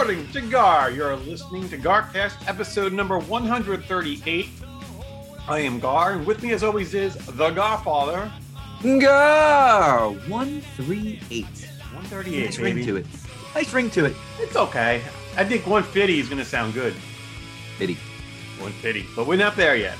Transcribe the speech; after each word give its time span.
according 0.00 0.32
to 0.32 0.40
Gar. 0.40 0.90
You're 0.90 1.14
listening 1.14 1.68
to 1.68 1.76
Garcast 1.76 2.48
episode 2.48 2.90
number 2.90 3.18
138. 3.18 4.48
I 5.46 5.58
am 5.58 5.78
Gar, 5.78 6.12
and 6.12 6.26
with 6.26 6.42
me 6.42 6.52
as 6.52 6.62
always 6.62 6.94
is 6.94 7.16
the 7.16 7.50
Garfather. 7.50 8.30
Go! 8.82 10.18
138. 10.26 11.44
138, 11.44 12.44
Nice 12.44 12.58
ring 12.58 12.82
to 12.86 12.96
it. 12.96 13.06
Nice 13.54 13.72
ring 13.74 13.90
to 13.90 14.06
it. 14.06 14.16
It's 14.38 14.56
okay. 14.56 15.02
I 15.36 15.44
think 15.44 15.66
150 15.66 16.18
is 16.18 16.30
going 16.30 16.38
to 16.38 16.46
sound 16.46 16.72
good. 16.72 16.94
Pity. 17.76 17.98
150, 18.58 19.06
but 19.14 19.26
we're 19.26 19.36
not 19.36 19.54
there 19.54 19.76
yet. 19.76 19.98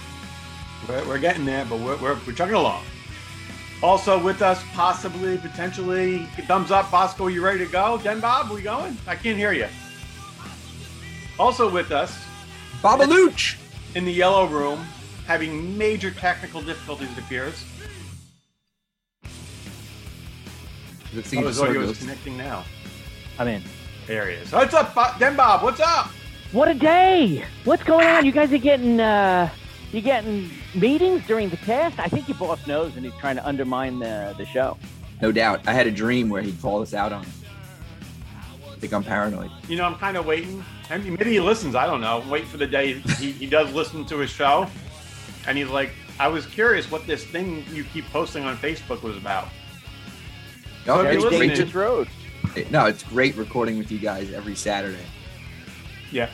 We're, 0.88 1.06
we're 1.06 1.18
getting 1.18 1.44
there, 1.44 1.66
but 1.66 1.78
we're, 1.78 1.98
we're, 1.98 2.16
we're 2.26 2.32
chugging 2.32 2.54
along. 2.54 2.84
Also 3.82 4.18
with 4.18 4.40
us, 4.40 4.64
possibly, 4.72 5.36
potentially, 5.36 6.24
thumbs 6.46 6.70
up, 6.70 6.90
Bosco, 6.90 7.26
you 7.26 7.44
ready 7.44 7.58
to 7.58 7.70
go? 7.70 7.98
Den 8.02 8.20
Bob, 8.20 8.50
we 8.50 8.62
going? 8.62 8.96
I 9.06 9.14
can't 9.14 9.36
hear 9.36 9.52
you. 9.52 9.66
Also 11.40 11.70
with 11.70 11.90
us, 11.90 12.22
Babalooch! 12.82 13.56
in 13.94 14.04
the 14.04 14.12
yellow 14.12 14.44
room, 14.46 14.78
having 15.26 15.78
major 15.78 16.10
technical 16.10 16.60
difficulties, 16.60 17.10
it 17.12 17.18
appears. 17.18 17.64
Looks 21.14 21.32
Oh, 21.34 21.46
his 21.46 21.56
the 21.56 21.62
audio 21.62 21.80
is 21.80 21.98
connecting 21.98 22.36
now. 22.36 22.62
I'm 23.38 23.48
in. 23.48 23.62
There 24.06 24.28
he 24.28 24.34
is. 24.34 24.52
What's 24.52 24.74
up, 24.74 24.94
Bo- 24.94 25.14
Den 25.18 25.34
Bob? 25.34 25.62
What's 25.62 25.80
up? 25.80 26.10
What 26.52 26.68
a 26.68 26.74
day! 26.74 27.42
What's 27.64 27.84
going 27.84 28.06
on? 28.06 28.26
You 28.26 28.32
guys 28.32 28.52
are 28.52 28.58
getting 28.58 29.00
uh 29.00 29.48
you 29.92 30.02
getting 30.02 30.50
meetings 30.74 31.26
during 31.26 31.48
the 31.48 31.56
test. 31.56 31.98
I 31.98 32.08
think 32.08 32.28
your 32.28 32.36
boss 32.36 32.66
knows 32.66 32.96
and 32.96 33.04
he's 33.06 33.14
trying 33.18 33.36
to 33.36 33.46
undermine 33.46 33.98
the 33.98 34.34
the 34.36 34.44
show. 34.44 34.76
No 35.22 35.32
doubt. 35.32 35.66
I 35.66 35.72
had 35.72 35.86
a 35.86 35.90
dream 35.90 36.28
where 36.28 36.42
he'd 36.42 36.60
call 36.60 36.82
us 36.82 36.92
out 36.92 37.14
on 37.14 37.22
it. 37.22 37.39
I 38.80 38.88
think 38.88 38.94
I'm 38.94 39.04
paranoid. 39.04 39.50
You 39.68 39.76
know, 39.76 39.84
I'm 39.84 39.96
kind 39.96 40.16
of 40.16 40.24
waiting. 40.24 40.64
I 40.88 40.96
mean, 40.96 41.12
maybe 41.18 41.32
he 41.32 41.40
listens. 41.40 41.74
I 41.74 41.84
don't 41.84 42.00
know. 42.00 42.24
Wait 42.30 42.46
for 42.46 42.56
the 42.56 42.66
day 42.66 42.94
he, 43.18 43.30
he 43.32 43.44
does 43.44 43.70
listen 43.74 44.06
to 44.06 44.16
his 44.16 44.30
show. 44.30 44.66
And 45.46 45.58
he's 45.58 45.68
like, 45.68 45.90
I 46.18 46.28
was 46.28 46.46
curious 46.46 46.90
what 46.90 47.06
this 47.06 47.22
thing 47.22 47.62
you 47.74 47.84
keep 47.84 48.06
posting 48.10 48.44
on 48.44 48.56
Facebook 48.56 49.02
was 49.02 49.18
about. 49.18 49.48
No, 50.86 50.94
So 50.96 51.00
it's 51.02 51.10
great 51.10 51.20
listening- 51.30 51.48
Dangerous 51.50 51.74
road. 51.74 52.08
to- 52.54 52.70
no, 52.70 52.86
it's 52.86 53.02
great 53.02 53.36
recording 53.36 53.76
with 53.76 53.92
you 53.92 53.98
guys 53.98 54.32
every 54.32 54.54
Saturday. 54.56 55.04
Yeah. 56.10 56.30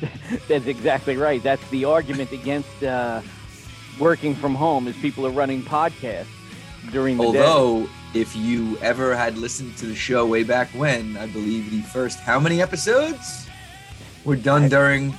That's 0.48 0.66
exactly 0.66 1.16
right. 1.16 1.42
That's 1.42 1.68
the 1.70 1.84
argument 1.84 2.30
against 2.30 2.80
uh 2.84 3.22
working 3.98 4.36
from 4.36 4.54
home 4.54 4.86
is 4.86 4.94
people 4.98 5.26
are 5.26 5.30
running 5.32 5.62
podcasts 5.62 6.26
during 6.92 7.16
the 7.16 7.24
day. 7.32 7.40
Although, 8.14 8.20
if 8.20 8.36
you 8.36 8.76
ever 8.78 9.14
had 9.16 9.36
listened 9.38 9.76
to 9.78 9.86
the 9.86 9.94
show 9.94 10.26
way 10.26 10.42
back 10.42 10.68
when, 10.70 11.16
I 11.16 11.26
believe 11.26 11.70
the 11.70 11.82
first 11.82 12.18
how 12.20 12.40
many 12.40 12.60
episodes 12.62 13.46
were 14.24 14.36
done 14.36 14.68
during, 14.68 15.14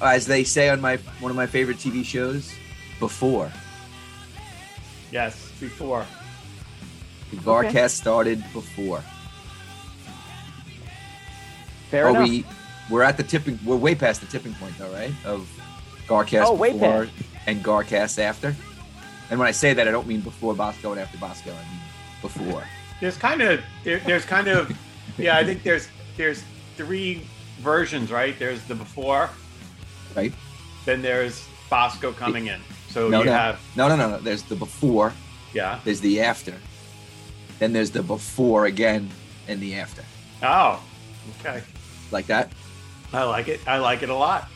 as 0.00 0.26
they 0.26 0.44
say 0.44 0.68
on 0.68 0.80
my 0.80 0.96
one 1.20 1.30
of 1.30 1.36
my 1.36 1.46
favorite 1.46 1.78
TV 1.78 2.04
shows, 2.04 2.52
before 3.00 3.50
Yes, 5.10 5.50
before. 5.60 6.06
the 7.30 7.36
Garcast 7.38 7.90
started 7.90 8.42
before. 8.52 9.02
Fair 11.90 12.06
Are 12.06 12.10
enough. 12.10 12.28
we? 12.28 12.44
We're 12.90 13.02
at 13.02 13.16
the 13.16 13.22
tipping. 13.22 13.58
We're 13.64 13.76
way 13.76 13.94
past 13.94 14.20
the 14.20 14.26
tipping 14.26 14.54
point, 14.54 14.76
though, 14.78 14.90
right? 14.92 15.12
Of 15.24 15.46
Garcast 16.08 16.44
Oh, 16.46 16.54
way 16.54 16.72
before 16.72 17.04
past. 17.06 17.12
and 17.46 17.62
Garcast 17.62 18.18
after. 18.18 18.56
And 19.30 19.38
when 19.38 19.48
I 19.48 19.52
say 19.52 19.72
that, 19.74 19.86
I 19.88 19.90
don't 19.90 20.06
mean 20.06 20.20
before 20.20 20.54
Bosco 20.54 20.92
and 20.92 21.00
after 21.00 21.18
Bosco. 21.18 21.50
I 21.50 21.54
mean 21.54 21.81
before. 22.22 22.64
There's 23.00 23.16
kind 23.18 23.42
of, 23.42 23.60
there, 23.84 23.98
there's 24.00 24.24
kind 24.24 24.48
of, 24.48 24.74
yeah, 25.18 25.36
I 25.36 25.44
think 25.44 25.62
there's, 25.62 25.88
there's 26.16 26.42
three 26.76 27.26
versions, 27.60 28.10
right? 28.10 28.38
There's 28.38 28.62
the 28.64 28.74
before, 28.74 29.28
Right? 30.16 30.32
then 30.84 31.02
there's 31.02 31.46
Bosco 31.68 32.12
coming 32.12 32.46
in. 32.46 32.60
So 32.88 33.08
No, 33.08 33.20
you 33.20 33.26
no, 33.26 33.32
have, 33.32 33.60
no, 33.76 33.88
no, 33.88 33.96
no, 33.96 34.10
no. 34.10 34.18
There's 34.18 34.42
the 34.42 34.54
before. 34.56 35.12
yeah. 35.52 35.80
There's 35.84 36.00
the 36.00 36.20
after. 36.20 36.54
Then 37.58 37.72
there's 37.72 37.90
the 37.90 38.02
before 38.02 38.66
again 38.66 39.08
and 39.48 39.60
the 39.60 39.74
after. 39.76 40.02
Oh, 40.42 40.82
okay. 41.40 41.62
Like 42.10 42.26
that. 42.26 42.52
I 43.12 43.22
like 43.24 43.48
it. 43.48 43.60
I 43.66 43.78
like 43.78 44.02
it 44.02 44.08
a 44.10 44.14
lot. 44.14 44.48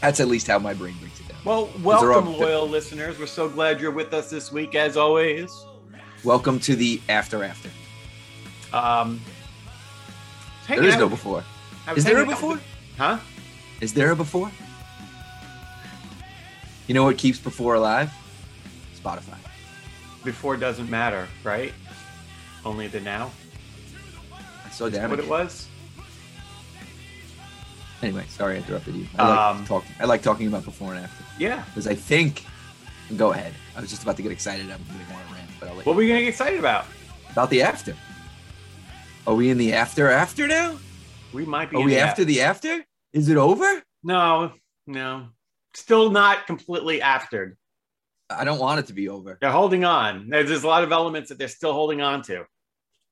That's 0.00 0.20
at 0.20 0.28
least 0.28 0.46
how 0.46 0.58
my 0.58 0.74
brain 0.74 0.94
breaks 1.00 1.20
it 1.20 1.28
down. 1.28 1.38
Well, 1.44 1.70
welcome, 1.82 2.28
all- 2.28 2.38
loyal 2.38 2.68
listeners. 2.68 3.18
We're 3.18 3.26
so 3.26 3.48
glad 3.48 3.80
you're 3.80 3.90
with 3.90 4.12
us 4.14 4.30
this 4.30 4.50
week, 4.52 4.74
as 4.74 4.96
always. 4.96 5.50
Welcome 6.24 6.58
to 6.60 6.74
the 6.74 7.00
after 7.08 7.44
after. 7.44 7.70
Um, 8.72 9.20
There 10.66 10.82
is 10.84 10.96
no 10.96 11.08
before. 11.08 11.44
Is 11.96 12.04
there 12.04 12.20
a 12.22 12.26
before? 12.26 12.58
Huh? 12.96 13.18
Is 13.80 13.94
there 13.94 14.10
a 14.10 14.16
before? 14.16 14.50
You 16.86 16.94
know 16.94 17.04
what 17.04 17.16
keeps 17.18 17.38
before 17.38 17.74
alive? 17.76 18.10
Spotify. 19.00 19.36
Before 20.24 20.56
doesn't 20.56 20.90
matter, 20.90 21.28
right? 21.44 21.72
Only 22.64 22.88
the 22.88 23.00
now. 23.00 23.30
I 24.66 24.70
saw 24.70 24.86
Is 24.86 24.94
that 24.94 25.08
what 25.08 25.18
it 25.20 25.28
was? 25.28 25.68
Anyway, 28.02 28.24
sorry 28.28 28.54
I 28.54 28.58
interrupted 28.58 28.94
you. 28.94 29.06
I 29.18 29.28
like 29.28 29.38
Um, 29.38 29.64
talking. 29.66 29.92
I 30.00 30.04
like 30.04 30.22
talking 30.22 30.46
about 30.48 30.64
before 30.64 30.94
and 30.94 31.04
after 31.04 31.24
Yeah. 31.38 31.62
because 31.66 31.86
I 31.86 31.94
think. 31.94 32.44
Go 33.16 33.32
ahead. 33.32 33.54
I 33.74 33.80
was 33.80 33.88
just 33.88 34.02
about 34.02 34.16
to 34.16 34.22
get 34.22 34.32
excited. 34.32 34.70
I'm 34.70 34.84
go 35.60 35.66
on 35.66 35.72
a 35.72 35.76
rant, 35.76 35.76
but 35.76 35.76
I'll 35.76 35.76
let 35.76 35.86
What 35.86 35.92
you. 35.92 35.96
were 35.96 35.98
we 35.98 36.08
gonna 36.08 36.20
get 36.20 36.28
excited 36.28 36.58
about? 36.58 36.86
about 37.32 37.50
the 37.50 37.62
after. 37.62 37.94
Are 39.26 39.34
we 39.34 39.50
in 39.50 39.58
the 39.58 39.72
after 39.74 40.10
after 40.10 40.46
now? 40.46 40.78
We 41.32 41.44
might 41.44 41.70
be. 41.70 41.76
Are 41.76 41.80
in 41.80 41.86
we 41.86 41.94
the 41.94 42.00
after 42.00 42.24
the 42.24 42.40
after? 42.40 42.84
Is 43.12 43.28
it 43.28 43.36
over? 43.36 43.82
No, 44.02 44.52
no. 44.86 45.28
Still 45.74 46.10
not 46.10 46.46
completely 46.46 47.00
aftered. 47.00 47.56
I 48.30 48.44
don't 48.44 48.58
want 48.58 48.80
it 48.80 48.86
to 48.86 48.92
be 48.92 49.08
over. 49.08 49.38
They're 49.40 49.50
holding 49.50 49.84
on. 49.84 50.28
There's, 50.28 50.48
there's 50.48 50.64
a 50.64 50.68
lot 50.68 50.84
of 50.84 50.92
elements 50.92 51.28
that 51.30 51.38
they're 51.38 51.48
still 51.48 51.72
holding 51.72 52.00
on 52.02 52.22
to. 52.22 52.44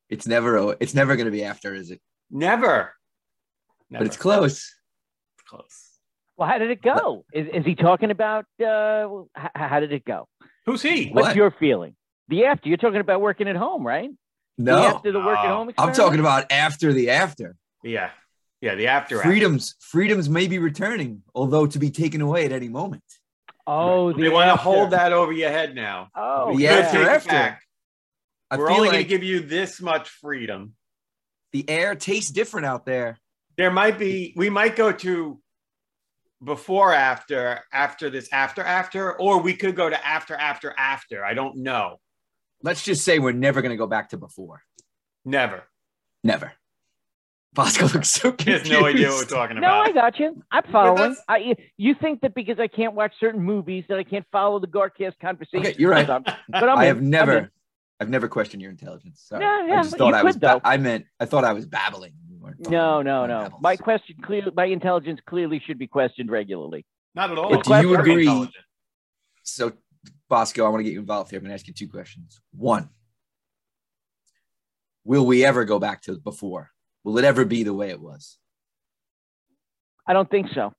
It's 0.08 0.26
never. 0.26 0.76
It's 0.80 0.94
never 0.94 1.16
going 1.16 1.26
to 1.26 1.30
be 1.32 1.44
after, 1.44 1.74
is 1.74 1.90
it? 1.90 2.00
Never. 2.30 2.92
Never. 3.90 4.04
But 4.04 4.06
it's 4.06 4.16
close. 4.16 4.74
close. 5.46 5.90
Well, 6.36 6.48
how 6.48 6.58
did 6.58 6.70
it 6.70 6.82
go? 6.82 7.24
Is, 7.32 7.46
is 7.52 7.64
he 7.64 7.74
talking 7.74 8.10
about 8.10 8.44
uh, 8.60 9.22
h- 9.38 9.50
how 9.54 9.80
did 9.80 9.92
it 9.92 10.04
go? 10.04 10.28
Who's 10.66 10.82
he? 10.82 11.08
What? 11.10 11.24
What's 11.24 11.36
your 11.36 11.50
feeling? 11.50 11.94
The 12.28 12.44
after 12.46 12.68
you're 12.68 12.78
talking 12.78 13.00
about 13.00 13.20
working 13.20 13.48
at 13.48 13.56
home, 13.56 13.86
right? 13.86 14.10
The 14.58 14.64
No, 14.64 14.78
after 14.96 15.12
the 15.12 15.20
work 15.20 15.38
at 15.38 15.46
home. 15.46 15.70
I'm 15.78 15.92
talking 15.92 16.20
about 16.20 16.50
after 16.50 16.92
the 16.92 17.10
after. 17.10 17.56
Yeah. 17.82 18.10
Yeah, 18.60 18.74
the 18.74 18.88
after. 18.88 19.20
Freedoms, 19.20 19.74
freedoms 19.80 20.28
may 20.28 20.46
be 20.48 20.58
returning, 20.58 21.22
although 21.34 21.66
to 21.66 21.78
be 21.78 21.90
taken 21.90 22.20
away 22.22 22.46
at 22.46 22.52
any 22.52 22.68
moment. 22.68 23.02
Oh, 23.66 24.08
after. 24.10 24.18
the 24.22 24.28
They 24.28 24.34
want 24.34 24.50
to 24.50 24.56
hold 24.56 24.90
that 24.90 25.12
over 25.12 25.30
your 25.32 25.50
head 25.50 25.74
now. 25.74 26.08
Oh, 26.14 26.46
The 26.46 26.52
Good, 26.54 26.62
yeah. 26.62 26.70
after 26.72 27.08
after. 27.08 27.28
back. 27.30 27.62
I 28.50 28.56
We're 28.56 28.68
feel 28.68 28.76
only 28.76 28.88
like 28.88 28.94
going 28.94 29.04
to 29.04 29.08
give 29.08 29.22
you 29.24 29.40
this 29.40 29.80
much 29.80 30.08
freedom. 30.08 30.74
the 31.52 31.68
air 31.68 31.94
tastes 31.94 32.30
different 32.30 32.66
out 32.66 32.86
there. 32.86 33.18
There 33.56 33.70
might 33.70 33.98
be, 33.98 34.32
we 34.36 34.50
might 34.50 34.76
go 34.76 34.92
to 34.92 35.40
before, 36.44 36.92
after, 36.92 37.60
after 37.72 38.10
this, 38.10 38.28
after, 38.32 38.62
after, 38.62 39.18
or 39.18 39.40
we 39.42 39.54
could 39.54 39.74
go 39.76 39.88
to 39.90 40.06
after, 40.06 40.34
after, 40.34 40.74
after. 40.78 41.24
I 41.24 41.34
don't 41.34 41.56
know. 41.58 41.98
Let's 42.62 42.82
just 42.82 43.04
say 43.04 43.18
we're 43.18 43.32
never 43.32 43.62
going 43.62 43.70
to 43.70 43.76
go 43.76 43.86
back 43.86 44.10
to 44.10 44.16
before. 44.16 44.62
Never. 45.24 45.62
Never. 46.24 46.52
Bosco 47.52 47.86
looks 47.86 48.08
so 48.10 48.34
He 48.38 48.50
has 48.50 48.60
confused. 48.62 48.70
no 48.70 48.86
idea 48.86 49.08
what 49.08 49.18
we're 49.30 49.36
talking 49.36 49.56
about. 49.56 49.68
No, 49.86 49.90
I 49.90 49.92
got 49.92 50.18
you. 50.18 50.42
I'm 50.50 50.62
following. 50.70 51.16
I, 51.28 51.54
you 51.78 51.94
think 51.94 52.20
that 52.20 52.34
because 52.34 52.58
I 52.60 52.66
can't 52.68 52.94
watch 52.94 53.12
certain 53.18 53.40
movies 53.42 53.84
that 53.88 53.98
I 53.98 54.04
can't 54.04 54.26
follow 54.30 54.58
the 54.58 54.66
Garcast 54.66 55.18
conversation? 55.20 55.60
Okay, 55.66 55.74
you're 55.78 55.90
right. 55.90 56.06
But 56.06 56.28
I'm 56.50 56.78
I 56.78 56.82
in. 56.82 56.88
have 56.88 56.98
I'm 56.98 57.10
never. 57.10 57.50
I've 57.98 58.10
never 58.10 58.28
questioned 58.28 58.60
your 58.60 58.70
intelligence. 58.70 59.22
Sorry. 59.26 59.42
Yeah, 59.42 59.66
yeah, 59.68 59.72
I 59.78 59.82
just 59.82 59.96
thought 59.96 60.08
you 60.08 60.14
I 60.14 60.22
was. 60.22 60.34
could, 60.34 60.40
ba- 60.42 60.60
though. 60.62 60.68
I 60.68 60.76
meant 60.76 61.06
I 61.18 61.24
thought 61.24 61.44
I 61.44 61.54
was 61.54 61.66
babbling. 61.66 62.12
No, 62.68 63.00
no, 63.02 63.26
no. 63.26 63.38
levels. 63.42 63.62
My 63.62 63.76
question 63.76 64.16
clearly, 64.22 64.52
my 64.54 64.66
intelligence 64.66 65.18
clearly 65.26 65.60
should 65.66 65.78
be 65.78 65.86
questioned 65.86 66.30
regularly. 66.30 66.84
Not 67.14 67.30
at 67.32 67.38
all. 67.38 67.48
But 67.50 67.64
do 67.64 67.80
you 67.80 67.94
agree- 67.96 68.48
So, 69.42 69.72
Bosco, 70.28 70.64
I 70.64 70.68
want 70.68 70.80
to 70.80 70.84
get 70.84 70.92
you 70.92 71.00
involved 71.00 71.30
here. 71.30 71.38
I'm 71.38 71.44
going 71.44 71.50
to 71.50 71.54
ask 71.54 71.68
you 71.68 71.74
two 71.74 71.88
questions. 71.88 72.40
One, 72.52 72.88
will 75.04 75.24
we 75.24 75.44
ever 75.44 75.64
go 75.64 75.78
back 75.78 76.02
to 76.02 76.18
before? 76.18 76.70
Will 77.04 77.18
it 77.18 77.24
ever 77.24 77.44
be 77.44 77.62
the 77.62 77.74
way 77.74 77.90
it 77.90 78.00
was? 78.00 78.38
I 80.06 80.12
don't 80.12 80.30
think 80.30 80.48
so. 80.52 80.72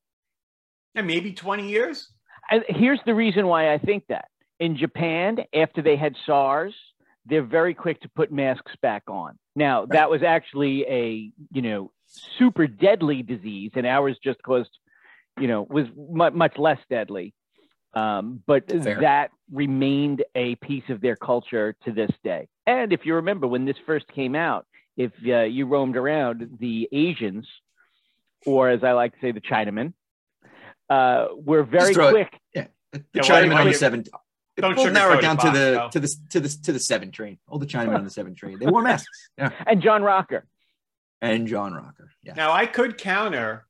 And 0.95 1.07
maybe 1.07 1.33
20 1.33 1.69
years. 1.69 2.09
And 2.49 2.63
here's 2.67 2.99
the 3.05 3.13
reason 3.13 3.47
why 3.47 3.73
I 3.73 3.77
think 3.77 4.03
that. 4.09 4.25
In 4.59 4.75
Japan, 4.75 5.37
after 5.53 5.83
they 5.83 5.95
had 5.95 6.15
SARS, 6.25 6.73
they're 7.27 7.43
very 7.43 7.75
quick 7.75 8.01
to 8.01 8.09
put 8.09 8.31
masks 8.31 8.71
back 8.81 9.03
on. 9.07 9.37
Now, 9.55 9.85
that 9.87 10.09
was 10.09 10.23
actually 10.23 10.83
a, 10.87 11.31
you 11.51 11.61
know, 11.61 11.91
super 12.39 12.65
deadly 12.65 13.21
disease, 13.21 13.71
and 13.75 13.85
ours 13.85 14.17
just 14.23 14.41
caused, 14.41 14.71
you 15.39 15.47
know, 15.47 15.67
was 15.69 15.85
mu- 15.95 16.31
much 16.31 16.57
less 16.57 16.79
deadly. 16.89 17.35
Um, 17.97 18.43
but 18.45 18.69
Fair. 18.69 18.99
that 19.01 19.31
remained 19.51 20.23
a 20.35 20.55
piece 20.55 20.83
of 20.89 21.01
their 21.01 21.15
culture 21.15 21.75
to 21.85 21.91
this 21.91 22.11
day. 22.23 22.47
And 22.65 22.91
if 22.91 23.05
you 23.05 23.15
remember 23.15 23.47
when 23.47 23.65
this 23.65 23.77
first 23.85 24.07
came 24.09 24.35
out, 24.35 24.65
if 24.97 25.11
uh, 25.25 25.41
you 25.43 25.65
roamed 25.67 25.95
around, 25.97 26.57
the 26.59 26.87
Asians, 26.91 27.47
or 28.45 28.69
as 28.69 28.83
I 28.83 28.91
like 28.91 29.13
to 29.13 29.19
say, 29.21 29.31
the 29.31 29.41
Chinamen, 29.41 29.93
uh, 30.89 31.27
were 31.49 31.63
very 31.63 31.93
throw 31.93 32.07
it- 32.09 32.11
quick 32.11 32.41
The 32.53 33.03
Yeah, 33.13 33.21
why- 33.21 33.27
Chinaman 33.29 33.53
why 33.53 33.61
on 33.61 33.67
the 33.67 33.73
seven. 33.73 34.03
Don't 34.57 34.75
we'll 34.75 34.91
narrow 34.91 35.17
it 35.17 35.21
down 35.21 35.37
to 35.37 35.51
the 35.51 35.75
Bosco. 35.77 35.89
to 35.91 35.99
the 35.99 36.07
to 36.31 36.39
the 36.39 36.49
to 36.63 36.71
the 36.73 36.79
seven 36.79 37.11
train. 37.11 37.37
All 37.47 37.59
the 37.59 37.67
Chinamen 37.67 37.95
on 37.95 38.03
the 38.03 38.09
seven 38.09 38.33
train. 38.33 38.57
They 38.59 38.65
wore 38.65 38.81
masks. 38.91 39.29
Yeah, 39.37 39.51
and 39.67 39.81
John 39.81 40.01
Rocker. 40.03 40.45
and 41.21 41.47
John 41.47 41.73
Rocker. 41.73 42.09
Yeah, 42.23 42.33
Now, 42.35 42.51
I 42.53 42.65
could 42.65 42.97
counter 42.97 43.67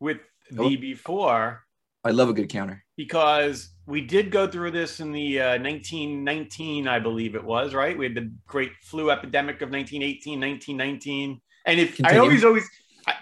with 0.00 0.18
the 0.50 0.62
Oh. 0.64 0.76
before 0.76 1.64
I 2.02 2.10
love 2.10 2.28
a 2.28 2.32
good 2.32 2.48
counter. 2.48 2.84
Because 2.96 3.70
we 3.86 4.00
did 4.00 4.30
go 4.30 4.46
through 4.46 4.72
this 4.72 5.00
in 5.00 5.12
the 5.12 5.40
uh, 5.40 5.58
1919, 5.58 6.88
I 6.88 6.98
believe 6.98 7.34
it 7.34 7.44
was, 7.44 7.74
right? 7.74 7.96
We 7.96 8.06
had 8.06 8.14
the 8.14 8.32
great 8.46 8.72
flu 8.82 9.10
epidemic 9.10 9.56
of 9.62 9.70
1918, 9.70 10.40
1919. 10.40 11.40
And 11.66 11.80
if 11.80 12.00
I 12.04 12.16
always, 12.16 12.44
always, 12.44 12.68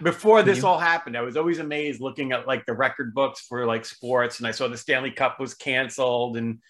before 0.03 0.43
this 0.43 0.59
Continue. 0.59 0.69
all 0.69 0.79
happened, 0.79 1.17
I 1.17 1.23
was 1.23 1.37
always 1.37 1.59
amazed 1.59 2.01
looking 2.01 2.33
at 2.33 2.47
like 2.47 2.65
the 2.67 2.73
record 2.73 3.15
books 3.15 3.41
for 3.41 3.67
like 3.67 3.85
sports. 3.85 4.39
And 4.39 4.47
I 4.47 4.53
saw 4.53 4.69
the 4.69 4.77
Stanley 4.77 5.11
Cup 5.11 5.41
was 5.41 5.55
canceled. 5.55 6.37
And 6.37 6.61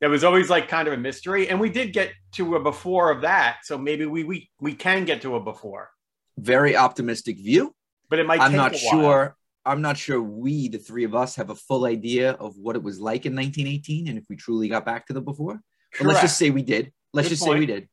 there 0.00 0.10
was 0.10 0.22
always 0.22 0.50
like 0.50 0.68
kind 0.68 0.86
of 0.86 0.94
a 0.94 0.98
mystery. 0.98 1.48
And 1.48 1.58
we 1.58 1.70
did 1.70 1.92
get 1.92 2.12
to 2.32 2.56
a 2.56 2.60
before 2.60 3.10
of 3.10 3.22
that. 3.22 3.58
So 3.64 3.78
maybe 3.78 4.06
we, 4.06 4.24
we, 4.24 4.50
we 4.60 4.74
can 4.74 5.04
get 5.04 5.22
to 5.22 5.36
a 5.36 5.40
before, 5.40 5.90
Very 6.38 6.76
optimistic 6.76 7.38
view. 7.38 7.74
but 8.08 8.18
it 8.18 8.26
might 8.26 8.38
be 8.38 8.42
I'm 8.42 8.52
not 8.52 8.76
sure. 8.76 9.36
I'm 9.64 9.82
not 9.82 9.98
sure 9.98 10.22
we, 10.22 10.68
the 10.68 10.78
three 10.78 11.04
of 11.04 11.14
us, 11.14 11.36
have 11.36 11.50
a 11.50 11.54
full 11.54 11.84
idea 11.84 12.32
of 12.32 12.56
what 12.56 12.76
it 12.76 12.82
was 12.82 12.98
like 12.98 13.26
in 13.26 13.34
1918 13.34 14.08
and 14.08 14.18
if 14.18 14.24
we 14.28 14.36
truly 14.36 14.68
got 14.68 14.84
back 14.84 15.06
to 15.06 15.12
the 15.12 15.20
before. 15.20 15.60
But 15.98 16.06
let's 16.06 16.20
just 16.20 16.38
say 16.38 16.50
we 16.50 16.62
did. 16.62 16.92
Let's 17.12 17.28
Good 17.28 17.34
just 17.34 17.44
say 17.44 17.58
we 17.58 17.66
did. 17.66 17.88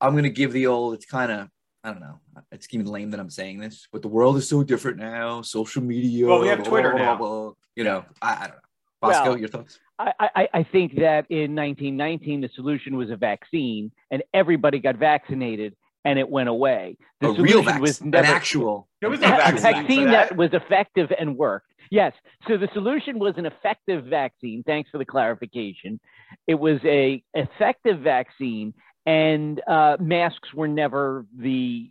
I'm 0.00 0.16
gonna 0.16 0.30
give 0.30 0.52
the 0.52 0.66
old. 0.66 0.94
It's 0.94 1.06
kind 1.06 1.30
of. 1.30 1.48
I 1.84 1.90
don't 1.90 2.00
know. 2.00 2.20
It's 2.52 2.68
even 2.72 2.86
lame 2.86 3.10
that 3.10 3.20
I'm 3.20 3.30
saying 3.30 3.58
this, 3.58 3.88
but 3.92 4.02
the 4.02 4.08
world 4.08 4.36
is 4.36 4.48
so 4.48 4.62
different 4.62 4.98
now. 4.98 5.42
Social 5.42 5.82
media. 5.82 6.26
Well, 6.26 6.40
we 6.40 6.48
have 6.48 6.60
blah, 6.60 6.68
Twitter 6.68 6.90
blah, 6.90 6.98
blah, 6.98 7.06
now. 7.06 7.16
blah. 7.16 7.52
You 7.74 7.84
know, 7.84 8.04
I, 8.20 8.34
I 8.34 8.40
don't 8.40 8.50
know. 8.50 8.62
Bosco, 9.00 9.30
Well, 9.30 9.38
your 9.38 9.48
thoughts? 9.48 9.80
I, 9.98 10.12
I, 10.20 10.48
I 10.54 10.62
think 10.62 10.94
that 10.96 11.26
in 11.28 11.54
1919, 11.56 12.40
the 12.40 12.50
solution 12.54 12.96
was 12.96 13.10
a 13.10 13.16
vaccine, 13.16 13.90
and 14.10 14.22
everybody 14.32 14.78
got 14.78 14.96
vaccinated, 14.96 15.74
and 16.04 16.18
it 16.18 16.28
went 16.28 16.48
away. 16.48 16.96
The 17.20 17.28
a 17.28 17.32
real 17.32 17.62
solution 17.62 17.64
vaccine, 17.64 17.80
was 17.80 18.00
an 18.00 18.14
actual. 18.14 18.88
There 19.00 19.10
was 19.10 19.20
a 19.20 19.22
no 19.22 19.28
vaccine, 19.28 19.56
for 19.56 19.62
vaccine 19.62 20.04
that. 20.06 20.28
that 20.30 20.36
was 20.36 20.50
effective 20.52 21.12
and 21.18 21.36
worked. 21.36 21.68
Yes. 21.90 22.12
So 22.48 22.56
the 22.56 22.68
solution 22.72 23.18
was 23.18 23.34
an 23.36 23.46
effective 23.46 24.06
vaccine. 24.06 24.62
Thanks 24.64 24.90
for 24.90 24.98
the 24.98 25.04
clarification. 25.04 26.00
It 26.46 26.54
was 26.54 26.78
a 26.84 27.22
effective 27.34 28.00
vaccine, 28.00 28.74
and 29.06 29.60
uh, 29.68 29.98
masks 30.00 30.54
were 30.54 30.68
never 30.68 31.26
the 31.36 31.90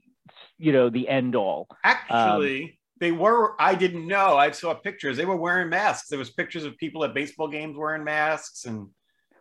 you 0.57 0.71
know 0.71 0.89
the 0.89 1.07
end 1.07 1.35
all. 1.35 1.67
Actually, 1.83 2.79
they 2.99 3.11
were. 3.11 3.55
I 3.61 3.75
didn't 3.75 4.07
know. 4.07 4.37
I 4.37 4.51
saw 4.51 4.73
pictures. 4.73 5.17
They 5.17 5.25
were 5.25 5.35
wearing 5.35 5.69
masks. 5.69 6.09
There 6.09 6.19
was 6.19 6.31
pictures 6.31 6.63
of 6.63 6.77
people 6.77 7.03
at 7.03 7.13
baseball 7.13 7.47
games 7.47 7.77
wearing 7.77 8.03
masks, 8.03 8.65
and 8.65 8.87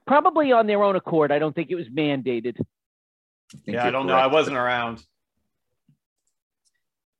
Probably 0.06 0.50
on 0.50 0.66
their 0.66 0.82
own 0.82 0.96
accord. 0.96 1.30
I 1.30 1.38
don't 1.38 1.54
think 1.54 1.70
it 1.70 1.76
was 1.76 1.88
mandated. 1.88 2.56
Think 3.64 3.74
yeah, 3.74 3.86
I 3.86 3.90
don't 3.90 4.06
know. 4.06 4.14
I 4.14 4.26
wasn't 4.26 4.56
around. 4.56 4.98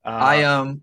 Uh, 0.03 0.09
I 0.09 0.43
um, 0.43 0.81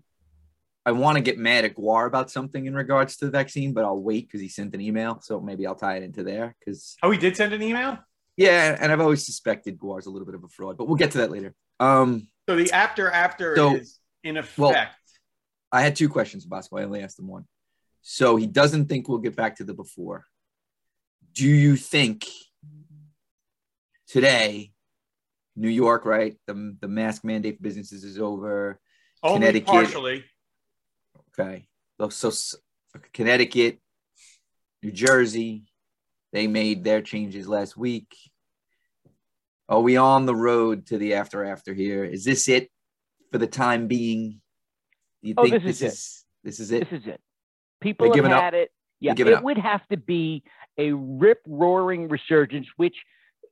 I 0.85 0.91
want 0.91 1.17
to 1.17 1.21
get 1.21 1.37
mad 1.37 1.65
at 1.65 1.75
Gar 1.75 2.05
about 2.05 2.31
something 2.31 2.65
in 2.65 2.73
regards 2.73 3.17
to 3.17 3.25
the 3.25 3.31
vaccine, 3.31 3.73
but 3.73 3.83
I'll 3.83 3.99
wait 3.99 4.27
because 4.27 4.41
he 4.41 4.47
sent 4.47 4.73
an 4.73 4.81
email, 4.81 5.19
so 5.21 5.39
maybe 5.41 5.67
I'll 5.67 5.75
tie 5.75 5.97
it 5.97 6.03
into 6.03 6.23
there. 6.23 6.55
Because 6.59 6.95
oh, 7.03 7.11
he 7.11 7.17
did 7.17 7.35
send 7.35 7.53
an 7.53 7.61
email. 7.61 7.99
yeah, 8.37 8.77
and 8.79 8.91
I've 8.91 9.01
always 9.01 9.25
suspected 9.25 9.77
Gar's 9.77 10.05
a 10.05 10.09
little 10.09 10.25
bit 10.25 10.35
of 10.35 10.43
a 10.43 10.47
fraud, 10.47 10.77
but 10.77 10.87
we'll 10.87 10.95
get 10.95 11.11
to 11.11 11.19
that 11.19 11.31
later. 11.31 11.53
Um, 11.79 12.27
So 12.47 12.55
the 12.55 12.71
after 12.71 13.09
after 13.11 13.55
So- 13.55 13.75
is 13.75 13.99
in 14.23 14.37
effect. 14.37 14.57
well, 14.57 14.87
I 15.71 15.81
had 15.81 15.95
two 15.95 16.09
questions, 16.09 16.45
Bosco. 16.45 16.77
I 16.77 16.83
only 16.83 17.01
asked 17.01 17.19
him 17.19 17.27
one. 17.27 17.45
So 18.01 18.37
he 18.37 18.47
doesn't 18.47 18.87
think 18.87 19.07
we'll 19.07 19.19
get 19.19 19.35
back 19.35 19.57
to 19.57 19.63
the 19.63 19.73
before. 19.73 20.25
Do 21.33 21.47
you 21.47 21.75
think 21.75 22.25
today, 24.07 24.71
New 25.59 25.69
York, 25.69 26.05
right? 26.05 26.35
The, 26.47 26.75
the 26.79 26.87
mask 26.87 27.23
mandate 27.25 27.57
for 27.57 27.63
businesses 27.63 28.03
is 28.05 28.17
over. 28.17 28.79
only 29.21 29.39
Connecticut- 29.39 29.67
partially. 29.67 30.23
Okay. 31.37 31.67
So, 31.99 32.09
so 32.09 32.27
s- 32.29 32.55
Connecticut, 33.13 33.79
New 34.81 34.91
Jersey, 34.91 35.65
they 36.31 36.47
made 36.47 36.83
their 36.85 37.01
changes 37.01 37.47
last 37.47 37.75
week. 37.75 38.15
Are 39.67 39.81
we 39.81 39.97
on 39.97 40.25
the 40.25 40.35
road 40.35 40.87
to 40.87 40.97
the 40.97 41.13
after 41.15 41.43
after 41.43 41.73
here? 41.73 42.03
Is 42.05 42.23
this 42.23 42.47
it 42.47 42.69
for 43.31 43.37
the 43.37 43.47
time 43.47 43.87
being? 43.87 44.39
Do 45.21 45.29
you 45.29 45.33
Oh, 45.37 45.43
think 45.43 45.61
this 45.63 45.75
is 45.75 45.81
it. 45.81 45.85
is 45.87 46.25
this 46.43 46.59
is 46.61 46.71
it? 46.71 46.89
This 46.89 47.01
is 47.01 47.07
it. 47.07 47.21
People 47.81 48.07
have 48.07 48.15
giving 48.15 48.31
up? 48.31 48.53
it. 48.53 48.71
Yeah, 49.01 49.13
giving 49.13 49.33
it 49.33 49.37
up. 49.37 49.43
would 49.43 49.57
have 49.57 49.85
to 49.89 49.97
be 49.97 50.43
a 50.77 50.91
rip 50.93 51.39
roaring 51.45 52.07
resurgence, 52.09 52.67
which, 52.77 52.95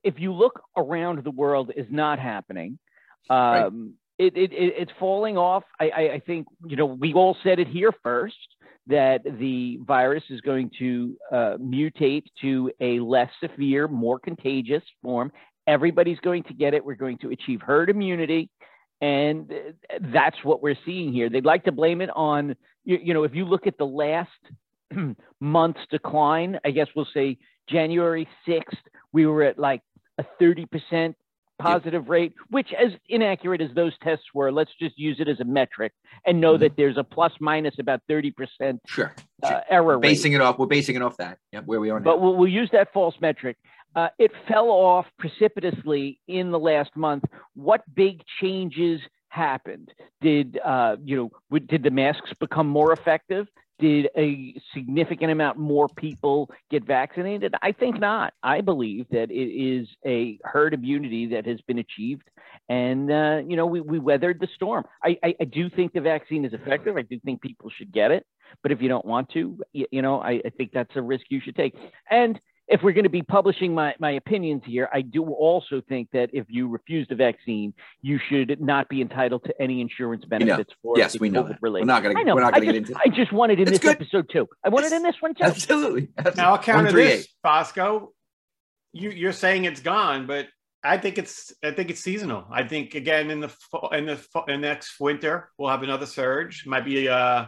if 0.08 0.14
you 0.18 0.32
look 0.32 0.62
around 0.74 1.22
the 1.22 1.30
world, 1.30 1.70
is 1.76 1.86
not 1.90 2.18
happening. 2.18 2.78
Um, 3.28 3.92
it, 4.18 4.34
it, 4.36 4.52
it, 4.52 4.74
it's 4.78 4.92
falling 4.98 5.36
off. 5.36 5.64
I, 5.78 5.90
I, 5.90 6.00
I 6.14 6.22
think, 6.26 6.46
you 6.66 6.76
know, 6.76 6.86
we 6.86 7.12
all 7.12 7.36
said 7.44 7.58
it 7.58 7.68
here 7.68 7.92
first 8.02 8.36
that 8.86 9.22
the 9.38 9.78
virus 9.86 10.24
is 10.30 10.40
going 10.40 10.70
to 10.78 11.14
uh, 11.30 11.56
mutate 11.60 12.24
to 12.40 12.72
a 12.80 13.00
less 13.00 13.28
severe, 13.38 13.86
more 13.86 14.18
contagious 14.18 14.82
form. 15.02 15.30
Everybody's 15.66 16.18
going 16.20 16.42
to 16.44 16.54
get 16.54 16.72
it. 16.72 16.82
We're 16.82 16.94
going 16.94 17.18
to 17.18 17.30
achieve 17.30 17.60
herd 17.60 17.90
immunity. 17.90 18.48
And 19.02 19.52
that's 20.12 20.42
what 20.42 20.62
we're 20.62 20.78
seeing 20.86 21.12
here. 21.12 21.28
They'd 21.28 21.44
like 21.44 21.64
to 21.64 21.72
blame 21.72 22.00
it 22.00 22.10
on, 22.16 22.56
you, 22.84 22.98
you 23.00 23.14
know, 23.14 23.24
if 23.24 23.34
you 23.34 23.44
look 23.44 23.66
at 23.66 23.76
the 23.76 23.86
last 23.86 24.30
month's 25.40 25.86
decline, 25.90 26.58
I 26.64 26.70
guess 26.70 26.88
we'll 26.96 27.06
say 27.12 27.36
January 27.68 28.26
6th, 28.48 28.62
we 29.12 29.26
were 29.26 29.42
at 29.42 29.58
like 29.58 29.82
a 30.18 30.24
30% 30.40 31.14
positive 31.58 32.08
rate, 32.08 32.32
which, 32.50 32.72
as 32.72 32.92
inaccurate 33.08 33.60
as 33.60 33.70
those 33.74 33.92
tests 34.02 34.26
were, 34.32 34.52
let's 34.52 34.70
just 34.80 34.96
use 34.98 35.16
it 35.18 35.26
as 35.28 35.40
a 35.40 35.44
metric 35.44 35.92
and 36.24 36.40
know 36.40 36.56
Mhm. 36.56 36.60
that 36.60 36.76
there's 36.76 36.96
a 36.96 37.02
plus 37.02 37.32
minus 37.40 37.78
about 37.80 38.00
30% 38.08 38.80
Sure. 38.86 39.12
uh, 39.42 39.60
error 39.68 39.98
rate. 39.98 40.02
basing 40.08 40.34
it 40.34 40.40
off. 40.40 40.58
We're 40.58 40.66
basing 40.66 40.94
it 40.94 41.02
off 41.02 41.16
that. 41.16 41.38
Yep, 41.52 41.64
where 41.66 41.80
we 41.80 41.90
are 41.90 41.98
now. 41.98 42.04
But 42.04 42.20
we'll, 42.20 42.36
we'll 42.36 42.48
use 42.50 42.70
that 42.70 42.92
false 42.92 43.16
metric. 43.20 43.56
Uh, 43.96 44.08
it 44.18 44.30
fell 44.46 44.68
off 44.70 45.06
precipitously 45.18 46.20
in 46.28 46.52
the 46.52 46.58
last 46.58 46.94
month. 46.94 47.24
What 47.54 47.82
big 47.92 48.22
changes 48.40 49.00
happened? 49.30 49.92
Did 50.20 50.60
uh, 50.64 50.96
you 51.04 51.16
know? 51.16 51.30
would- 51.50 51.66
Did 51.66 51.82
the 51.82 51.90
masks 51.90 52.32
become 52.38 52.68
more 52.68 52.92
effective? 52.92 53.48
Did 53.78 54.08
a 54.16 54.60
significant 54.74 55.30
amount 55.30 55.56
more 55.56 55.88
people 55.88 56.50
get 56.70 56.84
vaccinated? 56.84 57.54
I 57.62 57.70
think 57.72 58.00
not. 58.00 58.34
I 58.42 58.60
believe 58.60 59.06
that 59.10 59.30
it 59.30 59.34
is 59.34 59.88
a 60.04 60.38
herd 60.42 60.74
immunity 60.74 61.26
that 61.28 61.46
has 61.46 61.60
been 61.62 61.78
achieved, 61.78 62.28
and 62.68 63.10
uh, 63.10 63.40
you 63.46 63.56
know 63.56 63.66
we, 63.66 63.80
we 63.80 63.98
weathered 64.00 64.40
the 64.40 64.48
storm. 64.56 64.84
I, 65.04 65.16
I, 65.22 65.34
I 65.40 65.44
do 65.44 65.70
think 65.70 65.92
the 65.92 66.00
vaccine 66.00 66.44
is 66.44 66.52
effective. 66.52 66.96
I 66.96 67.02
do 67.02 67.20
think 67.20 67.40
people 67.40 67.70
should 67.70 67.92
get 67.92 68.10
it, 68.10 68.26
but 68.62 68.72
if 68.72 68.82
you 68.82 68.88
don't 68.88 69.04
want 69.06 69.28
to, 69.30 69.58
you, 69.72 69.86
you 69.92 70.02
know, 70.02 70.20
I, 70.20 70.40
I 70.44 70.50
think 70.56 70.72
that's 70.72 70.96
a 70.96 71.02
risk 71.02 71.26
you 71.28 71.40
should 71.40 71.56
take. 71.56 71.74
And 72.10 72.40
if 72.68 72.82
we're 72.82 72.92
going 72.92 73.04
to 73.04 73.10
be 73.10 73.22
publishing 73.22 73.74
my, 73.74 73.94
my 73.98 74.12
opinions 74.12 74.62
here, 74.66 74.88
I 74.92 75.00
do 75.00 75.24
also 75.24 75.80
think 75.88 76.10
that 76.12 76.30
if 76.32 76.46
you 76.48 76.68
refuse 76.68 77.06
the 77.08 77.14
vaccine, 77.14 77.72
you 78.02 78.18
should 78.28 78.60
not 78.60 78.88
be 78.88 79.00
entitled 79.00 79.44
to 79.44 79.62
any 79.62 79.80
insurance 79.80 80.24
benefits 80.26 80.72
for 80.82 80.94
yes, 80.98 81.18
we 81.18 81.30
know 81.30 81.44
COVID 81.44 81.48
that. 81.48 81.62
We're 81.62 81.84
not 81.84 82.02
gonna. 82.02 82.34
We're 82.34 82.40
not 82.40 82.52
gonna 82.52 82.66
get 82.66 82.74
just, 82.74 82.90
into. 82.90 83.00
I 83.04 83.08
just 83.08 83.32
wanted 83.32 83.58
in 83.58 83.62
It's 83.62 83.70
this 83.72 83.80
good. 83.80 83.96
episode 83.96 84.28
too. 84.30 84.48
I 84.64 84.68
wanted 84.68 84.92
in 84.92 85.02
this 85.02 85.16
one 85.20 85.34
too. 85.34 85.44
Absolutely. 85.44 86.08
Now 86.36 86.52
I'll 86.52 86.58
counter 86.58 86.90
138. 86.92 87.16
this, 87.16 87.28
Bosco. 87.42 88.12
You, 88.92 89.10
you're 89.10 89.32
saying 89.32 89.64
it's 89.64 89.80
gone, 89.80 90.26
but 90.26 90.46
I 90.82 90.98
think 90.98 91.18
it's 91.18 91.52
I 91.64 91.70
think 91.70 91.90
it's 91.90 92.00
seasonal. 92.00 92.46
I 92.50 92.64
think 92.64 92.94
again 92.94 93.30
in 93.30 93.40
the 93.40 93.48
fa- 93.48 93.88
in 93.92 94.06
the 94.06 94.16
fa- 94.16 94.44
in 94.48 94.60
next 94.60 95.00
winter 95.00 95.50
we'll 95.58 95.70
have 95.70 95.82
another 95.82 96.06
surge. 96.06 96.66
Might 96.66 96.84
be 96.84 97.08
uh 97.08 97.46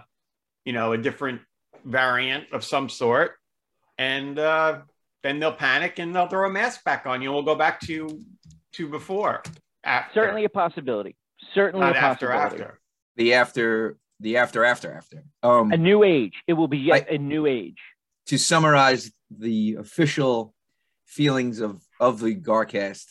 you 0.64 0.72
know 0.72 0.92
a 0.92 0.98
different 0.98 1.42
variant 1.84 2.52
of 2.52 2.64
some 2.64 2.88
sort, 2.88 3.32
and 3.98 4.38
uh, 4.38 4.80
then 5.22 5.38
they'll 5.38 5.52
panic 5.52 5.98
and 5.98 6.14
they'll 6.14 6.26
throw 6.28 6.48
a 6.48 6.52
mask 6.52 6.84
back 6.84 7.06
on 7.06 7.20
you. 7.22 7.32
We'll 7.32 7.42
go 7.42 7.54
back 7.54 7.80
to 7.82 8.20
to 8.72 8.88
before. 8.88 9.42
After. 9.84 10.20
Certainly 10.20 10.44
a 10.44 10.48
possibility. 10.48 11.16
Certainly 11.54 11.86
not 11.86 11.96
a 11.96 11.98
after 11.98 12.28
possibility. 12.28 12.62
after. 12.64 12.80
The 13.16 13.34
after, 13.34 13.96
the 14.20 14.36
after, 14.36 14.64
after, 14.64 14.92
after. 14.92 15.24
Um, 15.42 15.72
A 15.72 15.76
new 15.76 16.04
age. 16.04 16.34
It 16.46 16.52
will 16.52 16.68
be 16.68 16.78
yet 16.78 17.06
I- 17.10 17.14
a 17.14 17.18
new 17.18 17.46
age. 17.46 17.78
to 18.26 18.38
summarize 18.38 19.10
the 19.30 19.76
official 19.76 20.54
feelings 21.06 21.60
of 21.60 21.82
of 21.98 22.20
the 22.20 22.34
Garcast, 22.36 23.06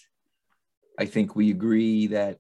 I 0.98 1.06
think 1.06 1.36
we 1.36 1.50
agree 1.52 2.08
that 2.08 2.38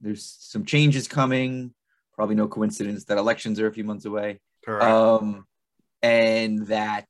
there's 0.00 0.24
some 0.24 0.64
changes 0.64 1.08
coming. 1.08 1.72
Probably 2.14 2.34
no 2.36 2.48
coincidence 2.48 3.04
that 3.06 3.18
elections 3.18 3.58
are 3.60 3.66
a 3.66 3.72
few 3.72 3.84
months 3.84 4.04
away, 4.06 4.40
Correct. 4.64 4.84
um, 4.84 5.46
and 6.02 6.66
that 6.68 7.08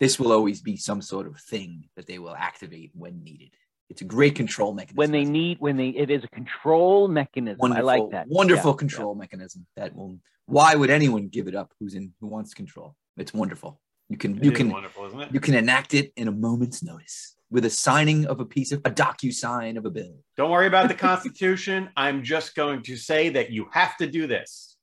this 0.00 0.18
will 0.18 0.32
always 0.32 0.60
be 0.62 0.76
some 0.76 1.00
sort 1.02 1.26
of 1.26 1.38
thing 1.40 1.88
that 1.96 2.06
they 2.06 2.18
will 2.18 2.34
activate 2.34 2.90
when 2.94 3.22
needed. 3.22 3.50
It's 3.88 4.00
a 4.02 4.04
great 4.04 4.34
control 4.34 4.74
mechanism. 4.74 4.96
When 4.96 5.12
they 5.12 5.24
need, 5.24 5.58
when 5.60 5.76
they, 5.76 5.88
it 5.90 6.10
is 6.10 6.24
a 6.24 6.28
control 6.28 7.06
mechanism. 7.08 7.58
wonderful, 7.60 7.88
I 7.88 7.98
like 7.98 8.10
that. 8.10 8.26
Wonderful 8.28 8.72
Yeah, 8.72 8.76
control 8.78 9.14
mechanism 9.14 9.66
that 9.76 9.94
will. 9.94 10.18
Why 10.46 10.74
would 10.74 10.90
anyone 10.90 11.28
give 11.28 11.46
it 11.48 11.54
up? 11.54 11.72
Who's 11.80 11.94
in? 11.94 12.12
Who 12.20 12.26
wants 12.26 12.52
control? 12.54 12.96
It's 13.16 13.32
wonderful. 13.32 13.80
You 14.08 14.16
can 14.16 14.36
It 14.38 14.44
you 14.44 14.50
is 14.52 14.56
can 14.56 14.70
wonderful, 14.70 15.06
isn't 15.06 15.20
it? 15.20 15.32
you 15.32 15.40
can 15.40 15.54
enact 15.54 15.94
it 15.94 16.12
in 16.16 16.28
a 16.28 16.32
moment's 16.32 16.82
notice 16.82 17.34
with 17.50 17.64
a 17.64 17.70
signing 17.70 18.26
of 18.26 18.40
a 18.40 18.44
piece 18.44 18.72
of 18.72 18.80
a 18.84 18.90
docu 18.90 19.32
sign 19.32 19.76
of 19.76 19.84
a 19.86 19.90
bill. 19.90 20.16
Don't 20.36 20.50
worry 20.50 20.66
about 20.66 20.88
the 20.88 20.94
Constitution. 21.08 21.88
I'm 21.96 22.22
just 22.24 22.54
going 22.56 22.82
to 22.84 22.96
say 22.96 23.28
that 23.30 23.50
you 23.50 23.68
have 23.72 23.96
to 23.98 24.06
do 24.08 24.26
this. 24.26 24.76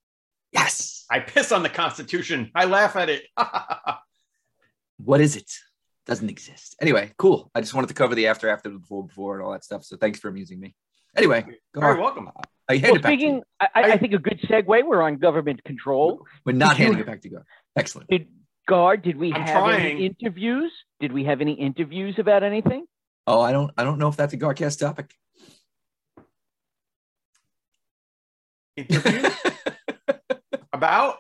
Yes. 0.54 1.06
I 1.10 1.20
piss 1.20 1.52
on 1.52 1.64
the 1.64 1.70
Constitution. 1.70 2.52
I 2.56 2.66
laugh 2.66 2.96
at 2.96 3.10
it. 3.10 3.24
What 4.98 5.22
is 5.22 5.36
it? 5.36 5.52
Doesn't 6.06 6.30
exist. 6.30 6.76
Anyway, 6.82 7.12
cool. 7.18 7.50
I 7.56 7.62
just 7.62 7.74
wanted 7.74 7.88
to 7.88 7.94
cover 7.94 8.14
the 8.16 8.28
after, 8.28 8.50
after, 8.50 8.70
the 8.70 8.80
before, 8.80 9.06
before, 9.08 9.36
and 9.36 9.46
all 9.46 9.52
that 9.54 9.64
stuff. 9.64 9.84
So 9.86 9.96
thanks 9.98 10.20
for 10.20 10.28
amusing 10.28 10.60
me. 10.60 10.76
Anyway, 11.16 11.42
Very 11.44 11.58
Gar, 11.74 11.98
welcome. 11.98 12.30
I 12.70 12.74
hand 12.78 12.84
Well, 12.84 12.96
it 12.96 13.02
back 13.04 13.12
speaking. 13.14 13.44
I, 13.60 13.68
I 13.76 13.82
I 13.94 13.98
think 13.98 14.14
a 14.14 14.18
good 14.18 14.40
segue. 14.42 14.66
We're 14.68 15.02
on 15.02 15.18
government 15.18 15.64
control. 15.64 16.26
We're 16.46 16.54
not 16.54 16.72
did 16.72 16.80
you- 16.80 16.86
handing 16.86 17.02
it 17.02 17.06
back 17.08 17.22
to 17.22 17.30
Gar. 17.30 17.46
Excellent. 17.78 18.10
Did 18.10 18.28
Guard? 18.68 19.02
Did 19.04 19.18
we 19.18 19.34
I'm 19.34 19.42
have 19.42 19.64
trying. 19.64 19.92
any 19.98 20.06
interviews? 20.08 20.72
Did 21.00 21.12
we 21.12 21.26
have 21.26 21.42
any 21.42 21.54
interviews 21.54 22.16
about 22.18 22.44
anything? 22.44 22.86
Oh, 23.28 23.42
I 23.42 23.52
don't 23.52 23.72
I 23.78 23.84
don't 23.84 24.00
know 24.00 24.08
if 24.08 24.16
that's 24.18 24.34
a 24.34 24.38
Garcast 24.38 24.80
topic. 24.80 25.14
Interview 28.76 29.30
about 30.74 31.18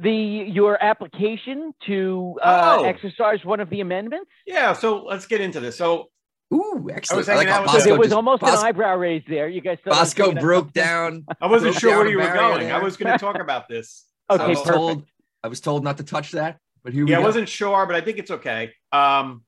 The 0.00 0.10
your 0.12 0.82
application 0.82 1.72
to 1.86 2.38
uh, 2.42 2.78
Oh. 2.80 2.84
exercise 2.84 3.44
one 3.44 3.60
of 3.60 3.68
the 3.70 3.80
amendments. 3.80 4.30
yeah. 4.46 4.72
So 4.72 5.04
let's 5.04 5.26
get 5.26 5.40
into 5.42 5.60
this. 5.60 5.76
So 5.76 6.08
Ooh, 6.52 6.88
excellent. 6.92 7.26
hanging 7.26 7.48
how 7.48 7.60
out 7.60 7.62
with- 7.62 7.70
So 7.70 7.76
Bosco 7.78 7.88
there 7.90 7.98
was 7.98 8.06
just- 8.08 8.16
almost 8.16 8.40
Bos- 8.42 8.60
an 8.60 8.66
eyebrow 8.66 8.96
raise 8.96 9.22
there. 9.28 9.48
You 9.48 9.60
guys. 9.60 9.78
thought 9.84 9.90
Bosco 9.94 10.22
bringing 10.24 10.38
up 10.38 10.42
broke 10.42 10.72
down. 10.72 11.24
I 11.40 11.46
wasn't 11.46 11.74
sure 11.76 11.98
where 11.98 12.08
you 12.08 12.16
were 12.18 12.22
barrier 12.24 12.40
going. 12.58 12.70
I 12.72 12.78
was 12.78 12.96
going 12.96 13.12
to 13.12 13.18
talk 13.18 13.38
about 13.38 13.68
this. 13.68 14.06
Okay, 14.30 14.44
I 14.44 14.46
was 14.48 14.58
perfect. 14.62 14.76
told 14.76 15.04
I 15.44 15.48
was 15.48 15.60
told 15.60 15.84
not 15.84 15.98
to 15.98 16.04
touch 16.04 16.30
that, 16.32 16.58
but 16.84 16.92
here 16.94 17.04
we 17.04 17.10
yeah, 17.10 17.18
I 17.18 17.22
wasn't 17.22 17.48
sure, 17.50 17.84
but 17.84 17.96
I 17.96 18.00
think 18.00 18.16
it's 18.18 18.30
okay. 18.30 18.72
Um, 18.92 19.42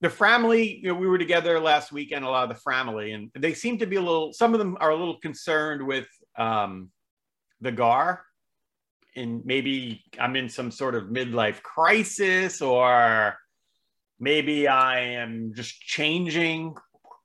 the 0.00 0.10
family, 0.10 0.76
you 0.76 0.88
know, 0.88 0.94
we 0.94 1.08
were 1.08 1.18
together 1.18 1.58
last 1.58 1.90
weekend, 1.90 2.24
a 2.24 2.28
lot 2.28 2.44
of 2.44 2.50
the 2.50 2.60
family, 2.62 3.12
and 3.12 3.30
they 3.36 3.52
seem 3.54 3.78
to 3.78 3.86
be 3.86 3.96
a 3.96 4.00
little. 4.00 4.32
Some 4.32 4.52
of 4.52 4.58
them 4.60 4.76
are 4.80 4.90
a 4.90 4.94
little 4.96 5.18
concerned 5.18 5.84
with 5.84 6.06
um, 6.38 6.90
the 7.60 7.72
GAR, 7.72 8.24
and 9.16 9.44
maybe 9.44 10.04
I'm 10.18 10.36
in 10.36 10.48
some 10.48 10.70
sort 10.70 10.94
of 10.94 11.04
midlife 11.04 11.62
crisis, 11.62 12.60
or 12.62 13.36
maybe 14.18 14.68
I 14.68 15.00
am 15.00 15.52
just 15.54 15.80
changing. 15.80 16.74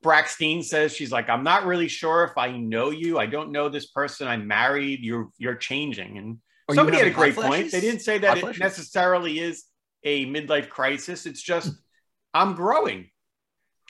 Braxtine 0.03 0.63
says 0.63 0.93
she's 0.95 1.11
like, 1.11 1.29
I'm 1.29 1.43
not 1.43 1.65
really 1.65 1.87
sure 1.87 2.23
if 2.25 2.37
I 2.37 2.51
know 2.57 2.91
you. 2.91 3.17
I 3.17 3.25
don't 3.25 3.51
know 3.51 3.69
this 3.69 3.87
person. 3.87 4.27
I'm 4.27 4.47
married. 4.47 4.99
You're 5.03 5.29
you're 5.37 5.55
changing, 5.55 6.17
and 6.17 6.37
Somebody 6.73 6.97
had 6.97 7.07
a 7.07 7.11
great 7.11 7.35
point. 7.35 7.47
flashes? 7.47 7.71
They 7.71 7.81
didn't 7.81 8.01
say 8.01 8.13
Hot 8.13 8.21
that 8.21 8.37
it 8.37 8.41
flashes? 8.41 8.59
necessarily 8.59 9.39
is 9.39 9.65
a 10.03 10.25
midlife 10.27 10.69
crisis. 10.69 11.25
It's 11.25 11.41
just 11.41 11.71
I'm 12.33 12.53
growing, 12.55 13.09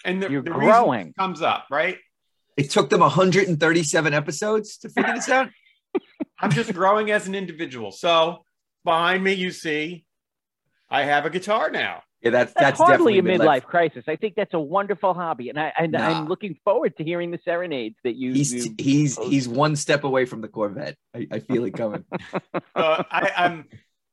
and 0.06 0.22
the, 0.22 0.30
You're 0.30 0.42
the 0.42 0.52
growing. 0.52 1.14
comes 1.14 1.42
up 1.42 1.66
right. 1.72 1.98
It 2.58 2.70
took 2.70 2.90
them 2.90 3.02
137 3.02 4.14
episodes 4.14 4.78
to 4.78 4.90
figure 4.90 5.14
this 5.14 5.28
out. 5.28 5.50
I'm 6.46 6.52
just 6.52 6.74
growing 6.74 7.10
as 7.10 7.28
an 7.28 7.34
individual. 7.34 7.92
So 7.92 8.44
behind 8.84 9.24
me, 9.24 9.34
you 9.34 9.50
see, 9.50 10.06
I 10.90 11.04
have 11.04 11.26
a 11.26 11.32
guitar 11.32 11.72
now. 11.72 12.04
Yeah, 12.22 12.30
that's 12.32 12.54
That's, 12.54 12.80
that's, 12.80 12.80
hardly 12.80 13.18
a 13.18 13.22
definitely 13.22 13.46
midlife 13.46 13.64
crisis. 13.64 14.04
I 14.08 14.16
think 14.16 14.36
that's 14.36 14.54
a 14.54 14.60
wonderful 14.60 15.14
hobby, 15.14 15.50
and 15.50 15.60
I 15.60 15.74
and 15.78 15.92
Nah. 15.92 16.08
I'm 16.08 16.28
looking 16.28 16.56
forward 16.64 16.96
to 16.98 17.04
hearing 17.04 17.32
the 17.32 17.40
serenades 17.44 17.96
that 18.04 18.16
you. 18.16 18.34
He's 18.34 18.54
you 18.54 18.76
he's 18.78 19.16
post. 19.16 19.30
he's 19.30 19.48
one 19.48 19.76
step 19.76 20.04
away 20.04 20.26
from 20.26 20.42
the 20.42 20.48
Corvette. 20.48 20.96
I, 21.16 21.28
I 21.32 21.40
feel 21.40 21.66
it 21.66 21.74
coming. 21.74 22.04
Uh, 22.76 23.04
I, 23.10 23.32
I'm 23.38 23.66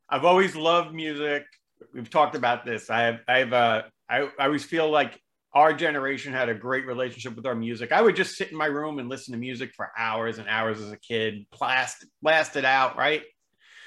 I've 0.08 0.24
always 0.24 0.54
loved 0.54 0.94
music. 0.94 1.44
We've 1.92 2.08
talked 2.08 2.34
about 2.34 2.64
this. 2.64 2.90
I 2.90 3.00
have 3.02 3.20
I 3.26 3.38
have 3.38 3.52
uh, 3.52 3.82
I, 4.08 4.28
I 4.38 4.44
always 4.46 4.64
feel 4.64 4.90
like 4.90 5.20
our 5.54 5.74
generation 5.74 6.32
had 6.32 6.48
a 6.48 6.54
great 6.54 6.86
relationship 6.86 7.36
with 7.36 7.46
our 7.46 7.54
music. 7.54 7.92
I 7.92 8.00
would 8.00 8.16
just 8.16 8.36
sit 8.36 8.50
in 8.50 8.56
my 8.56 8.66
room 8.66 8.98
and 8.98 9.08
listen 9.08 9.32
to 9.32 9.38
music 9.38 9.72
for 9.74 9.90
hours 9.98 10.38
and 10.38 10.48
hours 10.48 10.80
as 10.80 10.90
a 10.90 10.96
kid, 10.96 11.46
blast 11.56 12.06
blast 12.22 12.56
it 12.56 12.64
out, 12.64 12.96
right? 12.96 13.22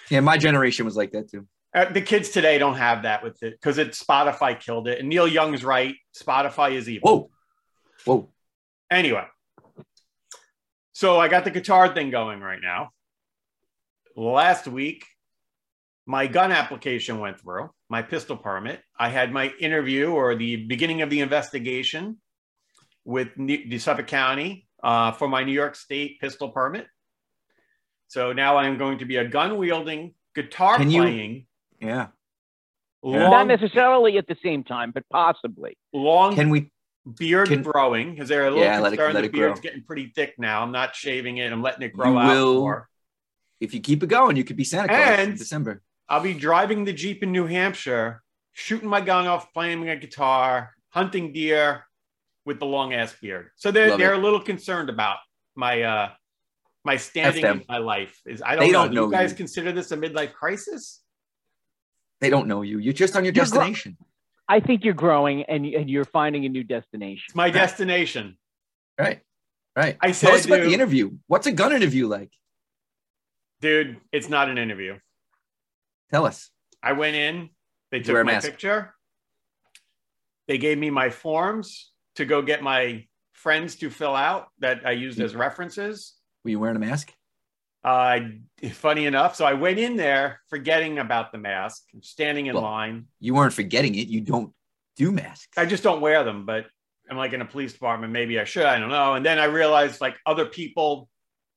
Yeah, 0.09 0.19
my 0.19 0.37
generation 0.37 0.85
was 0.85 0.95
like 0.95 1.11
that 1.11 1.29
too. 1.29 1.47
Uh, 1.73 1.91
the 1.91 2.01
kids 2.01 2.29
today 2.29 2.57
don't 2.57 2.77
have 2.77 3.03
that 3.03 3.23
with 3.23 3.41
it 3.43 3.53
because 3.59 3.77
it 3.77 3.91
Spotify 3.91 4.59
killed 4.59 4.87
it. 4.87 4.99
And 4.99 5.09
Neil 5.09 5.27
Young's 5.27 5.63
right. 5.63 5.95
Spotify 6.17 6.73
is 6.73 6.87
evil. 6.87 7.29
Whoa, 8.05 8.13
whoa. 8.13 8.29
Anyway, 8.91 9.25
so 10.93 11.19
I 11.19 11.27
got 11.27 11.43
the 11.43 11.51
guitar 11.51 11.93
thing 11.93 12.11
going 12.11 12.39
right 12.39 12.61
now. 12.61 12.91
Last 14.15 14.67
week, 14.67 15.03
my 16.05 16.27
gun 16.27 16.51
application 16.51 17.19
went 17.19 17.39
through, 17.39 17.69
my 17.89 18.01
pistol 18.01 18.37
permit. 18.37 18.81
I 18.99 19.09
had 19.09 19.31
my 19.31 19.51
interview 19.59 20.11
or 20.11 20.35
the 20.35 20.55
beginning 20.57 21.01
of 21.01 21.09
the 21.09 21.19
investigation 21.21 22.17
with 23.03 23.37
New- 23.37 23.67
the 23.69 23.79
Suffolk 23.79 24.07
County 24.07 24.67
uh, 24.83 25.11
for 25.13 25.27
my 25.27 25.43
New 25.43 25.51
York 25.53 25.75
State 25.75 26.19
pistol 26.19 26.49
permit. 26.49 26.87
So 28.07 28.33
now 28.33 28.55
I 28.57 28.67
am 28.67 28.77
going 28.77 28.99
to 28.99 29.05
be 29.05 29.17
a 29.17 29.27
gun 29.27 29.57
wielding, 29.57 30.13
guitar 30.35 30.77
Can 30.77 30.91
you- 30.91 31.01
playing, 31.01 31.47
Yeah. 31.79 32.07
not 33.03 33.47
necessarily 33.47 34.17
at 34.17 34.27
the 34.27 34.37
same 34.43 34.63
time, 34.63 34.91
but 34.91 35.03
possibly. 35.11 35.77
long 35.93 36.35
Can 36.35 36.49
we? 36.49 36.71
beard 37.19 37.49
Can- 37.49 37.61
growing 37.61 38.11
because 38.11 38.27
they're 38.29 38.47
a 38.47 38.49
little 38.49 38.63
Yeah, 38.65 38.79
let 38.79 38.91
it- 38.93 38.95
concerned 38.97 39.13
let 39.13 39.21
the 39.21 39.27
it 39.27 39.31
beard's 39.31 39.59
grow. 39.59 39.69
getting 39.69 39.83
pretty 39.83 40.07
thick 40.07 40.33
now. 40.39 40.63
I'm 40.63 40.71
not 40.71 40.95
shaving 40.95 41.37
it. 41.37 41.51
I'm 41.51 41.61
letting 41.61 41.83
it 41.83 41.93
grow 41.93 42.13
You 42.13 42.17
out 42.17 42.33
will- 42.35 42.59
more. 42.61 42.89
If 43.59 43.73
you 43.75 43.79
keep 43.79 44.01
it 44.01 44.07
going, 44.07 44.35
you 44.37 44.43
could 44.43 44.55
be 44.57 44.63
Santa 44.63 44.87
Claus 44.87 45.19
in 45.19 45.35
December. 45.35 45.81
I'll 46.09 46.21
be 46.21 46.33
driving 46.33 46.85
the 46.85 46.93
Jeep 46.93 47.23
in 47.23 47.31
New 47.31 47.45
Hampshire, 47.45 48.21
shooting 48.53 48.87
my 48.89 49.01
gun 49.01 49.27
off, 49.27 49.51
playing 49.53 49.85
my 49.85 49.95
guitar, 49.95 50.75
hunting 50.89 51.33
deer 51.33 51.85
with 52.45 52.59
the 52.59 52.65
long 52.65 52.93
ass 52.93 53.15
beard. 53.19 53.49
So 53.55 53.71
they're 53.71 53.89
Love 53.89 53.99
they're 53.99 54.13
it. 54.13 54.19
a 54.19 54.21
little 54.21 54.39
concerned 54.39 54.89
about 54.89 55.17
my 55.55 55.81
uh 55.81 56.09
my 56.83 56.97
standing 56.97 57.43
in 57.43 57.63
my 57.67 57.77
life. 57.79 58.19
Is 58.25 58.41
I 58.45 58.51
don't 58.55 58.59
They 58.65 58.71
know. 58.71 58.83
don't 58.83 58.89
Do 58.91 58.95
know 58.95 59.05
you 59.07 59.11
guys 59.11 59.31
you. 59.31 59.37
consider 59.37 59.71
this 59.71 59.91
a 59.91 59.97
midlife 59.97 60.33
crisis? 60.33 61.01
They 62.21 62.29
don't 62.29 62.47
know 62.47 62.61
you. 62.61 62.77
You're 62.77 62.93
just 62.93 63.15
on 63.15 63.25
your 63.25 63.33
You're 63.33 63.45
gro- 63.45 63.59
destination. 63.59 63.97
I 64.47 64.59
think 64.59 64.83
you're 64.85 64.93
growing 64.93 65.41
and, 65.43 65.65
and 65.65 65.89
you're 65.89 66.05
finding 66.05 66.45
a 66.45 66.49
new 66.49 66.63
destination. 66.63 67.23
It's 67.27 67.35
my 67.35 67.49
destination. 67.49 68.37
right. 68.99 69.21
Right. 69.75 69.97
I 69.99 70.11
Tell 70.13 70.31
us 70.31 70.43
said, 70.43 70.51
about 70.53 70.63
the 70.65 70.73
interview. 70.73 71.11
What's 71.27 71.47
a 71.47 71.51
gun 71.51 71.73
interview 71.73 72.07
like? 72.07 72.31
Dude, 73.59 73.97
it's 74.13 74.29
not 74.29 74.47
an 74.49 74.57
interview. 74.57 74.97
Tell 76.11 76.25
us. 76.25 76.49
I 76.83 76.93
went 76.93 77.15
in, 77.15 77.49
they 77.91 77.99
Did 77.99 78.07
you 78.07 78.13
wear 78.13 78.23
took 78.23 78.27
my 78.27 78.31
mask? 78.33 78.47
picture. 78.49 78.93
They 80.47 80.57
gave 80.57 80.77
me 80.77 80.89
my 80.89 81.09
forms 81.09 81.91
to 82.15 82.25
go 82.25 82.41
get 82.41 82.61
my 82.61 83.05
friends 83.33 83.75
to 83.77 83.89
fill 83.89 84.15
out 84.15 84.47
that 84.59 84.85
I 84.85 84.91
used 84.91 85.19
as 85.19 85.35
references. 85.35 86.13
Were 86.43 86.51
you 86.51 86.59
wearing 86.59 86.75
a 86.75 86.79
mask? 86.79 87.13
Uh, 87.83 88.19
funny 88.73 89.05
enough, 89.05 89.35
so 89.35 89.45
I 89.45 89.53
went 89.53 89.77
in 89.79 89.95
there 89.95 90.41
forgetting 90.49 90.97
about 90.99 91.31
the 91.31 91.37
mask, 91.37 91.83
standing 92.01 92.47
in 92.47 92.55
Well- 92.55 92.63
line. 92.63 93.07
You 93.19 93.33
weren't 93.35 93.53
forgetting 93.53 93.95
it. 93.95 94.07
You 94.07 94.21
don't 94.21 94.53
do 94.95 95.11
masks. 95.11 95.57
I 95.57 95.65
just 95.65 95.83
don't 95.83 96.01
wear 96.01 96.23
them, 96.23 96.45
but 96.45 96.67
I'm 97.09 97.17
like 97.17 97.33
in 97.33 97.41
a 97.41 97.45
police 97.45 97.73
department. 97.73 98.13
Maybe 98.13 98.39
I 98.39 98.43
should. 98.45 98.65
I 98.65 98.79
don't 98.79 98.89
know. 98.89 99.13
And 99.13 99.23
then 99.25 99.37
I 99.37 99.45
realized 99.45 100.01
like 100.01 100.15
other 100.25 100.45
people 100.45 101.09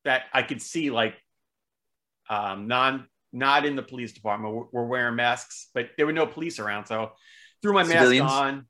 that 0.05 0.23
I 0.33 0.43
could 0.43 0.61
see 0.61 0.91
like 0.91 1.15
um, 2.29 2.67
non 2.67 3.07
not 3.31 3.65
in 3.65 3.75
the 3.75 3.83
police 3.83 4.13
department 4.13 4.53
were, 4.53 4.65
were 4.71 4.87
wearing 4.87 5.15
masks, 5.15 5.69
but 5.73 5.89
there 5.97 6.05
were 6.05 6.13
no 6.13 6.25
police 6.25 6.59
around. 6.59 6.85
So 6.85 7.11
threw 7.61 7.73
my 7.73 7.83
Civilians? 7.83 8.23
mask 8.23 8.33
on 8.35 8.65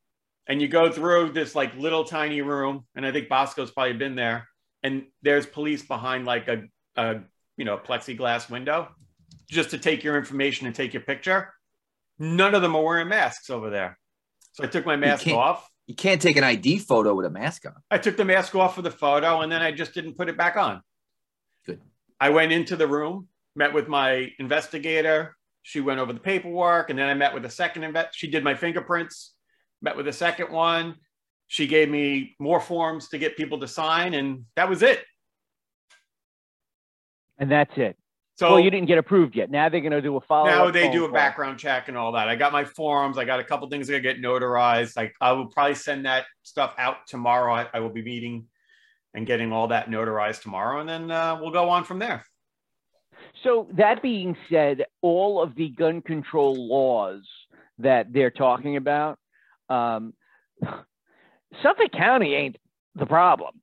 and 0.50 0.60
you 0.60 0.68
go 0.68 0.92
through 0.92 1.32
this 1.32 1.56
like 1.56 1.74
little 1.78 2.04
tiny 2.04 2.42
room, 2.42 2.84
and 2.96 3.06
I 3.06 3.12
think 3.13 3.30
Bosco's 3.30 3.72
probably 3.72 3.94
been 3.94 4.16
there, 4.16 4.50
and 4.84 5.06
there's 5.22 5.46
police 5.46 5.84
behind 5.84 6.25
like 6.25 6.48
a, 6.48 6.63
a 6.98 7.22
you 7.56 7.66
know 7.66 7.78
plexiglass 7.78 8.50
window, 8.50 8.89
just 9.48 9.70
to 9.70 9.78
take 9.78 10.04
your 10.04 10.18
information 10.18 10.66
and 10.66 10.75
take 10.75 10.94
your 10.94 11.04
picture. 11.04 11.54
None 12.18 12.56
of 12.56 12.62
them 12.62 12.75
are 12.75 12.84
wearing 12.84 13.08
masks 13.08 13.50
over 13.50 13.70
there, 13.70 13.98
so 14.54 14.63
I 14.63 14.68
took 14.68 14.86
my 14.86 14.98
mask 14.98 15.28
off. 15.28 15.70
You 15.86 15.96
can't 15.96 16.22
take 16.22 16.36
an 16.36 16.44
ID 16.44 16.80
photo 16.80 17.13
with 17.13 17.25
a 17.28 17.30
mask 17.30 17.66
on. 17.66 17.75
I 17.89 18.00
took 18.00 18.18
the 18.18 18.25
mask 18.25 18.56
off 18.56 18.75
for 18.75 18.82
the 18.82 18.92
photo, 18.92 19.42
and 19.42 19.51
then 19.51 19.62
I 19.62 19.72
just 19.72 19.94
didn't 19.94 20.18
put 20.18 20.30
it 20.30 20.38
back 20.38 20.58
on. 20.58 20.82
Good. 21.66 21.80
I 22.20 22.32
went 22.32 22.51
into 22.51 22.75
the 22.75 22.88
room, 22.88 23.28
met 23.60 23.74
with 23.74 23.89
my 23.89 24.32
investigator. 24.39 25.36
She 25.63 25.82
went 25.82 26.00
over 26.00 26.13
the 26.13 26.20
paperwork, 26.20 26.89
and 26.89 26.98
then 26.98 27.10
I 27.10 27.13
met 27.13 27.34
with 27.34 27.44
a 27.44 27.50
second 27.50 27.84
invet. 27.84 28.08
She 28.13 28.28
did 28.32 28.42
my 28.42 28.56
fingerprints. 28.56 29.36
Met 29.82 29.98
with 29.98 30.08
a 30.08 30.13
second 30.13 30.50
one. 30.51 30.96
She 31.48 31.68
gave 31.68 31.89
me 31.89 32.36
more 32.39 32.62
forms 32.62 33.10
to 33.10 33.18
get 33.18 33.36
people 33.36 33.60
to 33.60 33.68
sign, 33.68 34.13
and 34.13 34.46
that 34.56 34.70
was 34.70 34.82
it. 34.82 35.04
And 37.38 37.51
that's 37.51 37.78
it. 37.78 37.98
So 38.38 38.51
well, 38.51 38.60
you 38.62 38.72
didn't 38.72 38.88
get 38.88 38.98
approved 38.98 39.36
yet. 39.36 39.51
Now 39.51 39.68
they're 39.68 39.82
going 39.82 39.92
to 39.92 40.01
do 40.01 40.16
a 40.16 40.22
follow. 40.22 40.48
Up. 40.48 40.56
Now 40.56 40.72
they 40.72 40.89
do 40.89 41.04
a 41.04 41.12
background 41.12 41.60
check 41.60 41.89
and 41.89 41.98
all 41.98 42.13
that. 42.13 42.30
I 42.30 42.38
got 42.38 42.54
my 42.54 42.63
forms. 42.63 43.18
I 43.18 43.25
got 43.25 43.42
a 43.42 43.44
couple 43.44 43.68
things 43.68 43.88
that 43.88 44.00
get 44.00 44.22
notarized. 44.22 44.96
Like 44.96 45.13
I 45.20 45.34
will 45.34 45.48
probably 45.48 45.75
send 45.75 46.06
that 46.06 46.25
stuff 46.44 46.74
out 46.78 47.08
tomorrow. 47.08 47.54
I, 47.54 47.68
I 47.74 47.82
will 47.82 47.89
be 47.89 48.01
meeting 48.01 48.46
and 49.13 49.28
getting 49.28 49.51
all 49.51 49.68
that 49.68 49.89
notarized 49.89 50.44
tomorrow, 50.44 50.80
and 50.80 50.88
then 50.88 51.12
uh, 51.12 51.38
we'll 51.42 51.51
go 51.51 51.70
on 51.70 51.84
from 51.84 52.00
there. 52.00 52.24
So 53.43 53.67
that 53.74 54.01
being 54.01 54.36
said, 54.50 54.86
all 55.01 55.41
of 55.41 55.55
the 55.55 55.69
gun 55.69 56.01
control 56.01 56.67
laws 56.67 57.22
that 57.79 58.12
they're 58.12 58.31
talking 58.31 58.75
about, 58.75 59.17
um, 59.69 60.13
Suffolk 61.63 61.91
County 61.91 62.36
ain't 62.36 62.58
the 62.96 63.05
problem. 63.05 63.62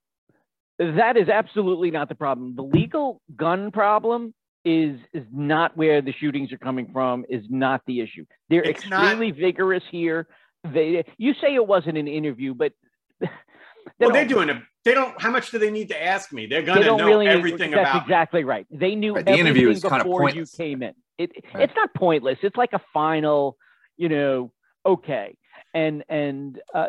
That 0.79 1.17
is 1.17 1.29
absolutely 1.29 1.91
not 1.91 2.09
the 2.09 2.15
problem. 2.15 2.55
The 2.57 2.63
legal 2.63 3.21
gun 3.35 3.71
problem 3.71 4.35
is 4.65 4.99
is 5.13 5.25
not 5.33 5.77
where 5.77 6.03
the 6.03 6.13
shootings 6.13 6.53
are 6.53 6.59
coming 6.59 6.91
from. 6.93 7.25
Is 7.29 7.45
not 7.49 7.83
the 7.87 8.01
issue. 8.01 8.27
They're 8.51 8.63
It's 8.63 8.87
not- 8.89 9.05
extremely 9.05 9.31
vigorous 9.31 9.85
here. 9.91 10.27
They 10.65 11.05
you 11.19 11.35
say 11.35 11.55
it 11.55 11.67
wasn't 11.67 11.97
an 11.99 12.09
interview, 12.09 12.55
but 12.55 12.73
well, 13.21 14.11
they're 14.11 14.27
doing 14.27 14.49
it. 14.49 14.57
They 14.87 14.95
don't. 14.95 15.21
How 15.21 15.31
much 15.33 15.51
do 15.51 15.59
they 15.59 15.73
need 15.73 15.89
to 15.89 16.01
ask 16.03 16.33
me? 16.33 16.47
They're 16.47 16.63
gonna 16.63 16.85
don't 16.85 16.97
know 16.99 17.07
really 17.09 17.27
everything 17.27 17.73
that's 17.73 17.91
about. 17.91 17.95
me. 17.97 18.01
exactly 18.03 18.45
right 18.45 18.67
they 18.71 18.95
knew 18.95 19.15
Right, 19.15 19.27
the 19.27 19.33
interview 19.33 19.69
is 19.69 19.83
kinda 19.83 19.99
before 19.99 20.21
pointless. 20.23 20.53
you 20.53 20.65
came 20.65 20.83
in 20.83 20.95
it 21.19 21.33
Right. 21.53 21.65
it's 21.65 21.75
not 21.75 21.93
pointless 21.95 22.39
it's 22.43 22.57
like 22.57 22.73
a 22.73 22.81
final 22.95 23.57
you 23.97 24.09
know 24.09 24.53
okay 24.87 25.37
and 25.75 26.05
and 26.09 26.61
uh, 26.73 26.87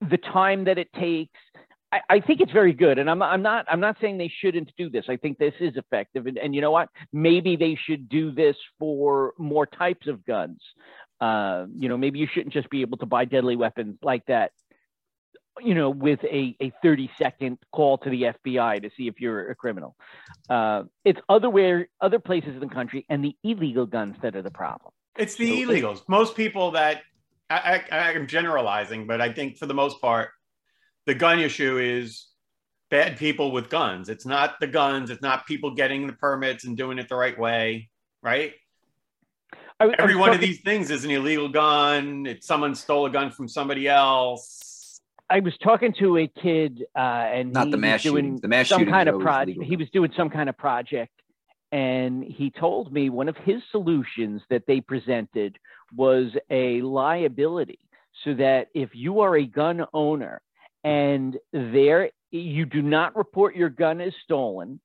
the 0.00 0.16
time 0.16 0.64
that 0.64 0.78
it 0.78 0.88
takes 0.94 1.38
I, 1.92 2.00
I 2.08 2.20
think 2.20 2.40
it's 2.40 2.52
very 2.52 2.72
good 2.72 2.98
and 2.98 3.10
I'm, 3.10 3.20
I'm 3.22 3.42
not 3.42 3.66
i'm 3.68 3.80
not 3.80 3.96
saying 4.00 4.16
they 4.16 4.32
shouldn't 4.40 4.70
do 4.78 4.88
this 4.88 5.04
i 5.10 5.16
think 5.16 5.36
this 5.38 5.54
is 5.60 5.76
effective 5.76 6.26
and, 6.26 6.38
and 6.38 6.54
you 6.54 6.62
know 6.62 6.70
what 6.70 6.88
maybe 7.12 7.56
they 7.56 7.76
should 7.86 8.08
do 8.08 8.30
this 8.32 8.56
for 8.78 9.34
more 9.38 9.66
types 9.66 10.06
of 10.06 10.24
guns 10.24 10.60
uh, 11.20 11.66
you 11.76 11.88
know 11.88 11.96
maybe 11.96 12.18
you 12.18 12.28
shouldn't 12.32 12.52
just 12.54 12.70
be 12.70 12.80
able 12.80 12.98
to 12.98 13.06
buy 13.06 13.24
deadly 13.24 13.56
weapons 13.56 13.96
like 14.02 14.24
that 14.26 14.50
you 15.60 15.74
know, 15.74 15.90
with 15.90 16.22
a, 16.24 16.56
a 16.60 16.72
30 16.82 17.10
second 17.18 17.58
call 17.72 17.98
to 17.98 18.10
the 18.10 18.22
FBI 18.22 18.82
to 18.82 18.90
see 18.96 19.06
if 19.08 19.20
you're 19.20 19.50
a 19.50 19.54
criminal. 19.54 19.96
Uh, 20.48 20.84
it's 21.04 21.20
other 21.28 21.48
where 21.48 21.88
other 22.00 22.18
places 22.18 22.54
in 22.54 22.60
the 22.60 22.74
country 22.74 23.06
and 23.08 23.24
the 23.24 23.36
illegal 23.44 23.86
guns 23.86 24.16
that 24.22 24.34
are 24.34 24.42
the 24.42 24.50
problem. 24.50 24.92
It's 25.16 25.36
the 25.36 25.48
So- 25.64 25.68
illegals. 25.68 26.02
Most 26.08 26.36
people 26.36 26.72
that 26.72 27.02
I, 27.50 27.82
I, 27.90 28.12
I'm 28.12 28.26
generalizing, 28.26 29.06
but 29.06 29.20
I 29.20 29.32
think 29.32 29.58
for 29.58 29.66
the 29.66 29.74
most 29.74 30.00
part, 30.00 30.30
the 31.06 31.14
gun 31.14 31.38
issue 31.38 31.78
is 31.78 32.26
bad 32.90 33.16
people 33.18 33.52
with 33.52 33.68
guns. 33.68 34.08
It's 34.08 34.26
not 34.26 34.58
the 34.60 34.66
guns. 34.66 35.10
It's 35.10 35.22
not 35.22 35.46
people 35.46 35.74
getting 35.74 36.06
the 36.06 36.14
permits 36.14 36.64
and 36.64 36.76
doing 36.76 36.98
it 36.98 37.08
the 37.08 37.16
right 37.16 37.38
way, 37.38 37.90
right? 38.22 38.54
I, 39.78 39.92
Every 39.98 40.14
was 40.14 40.20
one 40.20 40.34
of 40.34 40.40
these 40.40 40.60
things 40.62 40.90
is 40.90 41.04
an 41.04 41.10
illegal 41.10 41.48
gun. 41.48 42.26
It's 42.26 42.46
someone 42.46 42.74
stole 42.74 43.06
a 43.06 43.10
gun 43.10 43.30
from 43.30 43.48
somebody 43.48 43.88
else. 43.88 44.73
I 45.30 45.40
was 45.40 45.56
talking 45.62 45.94
to 46.00 46.18
a 46.18 46.28
kid, 46.28 46.84
uh, 46.94 46.98
and 46.98 47.52
Not 47.52 47.66
he 47.66 47.70
the 47.72 47.76
was 47.76 47.80
mass 47.82 48.02
doing. 48.02 48.36
The 48.40 48.48
mass 48.48 48.68
some 48.68 48.86
kind 48.86 49.08
of 49.08 49.20
project. 49.20 49.62
He 49.62 49.76
was 49.76 49.88
doing 49.90 50.12
some 50.16 50.30
kind 50.30 50.48
of 50.48 50.56
project, 50.56 51.12
and 51.72 52.22
he 52.22 52.50
told 52.50 52.92
me 52.92 53.10
one 53.10 53.28
of 53.28 53.36
his 53.38 53.62
solutions 53.70 54.42
that 54.50 54.64
they 54.66 54.80
presented 54.80 55.58
was 55.96 56.32
a 56.50 56.82
liability, 56.82 57.78
so 58.24 58.34
that 58.34 58.68
if 58.74 58.90
you 58.94 59.20
are 59.20 59.36
a 59.36 59.46
gun 59.46 59.84
owner 59.92 60.42
and 60.82 61.36
there 61.52 62.10
you 62.30 62.66
do 62.66 62.82
not 62.82 63.16
report 63.16 63.56
your 63.56 63.70
gun 63.70 64.00
as 64.00 64.12
stolen, 64.24 64.80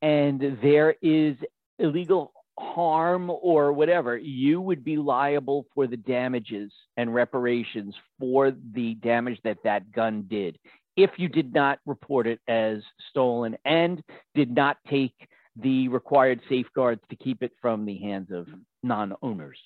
and 0.00 0.58
there 0.62 0.94
is 1.02 1.36
illegal 1.78 2.32
harm 2.58 3.30
or 3.30 3.72
whatever, 3.72 4.16
you 4.16 4.60
would 4.60 4.82
be 4.84 4.96
liable 4.96 5.66
for 5.74 5.86
the 5.86 5.96
damages 5.96 6.72
and 6.96 7.14
reparations 7.14 7.94
for 8.18 8.52
the 8.72 8.94
damage 8.94 9.38
that 9.44 9.58
that 9.64 9.92
gun 9.92 10.24
did 10.28 10.58
if 10.96 11.10
you 11.18 11.28
did 11.28 11.52
not 11.52 11.78
report 11.84 12.26
it 12.26 12.40
as 12.48 12.82
stolen 13.10 13.56
and 13.64 14.02
did 14.34 14.50
not 14.54 14.78
take 14.88 15.12
the 15.56 15.88
required 15.88 16.40
safeguards 16.48 17.02
to 17.10 17.16
keep 17.16 17.42
it 17.42 17.52
from 17.60 17.84
the 17.84 17.98
hands 17.98 18.30
of 18.30 18.46
non-owners. 18.82 19.58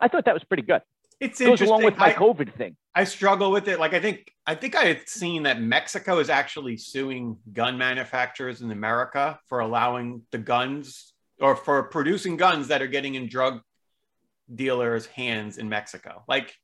I 0.00 0.08
thought 0.08 0.24
that 0.24 0.34
was 0.34 0.44
pretty 0.44 0.62
good. 0.62 0.82
It's 1.20 1.38
Goes 1.38 1.48
interesting. 1.48 1.68
along 1.68 1.84
with 1.84 1.96
my 1.96 2.08
I- 2.08 2.14
COVID 2.14 2.54
thing. 2.54 2.76
I 2.94 3.04
struggle 3.04 3.50
with 3.50 3.66
it. 3.68 3.80
Like 3.80 3.92
I 3.94 4.00
think 4.00 4.32
I 4.46 4.54
think 4.54 4.76
I 4.76 4.84
had 4.84 5.08
seen 5.08 5.44
that 5.44 5.60
Mexico 5.60 6.18
is 6.20 6.30
actually 6.30 6.76
suing 6.76 7.38
gun 7.52 7.76
manufacturers 7.76 8.60
in 8.62 8.70
America 8.70 9.38
for 9.48 9.60
allowing 9.60 10.22
the 10.30 10.38
guns 10.38 11.13
or 11.40 11.56
for 11.56 11.84
producing 11.84 12.36
guns 12.36 12.68
that 12.68 12.82
are 12.82 12.86
getting 12.86 13.14
in 13.14 13.28
drug 13.28 13.60
dealers' 14.52 15.06
hands 15.06 15.58
in 15.58 15.68
Mexico. 15.68 16.22
Like 16.28 16.54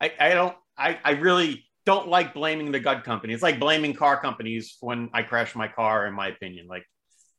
I, 0.00 0.12
I 0.18 0.28
don't 0.30 0.56
I, 0.76 0.98
I 1.04 1.10
really 1.12 1.64
don't 1.86 2.08
like 2.08 2.34
blaming 2.34 2.72
the 2.72 2.80
gun 2.80 3.02
company. 3.02 3.32
It's 3.32 3.42
like 3.42 3.58
blaming 3.58 3.94
car 3.94 4.20
companies 4.20 4.76
when 4.80 5.10
I 5.12 5.22
crash 5.22 5.54
my 5.54 5.68
car, 5.68 6.06
in 6.06 6.14
my 6.14 6.28
opinion. 6.28 6.66
Like 6.66 6.84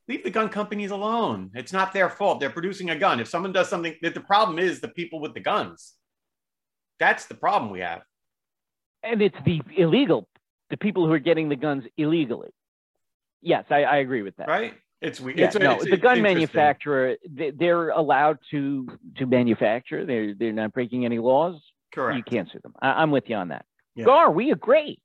leave 0.08 0.24
the 0.24 0.30
gun 0.30 0.48
companies 0.48 0.90
alone. 0.90 1.50
It's 1.54 1.72
not 1.72 1.92
their 1.92 2.10
fault. 2.10 2.40
They're 2.40 2.50
producing 2.50 2.90
a 2.90 2.96
gun. 2.96 3.20
If 3.20 3.28
someone 3.28 3.52
does 3.52 3.68
something, 3.68 3.94
the 4.02 4.10
problem 4.20 4.58
is 4.58 4.80
the 4.80 4.88
people 4.88 5.20
with 5.20 5.34
the 5.34 5.40
guns. 5.40 5.94
That's 6.98 7.26
the 7.26 7.34
problem 7.34 7.70
we 7.70 7.80
have. 7.80 8.02
And 9.02 9.20
it's 9.20 9.36
the 9.44 9.60
illegal, 9.76 10.28
the 10.70 10.76
people 10.76 11.06
who 11.06 11.12
are 11.12 11.18
getting 11.18 11.48
the 11.48 11.56
guns 11.56 11.84
illegally. 11.96 12.50
Yes, 13.40 13.64
I, 13.70 13.82
I 13.82 13.96
agree 13.96 14.22
with 14.22 14.36
that. 14.36 14.48
right? 14.48 14.74
It's 15.02 15.20
weird. 15.20 15.38
Yeah, 15.38 15.46
it's, 15.46 15.56
no, 15.56 15.72
it's- 15.72 15.90
the 15.90 15.96
gun 15.96 16.22
manufacturer, 16.22 17.16
they, 17.28 17.50
they're 17.50 17.90
allowed 17.90 18.38
to 18.52 18.86
to 19.16 19.26
manufacture. 19.26 20.06
They're 20.06 20.34
they're 20.34 20.52
not 20.52 20.72
breaking 20.72 21.04
any 21.04 21.18
laws. 21.18 21.60
Correct. 21.92 22.16
You 22.16 22.22
can't 22.22 22.48
sue 22.50 22.60
them. 22.62 22.72
I, 22.80 23.02
I'm 23.02 23.10
with 23.10 23.24
you 23.28 23.36
on 23.36 23.48
that. 23.48 23.64
Yeah. 23.94 24.04
Gar, 24.06 24.30
we 24.30 24.50
agree. 24.52 25.02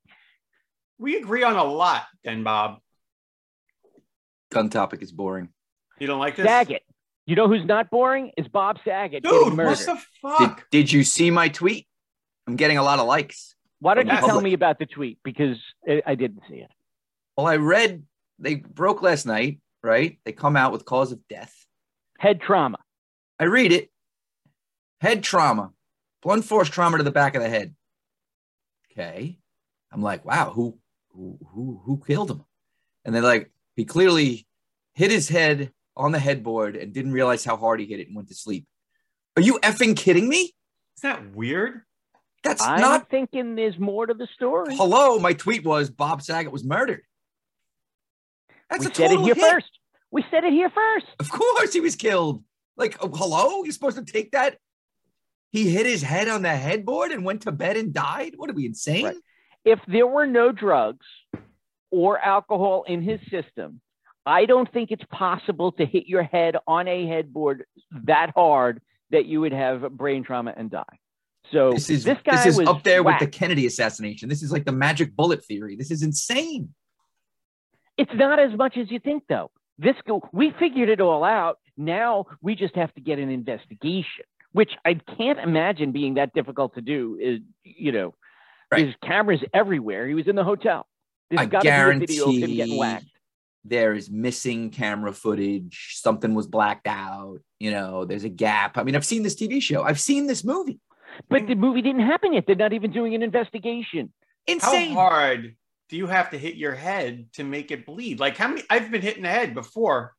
We 0.98 1.16
agree 1.16 1.42
on 1.42 1.56
a 1.56 1.64
lot, 1.64 2.04
then, 2.24 2.42
Bob. 2.44 2.78
Gun 4.50 4.70
topic 4.70 5.02
is 5.02 5.12
boring. 5.12 5.50
You 5.98 6.06
don't 6.06 6.18
like 6.18 6.36
this, 6.36 6.46
Saget. 6.46 6.82
You 7.26 7.36
know 7.36 7.46
who's 7.48 7.66
not 7.66 7.90
boring? 7.90 8.30
Is 8.38 8.48
Bob 8.48 8.78
Saget 8.84 9.22
getting 9.22 9.38
dude? 9.44 9.54
murdered. 9.54 9.70
What 9.70 9.78
the 9.86 9.94
Did, 9.94 10.38
fuck? 10.48 10.70
did 10.70 10.90
you 10.92 11.04
see 11.04 11.30
my 11.30 11.48
tweet? 11.48 11.86
I'm 12.46 12.56
getting 12.56 12.78
a 12.78 12.82
lot 12.82 12.98
of 12.98 13.06
likes. 13.06 13.54
Why 13.80 13.94
don't 13.94 14.06
you 14.06 14.12
Yes. 14.12 14.24
tell 14.24 14.40
me 14.40 14.54
about 14.54 14.78
the 14.78 14.86
tweet? 14.86 15.18
Because 15.22 15.58
I, 15.86 16.02
I 16.06 16.14
didn't 16.14 16.42
see 16.48 16.56
it. 16.56 16.70
Well, 17.36 17.46
I 17.46 17.56
read 17.56 18.04
they 18.38 18.54
broke 18.56 19.02
last 19.02 19.26
night, 19.26 19.60
right? 19.88 20.18
They 20.24 20.32
come 20.32 20.54
out 20.56 20.72
with 20.72 20.84
cause 20.84 21.10
of 21.12 21.26
death. 21.28 21.54
Head 22.18 22.40
trauma. 22.40 22.78
I 23.40 23.44
read 23.44 23.72
it. 23.72 23.90
Head 25.00 25.22
trauma, 25.22 25.70
blunt 26.22 26.44
force 26.44 26.68
trauma 26.68 26.98
to 26.98 27.04
the 27.04 27.10
back 27.10 27.34
of 27.34 27.42
the 27.42 27.48
head. 27.48 27.74
Okay. 28.92 29.38
I'm 29.92 30.02
like, 30.02 30.24
wow, 30.24 30.50
who 30.50 30.78
who 31.12 31.38
who 31.52 31.80
who 31.84 32.02
killed 32.06 32.30
him? 32.30 32.44
And 33.04 33.14
they're 33.14 33.22
like, 33.22 33.50
he 33.76 33.84
clearly 33.84 34.46
hit 34.94 35.10
his 35.10 35.28
head 35.28 35.72
on 35.96 36.12
the 36.12 36.18
headboard 36.18 36.76
and 36.76 36.92
didn't 36.92 37.12
realize 37.12 37.44
how 37.44 37.56
hard 37.56 37.80
he 37.80 37.86
hit 37.86 38.00
it 38.00 38.08
and 38.08 38.16
went 38.16 38.28
to 38.28 38.34
sleep. 38.34 38.66
Are 39.36 39.42
you 39.42 39.58
effing 39.62 39.96
kidding 39.96 40.28
me? 40.28 40.52
Is 40.96 41.02
that 41.02 41.34
weird? 41.34 41.82
That's 42.42 42.62
I'm 42.62 42.80
not 42.80 43.08
thinking 43.08 43.54
there's 43.54 43.78
more 43.78 44.06
to 44.06 44.14
the 44.14 44.28
story. 44.34 44.76
hello. 44.76 45.18
My 45.20 45.32
tweet 45.32 45.64
was 45.64 45.90
Bob 45.90 46.22
Saget 46.22 46.52
was 46.52 46.64
murdered. 46.64 47.02
That's 48.68 48.84
we 48.84 48.90
a 48.90 48.94
said 48.94 49.04
it 49.12 49.16
total 49.16 49.24
here 49.24 49.34
hit. 49.34 49.50
first. 49.52 49.77
We 50.10 50.24
said 50.30 50.44
it 50.44 50.52
here 50.52 50.70
first. 50.70 51.06
Of 51.20 51.30
course 51.30 51.72
he 51.72 51.80
was 51.80 51.96
killed. 51.96 52.42
Like, 52.76 52.96
oh, 53.00 53.08
hello? 53.08 53.64
You're 53.64 53.72
supposed 53.72 53.98
to 53.98 54.04
take 54.10 54.32
that? 54.32 54.56
He 55.50 55.70
hit 55.70 55.86
his 55.86 56.02
head 56.02 56.28
on 56.28 56.42
the 56.42 56.54
headboard 56.54 57.10
and 57.10 57.24
went 57.24 57.42
to 57.42 57.52
bed 57.52 57.76
and 57.76 57.92
died? 57.92 58.34
What 58.36 58.50
are 58.50 58.54
we 58.54 58.66
insane? 58.66 59.04
Right. 59.06 59.16
If 59.64 59.80
there 59.88 60.06
were 60.06 60.26
no 60.26 60.52
drugs 60.52 61.06
or 61.90 62.18
alcohol 62.18 62.84
in 62.86 63.02
his 63.02 63.20
system, 63.30 63.80
I 64.24 64.44
don't 64.44 64.70
think 64.72 64.90
it's 64.90 65.04
possible 65.10 65.72
to 65.72 65.86
hit 65.86 66.06
your 66.06 66.22
head 66.22 66.56
on 66.66 66.86
a 66.86 67.06
headboard 67.06 67.64
that 68.04 68.30
hard 68.34 68.80
that 69.10 69.24
you 69.26 69.40
would 69.40 69.52
have 69.52 69.90
brain 69.92 70.22
trauma 70.22 70.52
and 70.56 70.70
die. 70.70 70.84
So 71.50 71.72
This 71.72 71.88
is 71.88 72.04
this 72.04 72.18
guy 72.22 72.36
this 72.36 72.46
is 72.46 72.58
was 72.58 72.68
up 72.68 72.82
there 72.82 73.02
whacked. 73.02 73.22
with 73.22 73.30
the 73.30 73.38
Kennedy 73.38 73.64
assassination. 73.64 74.28
This 74.28 74.42
is 74.42 74.52
like 74.52 74.66
the 74.66 74.72
magic 74.72 75.16
bullet 75.16 75.42
theory. 75.44 75.76
This 75.76 75.90
is 75.90 76.02
insane. 76.02 76.74
It's 77.96 78.12
not 78.14 78.38
as 78.38 78.56
much 78.56 78.76
as 78.76 78.90
you 78.90 78.98
think, 79.00 79.24
though. 79.28 79.50
This 79.78 79.94
go, 80.06 80.22
we 80.32 80.52
figured 80.58 80.88
it 80.88 81.00
all 81.00 81.22
out. 81.24 81.58
Now 81.76 82.26
we 82.42 82.54
just 82.54 82.74
have 82.76 82.92
to 82.94 83.00
get 83.00 83.18
an 83.18 83.30
investigation, 83.30 84.24
which 84.52 84.72
I 84.84 84.94
can't 85.16 85.38
imagine 85.38 85.92
being 85.92 86.14
that 86.14 86.32
difficult 86.34 86.74
to 86.74 86.80
do. 86.80 87.16
Is 87.20 87.40
you 87.62 87.92
know, 87.92 88.14
Right. 88.70 88.82
there's 88.84 88.94
cameras 89.02 89.40
everywhere. 89.54 90.06
He 90.06 90.14
was 90.14 90.26
in 90.26 90.36
the 90.36 90.44
hotel. 90.44 90.86
There's 91.30 91.40
I 91.40 91.46
got 91.46 91.62
to 91.62 91.68
a 91.68 91.98
video 91.98 92.24
of 92.24 92.30
him 92.30 92.40
guarantee 92.40 92.56
getting 92.56 92.76
whacked. 92.76 93.06
there 93.64 93.94
is 93.94 94.10
missing 94.10 94.70
camera 94.70 95.12
footage. 95.12 95.94
Something 95.94 96.34
was 96.34 96.46
blacked 96.46 96.86
out. 96.86 97.38
You 97.60 97.70
know, 97.70 98.04
there's 98.04 98.24
a 98.24 98.28
gap. 98.28 98.76
I 98.78 98.82
mean, 98.82 98.96
I've 98.96 99.06
seen 99.06 99.22
this 99.22 99.34
TV 99.36 99.60
show. 99.62 99.82
I've 99.82 100.00
seen 100.00 100.26
this 100.26 100.42
movie. 100.44 100.80
But 101.28 101.46
the 101.46 101.54
movie 101.54 101.82
didn't 101.82 102.02
happen 102.06 102.32
yet. 102.32 102.44
They're 102.46 102.56
not 102.56 102.72
even 102.72 102.90
doing 102.92 103.14
an 103.14 103.22
investigation. 103.22 104.12
Insane. 104.46 104.94
How 104.94 105.00
hard 105.08 105.56
do 105.88 105.96
you 105.96 106.06
have 106.06 106.30
to 106.30 106.38
hit 106.38 106.54
your 106.56 106.74
head 106.74 107.26
to 107.34 107.44
make 107.44 107.70
it 107.70 107.86
bleed? 107.86 108.20
Like 108.20 108.36
how 108.36 108.48
many? 108.48 108.62
I've 108.70 108.90
been 108.90 109.02
hitting 109.02 109.22
the 109.22 109.28
head 109.28 109.54
before, 109.54 110.14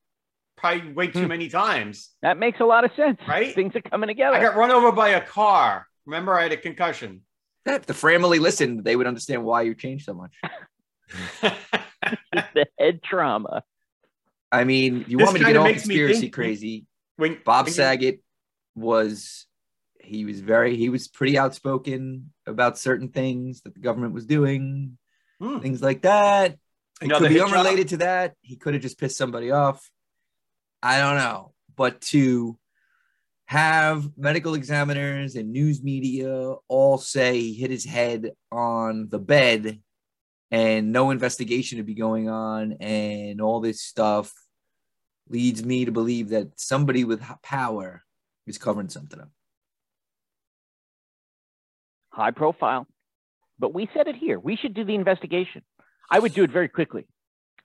probably 0.58 0.92
way 0.94 1.08
too 1.08 1.22
Hmm. 1.24 1.28
many 1.28 1.50
times. 1.50 2.10
That 2.22 2.38
makes 2.38 2.60
a 2.60 2.66
lot 2.66 2.84
of 2.86 2.92
sense. 2.96 3.20
Right? 3.28 3.54
Things 3.54 3.76
are 3.76 3.82
coming 3.82 4.08
together. 4.08 4.36
I 4.38 4.42
got 4.42 4.56
run 4.56 4.72
over 4.72 4.92
by 4.92 5.10
a 5.10 5.22
car. 5.22 5.88
Remember, 6.06 6.34
I 6.38 6.44
had 6.44 6.52
a 6.52 6.58
concussion. 6.58 7.22
If 7.66 7.86
the 7.86 7.94
family 7.94 8.40
listened, 8.40 8.84
they 8.84 8.96
would 8.96 9.06
understand 9.06 9.44
why 9.44 9.62
you 9.64 9.76
changed 9.76 10.06
so 10.06 10.14
much. 10.14 10.34
the 11.42 12.66
head 12.80 13.02
trauma. 13.04 13.64
I 14.52 14.64
mean, 14.64 15.06
you 15.08 15.18
This 15.18 15.26
want 15.26 15.34
me 15.36 15.40
to 15.42 15.46
get 15.46 15.58
all 15.58 15.68
conspiracy 15.68 16.22
think- 16.22 16.34
crazy? 16.34 16.86
when 17.18 17.38
Bob 17.46 17.66
when 17.66 17.72
you- 17.72 17.76
Saget 17.76 18.24
was 18.76 19.46
he 20.02 20.24
was 20.26 20.40
very 20.40 20.76
he 20.78 20.90
was 20.90 21.08
pretty 21.08 21.38
outspoken 21.38 22.32
about 22.48 22.78
certain 22.78 23.10
things 23.10 23.62
that 23.62 23.74
the 23.74 23.80
government 23.82 24.14
was 24.14 24.26
doing, 24.26 24.98
Hmm. 25.42 25.60
things 25.60 25.82
like 25.82 26.02
that. 26.04 26.52
It 27.02 27.06
Another 27.06 27.26
could 27.26 27.30
be 27.30 27.36
hit 27.36 27.48
job? 27.48 27.58
unrelated 27.58 27.88
to 27.90 27.98
that. 27.98 28.36
He 28.42 28.58
could 28.58 28.74
have 28.74 28.84
just 28.84 29.00
pissed 29.00 29.18
somebody 29.18 29.52
off. 29.52 29.90
I 30.84 31.00
don't 31.00 31.18
know. 31.18 31.54
But 31.76 32.02
to 32.02 32.58
have 33.46 34.10
medical 34.18 34.54
examiners 34.54 35.36
and 35.36 35.52
news 35.52 35.82
media 35.82 36.54
all 36.68 36.98
say 36.98 37.40
he 37.40 37.54
hit 37.54 37.72
his 37.72 37.86
head 37.86 38.32
on 38.52 39.08
the 39.10 39.18
bed 39.20 39.80
and 40.52 40.92
no 40.92 41.10
investigation 41.12 41.78
to 41.78 41.84
be 41.84 41.94
going 41.96 42.30
on 42.30 42.74
and 42.82 43.40
all 43.42 43.60
this 43.60 43.82
stuff 43.82 44.32
leads 45.30 45.64
me 45.64 45.86
to 45.86 45.92
believe 45.92 46.30
that 46.30 46.60
somebody 46.60 47.06
with 47.06 47.24
power 47.42 48.04
is 48.46 48.58
covering 48.58 48.90
something 48.90 49.20
up. 49.20 49.30
high 52.12 52.32
profile. 52.32 52.88
But 53.60 53.74
we 53.74 53.90
said 53.94 54.08
it 54.08 54.16
here. 54.16 54.40
We 54.40 54.56
should 54.56 54.74
do 54.74 54.84
the 54.84 54.96
investigation. 54.96 55.62
I 56.10 56.20
would 56.20 56.34
do 56.34 56.44
it 56.44 56.52
very 56.52 56.70
quickly. 56.70 57.06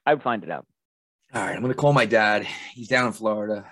I 0.05 0.13
would 0.13 0.23
find 0.23 0.43
it 0.43 0.51
out. 0.51 0.67
All 1.33 1.41
right, 1.41 1.55
I'm 1.55 1.61
gonna 1.61 1.73
call 1.73 1.93
my 1.93 2.05
dad. 2.05 2.45
He's 2.73 2.87
down 2.87 3.07
in 3.07 3.13
Florida. 3.13 3.65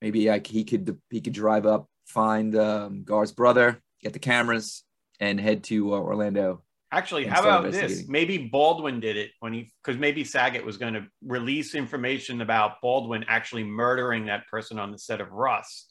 Maybe 0.00 0.30
I, 0.30 0.40
he 0.44 0.64
could 0.64 0.98
he 1.10 1.20
could 1.20 1.32
drive 1.32 1.66
up, 1.66 1.88
find 2.06 2.56
um, 2.56 3.04
Gar's 3.04 3.32
brother, 3.32 3.80
get 4.02 4.12
the 4.12 4.18
cameras, 4.18 4.82
and 5.20 5.40
head 5.40 5.64
to 5.64 5.94
uh, 5.94 5.98
Orlando. 5.98 6.62
Actually, 6.90 7.26
how 7.26 7.42
about 7.42 7.70
this? 7.70 8.08
Maybe 8.08 8.38
Baldwin 8.38 8.98
did 8.98 9.18
it 9.18 9.32
when 9.40 9.52
he, 9.52 9.70
because 9.84 10.00
maybe 10.00 10.24
Saget 10.24 10.64
was 10.64 10.78
going 10.78 10.94
to 10.94 11.06
release 11.22 11.74
information 11.74 12.40
about 12.40 12.80
Baldwin 12.80 13.26
actually 13.28 13.64
murdering 13.64 14.26
that 14.26 14.46
person 14.46 14.78
on 14.78 14.90
the 14.90 14.98
set 14.98 15.20
of 15.20 15.30
Rust. 15.30 15.87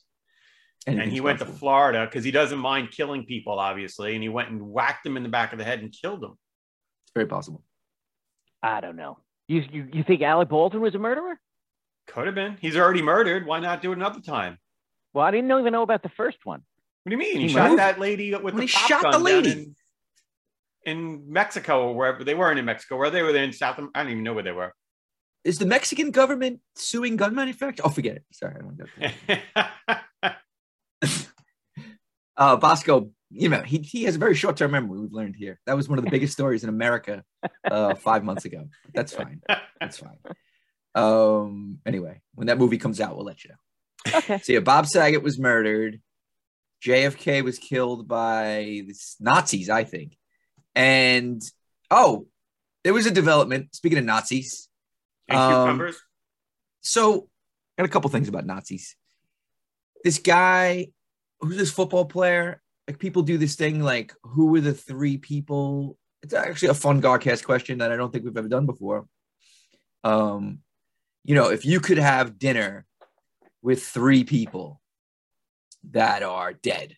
And 0.87 0.95
he 0.95 1.01
Anything's 1.01 1.21
went 1.21 1.39
to. 1.39 1.45
Florida 1.45 2.05
because 2.05 2.23
he 2.23 2.31
doesn't 2.31 2.57
mind 2.59 2.91
killing 2.91 3.25
people, 3.25 3.59
obviously. 3.59 4.13
And 4.15 4.23
he 4.23 4.29
went 4.29 4.49
and 4.49 4.61
whacked 4.61 5.05
him 5.05 5.17
in 5.17 5.23
the 5.23 5.29
back 5.29 5.51
of 5.53 5.59
the 5.59 5.65
head 5.65 5.81
and 5.81 5.91
killed 5.93 6.23
him. 6.23 6.31
It's 6.31 7.11
very 7.13 7.27
possible. 7.27 7.61
I 8.63 8.79
don't 8.81 8.95
know. 8.95 9.19
You, 9.47 9.63
you, 9.71 9.87
you 9.93 10.03
think 10.03 10.21
Alec 10.21 10.49
Baldwin 10.49 10.81
was 10.81 10.95
a 10.95 10.99
murderer? 10.99 11.39
Could 12.07 12.25
have 12.25 12.35
been. 12.35 12.57
He's 12.59 12.75
already 12.77 13.01
murdered. 13.01 13.45
Why 13.45 13.59
not 13.59 13.81
do 13.81 13.91
it 13.91 13.97
another 13.97 14.21
time? 14.21 14.57
Well, 15.13 15.25
I 15.25 15.31
didn't 15.31 15.51
even 15.51 15.71
know 15.73 15.83
about 15.83 16.03
the 16.03 16.09
first 16.09 16.37
one. 16.45 16.61
What 17.03 17.09
do 17.09 17.11
you 17.11 17.17
mean? 17.19 17.37
He, 17.37 17.43
He 17.43 17.53
shot 17.53 17.69
moved. 17.69 17.79
that 17.79 17.99
lady 17.99 18.31
with 18.33 18.41
When 18.43 18.55
the 18.55 18.61
he 18.61 18.67
shot 18.67 19.01
the 19.01 19.03
gun 19.03 19.11
down 19.13 19.23
lady. 19.23 19.51
in, 19.51 19.75
in 20.85 21.31
Mexico 21.31 21.87
or 21.89 21.95
wherever 21.95 22.23
they 22.23 22.35
weren't 22.35 22.59
in 22.59 22.65
Mexico. 22.65 22.97
Where 22.97 23.09
they 23.09 23.21
were 23.23 23.35
in 23.35 23.51
South. 23.53 23.77
I 23.93 24.03
don't 24.03 24.11
even 24.11 24.23
know 24.23 24.33
where 24.33 24.43
they 24.43 24.51
were. 24.51 24.73
Is 25.43 25.59
the 25.59 25.65
Mexican 25.65 26.11
government 26.11 26.59
suing 26.75 27.15
gun 27.15 27.33
manufacturers? 27.35 27.85
Oh, 27.85 27.89
forget 27.89 28.17
it. 28.17 28.23
Sorry, 28.33 28.55
I 28.55 28.57
don't 28.59 28.65
want 28.67 28.79
to 28.79 29.41
go 29.87 29.95
uh, 32.37 32.55
Bosco, 32.55 33.11
you 33.29 33.49
know, 33.49 33.61
he, 33.61 33.79
he 33.79 34.03
has 34.03 34.15
a 34.15 34.19
very 34.19 34.35
short 34.35 34.57
term 34.57 34.71
memory, 34.71 34.99
we've 34.99 35.11
learned 35.11 35.35
here. 35.35 35.59
That 35.65 35.75
was 35.75 35.89
one 35.89 35.97
of 35.97 36.05
the 36.05 36.11
biggest 36.11 36.33
stories 36.33 36.63
in 36.63 36.69
America 36.69 37.23
uh, 37.69 37.95
five 37.95 38.23
months 38.23 38.45
ago. 38.45 38.69
That's 38.93 39.13
fine. 39.13 39.41
That's 39.79 39.97
fine. 39.99 40.17
Um, 40.95 41.79
anyway, 41.85 42.21
when 42.35 42.47
that 42.47 42.57
movie 42.57 42.77
comes 42.77 43.01
out, 43.01 43.15
we'll 43.15 43.25
let 43.25 43.43
you 43.43 43.51
know. 43.51 44.17
Okay. 44.19 44.39
So, 44.39 44.53
yeah, 44.53 44.59
Bob 44.59 44.85
Saget 44.85 45.21
was 45.21 45.37
murdered. 45.37 45.99
JFK 46.85 47.43
was 47.43 47.59
killed 47.59 48.07
by 48.07 48.83
the 48.87 48.95
Nazis, 49.19 49.69
I 49.69 49.83
think. 49.83 50.15
And 50.75 51.41
oh, 51.91 52.27
there 52.83 52.93
was 52.93 53.05
a 53.05 53.11
development. 53.11 53.75
Speaking 53.75 53.97
of 53.97 54.05
Nazis, 54.05 54.69
and 55.27 55.37
Um, 55.37 55.51
cucumbers. 55.63 55.97
so 56.81 57.27
got 57.77 57.85
a 57.85 57.89
couple 57.89 58.09
things 58.09 58.29
about 58.29 58.45
Nazis. 58.45 58.95
This 60.03 60.19
guy, 60.19 60.87
who's 61.39 61.57
this 61.57 61.71
football 61.71 62.05
player? 62.05 62.61
Like 62.87 62.99
people 62.99 63.21
do 63.21 63.37
this 63.37 63.55
thing 63.55 63.81
like 63.81 64.13
who 64.23 64.47
were 64.47 64.61
the 64.61 64.73
three 64.73 65.17
people? 65.17 65.97
It's 66.23 66.33
actually 66.33 66.69
a 66.69 66.73
fun 66.73 67.01
Garcast 67.01 67.45
question 67.45 67.79
that 67.79 67.91
I 67.91 67.95
don't 67.95 68.11
think 68.11 68.25
we've 68.25 68.37
ever 68.37 68.47
done 68.47 68.65
before. 68.65 69.07
Um, 70.03 70.59
you 71.23 71.35
know, 71.35 71.49
if 71.49 71.65
you 71.65 71.79
could 71.79 71.97
have 71.97 72.39
dinner 72.39 72.85
with 73.61 73.83
three 73.83 74.23
people 74.23 74.81
that 75.91 76.23
are 76.23 76.53
dead, 76.53 76.95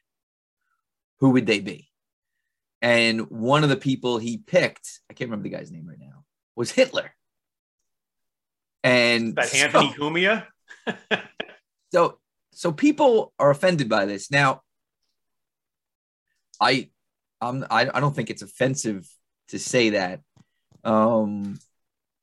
who 1.20 1.32
would 1.32 1.48
they 1.48 1.60
be? 1.60 1.90
And 2.82 3.30
one 3.30 3.64
of 3.64 3.70
the 3.70 3.76
people 3.76 4.20
he 4.20 4.38
picked, 4.38 5.02
I 5.10 5.14
can't 5.14 5.30
remember 5.30 5.50
the 5.50 5.56
guy's 5.56 5.72
name 5.72 5.88
right 5.88 6.00
now, 6.00 6.24
was 6.56 6.72
Hitler. 6.72 7.12
And 8.84 9.36
That 9.36 9.48
so- 9.48 9.58
Anthony 9.58 9.90
Cumia. 9.90 10.46
so 11.92 12.20
so 12.60 12.74
people 12.74 13.32
are 13.40 13.52
offended 13.52 13.88
by 13.88 14.06
this. 14.06 14.30
Now 14.30 14.64
i 16.60 16.90
i'm 17.40 17.66
I, 17.72 17.90
I 17.94 18.02
don't 18.02 18.14
think 18.14 18.30
it's 18.30 18.42
offensive 18.42 19.08
to 19.48 19.58
say 19.58 19.92
that. 19.92 20.20
Um 20.84 21.58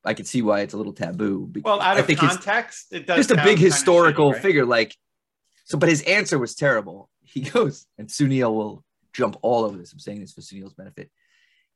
i 0.05 0.13
can 0.13 0.25
see 0.25 0.43
why 0.43 0.59
it's 0.59 0.75
a 0.75 0.77
little 0.77 0.93
taboo 0.93 1.51
Well, 1.63 1.81
out 1.81 1.97
I 1.97 2.01
of 2.01 2.17
context, 2.19 2.89
it 2.91 3.07
does 3.07 3.17
just 3.17 3.31
a 3.31 3.43
big 3.43 3.57
historical 3.57 4.29
shitty, 4.29 4.33
right? 4.33 4.41
figure 4.43 4.65
like 4.65 4.95
so 5.65 5.75
but 5.79 5.89
his 5.89 6.03
answer 6.03 6.37
was 6.37 6.53
terrible. 6.53 7.09
He 7.23 7.41
goes 7.41 7.87
and 7.97 8.07
sunil 8.07 8.53
will 8.53 8.85
jump 9.13 9.37
all 9.41 9.65
over 9.65 9.75
this. 9.75 9.91
I'm 9.91 9.99
saying 9.99 10.21
this 10.21 10.33
for 10.33 10.41
sunil's 10.41 10.75
benefit. 10.75 11.09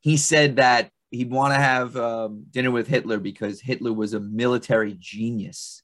He 0.01 0.17
said 0.17 0.57
that 0.57 0.91
he'd 1.09 1.31
want 1.31 1.55
to 1.55 1.59
have 1.59 1.97
um, 1.97 2.45
dinner 2.51 2.69
with 2.69 2.87
hitler 2.87 3.19
because 3.19 3.59
hitler 3.59 3.91
was 3.91 4.13
a 4.13 4.19
military 4.19 4.95
genius 4.99 5.81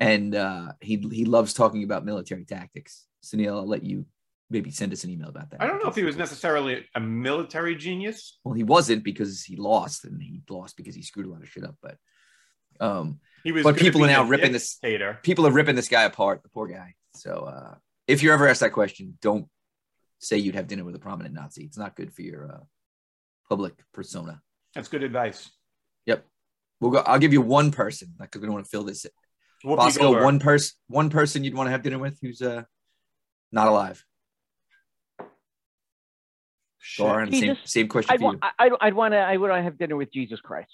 and 0.00 0.34
uh, 0.34 0.72
he, 0.80 0.96
he 1.12 1.24
loves 1.24 1.52
talking 1.54 1.84
about 1.84 2.04
military 2.04 2.44
tactics 2.44 3.06
sunil 3.24 3.54
i'll 3.54 3.68
let 3.68 3.84
you 3.84 4.06
maybe 4.48 4.70
send 4.70 4.92
us 4.92 5.04
an 5.04 5.10
email 5.10 5.28
about 5.28 5.50
that 5.50 5.62
I 5.62 5.66
don't 5.66 5.80
know 5.82 5.88
if 5.88 5.94
he 5.94 6.02
was 6.02 6.16
necessarily 6.16 6.84
a 6.96 7.00
military 7.00 7.76
genius. 7.76 8.38
well 8.42 8.54
he 8.54 8.64
wasn't 8.64 9.04
because 9.04 9.44
he 9.44 9.56
lost 9.56 10.04
and 10.04 10.20
he 10.20 10.42
lost 10.50 10.76
because 10.76 10.94
he 10.94 11.02
screwed 11.02 11.26
a 11.26 11.30
lot 11.30 11.42
of 11.42 11.48
shit 11.48 11.64
up 11.64 11.76
but 11.82 11.96
um, 12.80 13.20
He 13.44 13.52
was. 13.52 13.62
But 13.62 13.76
people 13.76 14.02
are 14.04 14.08
now 14.08 14.24
ripping 14.24 14.52
this- 14.52 14.78
people 15.22 15.46
are 15.46 15.50
ripping 15.50 15.76
this 15.76 15.88
guy 15.88 16.04
apart, 16.04 16.42
the 16.42 16.48
poor 16.48 16.66
guy. 16.66 16.94
So 17.14 17.44
uh, 17.44 17.74
if 18.06 18.22
you're 18.22 18.32
ever 18.34 18.48
asked 18.48 18.60
that 18.60 18.72
question, 18.72 19.18
don't 19.20 19.46
say 20.18 20.38
you'd 20.38 20.54
have 20.54 20.66
dinner 20.66 20.84
with 20.84 20.94
a 20.94 20.98
prominent 20.98 21.34
Nazi. 21.34 21.64
It's 21.64 21.78
not 21.78 21.94
good 21.94 22.12
for 22.12 22.22
your 22.22 22.50
uh, 22.52 22.64
public 23.48 23.74
persona. 23.92 24.40
That's 24.74 24.88
good 24.88 25.02
advice. 25.02 25.50
Yep. 26.06 26.24
We'll 26.80 26.90
go. 26.92 26.98
I'll 26.98 27.18
give 27.18 27.32
you 27.32 27.42
one 27.42 27.70
person 27.70 28.14
because 28.18 28.40
we 28.40 28.46
don't 28.46 28.54
want 28.54 28.64
to 28.64 28.70
fill 28.70 28.84
this. 28.84 29.04
Whoopi 29.64 29.76
Bosco, 29.76 30.02
Goldberg. 30.04 30.24
one 30.24 30.38
person, 30.40 30.76
one 30.88 31.10
person 31.10 31.44
you'd 31.44 31.54
want 31.54 31.66
to 31.66 31.70
have 31.72 31.82
dinner 31.82 31.98
with 31.98 32.18
who's 32.22 32.40
uh, 32.42 32.62
not 33.52 33.68
alive. 33.68 34.04
Shit. 36.78 37.06
Darn, 37.06 37.30
same, 37.32 37.40
Jesus. 37.40 37.58
same 37.64 37.88
question 37.88 38.12
I'd, 38.14 38.20
for 38.20 38.24
wa- 38.24 38.32
you. 38.32 38.38
I- 38.42 38.52
I'd, 38.58 38.72
I'd 38.80 38.94
want 38.94 39.12
to. 39.12 39.18
I 39.18 39.36
would 39.36 39.50
have 39.50 39.78
dinner 39.78 39.96
with 39.96 40.12
Jesus 40.12 40.40
Christ. 40.40 40.70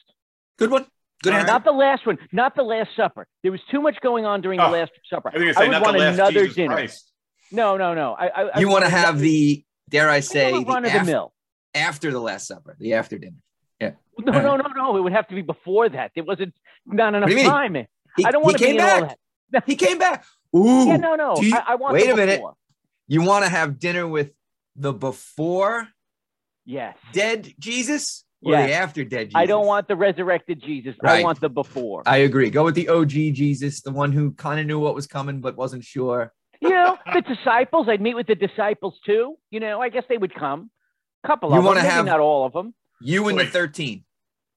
Good 0.59 0.71
one. 0.71 0.87
Good 1.23 1.33
answer. 1.35 1.47
Not 1.47 1.65
the 1.65 1.73
last 1.73 2.07
one. 2.07 2.19
Not 2.31 2.55
the 2.55 2.63
Last 2.63 2.91
Supper. 2.95 3.27
There 3.43 3.51
was 3.51 3.61
too 3.71 3.81
much 3.81 3.97
going 4.03 4.25
on 4.27 4.43
during 4.43 4.61
Oh, 4.61 4.67
the 4.71 4.79
Last 4.79 4.93
Supper. 5.11 5.33
I 5.35 5.39
was 5.39 5.57
gonna 5.57 5.81
would 5.81 5.83
want 5.83 5.97
another 5.97 6.33
Jesus 6.33 6.55
dinner. 6.55 6.75
Christ. 6.75 7.11
No, 7.51 7.77
no, 7.77 7.95
no. 7.95 8.13
I, 8.13 8.27
I, 8.29 8.43
I 8.55 8.59
You 8.61 8.69
want 8.69 8.85
to 8.85 8.91
have 8.91 9.19
the, 9.19 9.65
dare 9.89 10.11
I 10.11 10.21
say, 10.21 10.53
the 10.53 10.65
run 10.65 10.85
of 10.85 10.93
the 10.93 11.01
af- 11.01 11.07
mill. 11.07 11.33
after 11.75 12.11
the 12.11 12.21
Last 12.21 12.47
Supper, 12.49 12.77
the 12.79 12.95
after 12.95 13.19
dinner. 13.19 13.39
Yeah. 13.81 13.93
No, 14.19 14.33
no, 14.33 14.57
no, 14.57 14.69
no. 14.77 14.97
It 14.97 15.01
would 15.03 15.13
have 15.13 15.27
to 15.29 15.35
be 15.35 15.43
before 15.43 15.89
that. 15.89 16.13
There 16.15 16.25
wasn't 16.25 16.55
not 16.87 17.15
enough 17.15 17.31
time. 17.31 17.73
mean? 17.75 17.87
He, 18.17 18.25
I 18.25 18.31
don't 18.31 18.43
want 18.43 18.57
to 18.59 18.63
be 18.63 18.67
came 18.67 18.77
in 18.77 18.81
all 18.83 19.15
back. 19.53 19.67
He 19.67 19.77
came 19.77 19.99
back. 19.99 20.25
Ooh. 20.55 20.87
Yeah, 20.87 20.97
no, 20.97 21.15
no. 21.15 21.37
you- 21.41 21.55
I, 21.55 21.65
I 21.69 21.75
want 21.77 21.95
wait 21.95 22.09
a 22.09 22.17
minute. 22.17 22.41
You 23.09 23.23
want 23.23 23.45
to 23.45 23.51
have 23.51 23.79
dinner 23.79 24.07
with 24.07 24.33
the 24.75 24.93
before 24.93 25.89
Yes. 26.65 26.97
dead 27.13 27.55
Jesus 27.59 28.25
or 28.43 28.53
Yes. 28.53 28.69
the 28.69 28.75
after 28.75 29.05
dead 29.05 29.29
Jesus? 29.29 29.37
I 29.37 29.47
don't 29.47 29.67
want 29.67 29.87
the 29.89 29.95
resurrected 29.97 30.61
Jesus. 30.63 30.97
I 31.05 31.23
want 31.23 31.41
the 31.41 31.49
before. 31.49 32.03
I 32.07 32.19
agree. 32.19 32.51
Go 32.51 32.65
with 32.65 32.75
the 32.75 32.89
OG 32.89 33.11
Jesus, 33.33 33.83
the 33.83 33.93
one 33.93 34.13
who 34.13 34.33
kind 34.33 34.59
of 34.61 34.67
knew 34.67 34.79
what 34.81 34.95
was 34.95 35.07
coming 35.07 35.41
but 35.41 35.57
wasn't 35.57 35.85
sure. 35.85 36.33
you 36.61 36.71
know, 36.71 36.97
the 37.13 37.21
disciples. 37.21 37.87
I'd 37.89 38.01
meet 38.01 38.15
with 38.15 38.27
the 38.27 38.35
disciples 38.35 38.99
too. 39.07 39.37
You 39.51 39.61
know, 39.61 39.81
I 39.81 39.89
guess 39.91 40.05
they 40.09 40.19
would 40.19 40.35
come. 40.35 40.71
A 41.23 41.29
couple 41.29 41.51
You 41.51 41.55
of 41.55 41.59
them, 41.59 41.63
You 41.65 41.67
wanna 41.69 41.81
maybe 41.83 41.91
have- 41.93 42.07
not 42.07 42.21
all 42.21 42.47
of 42.47 42.53
them. 42.53 42.75
You 43.01 43.29
and 43.29 43.39
the 43.39 43.47
13. 43.47 44.05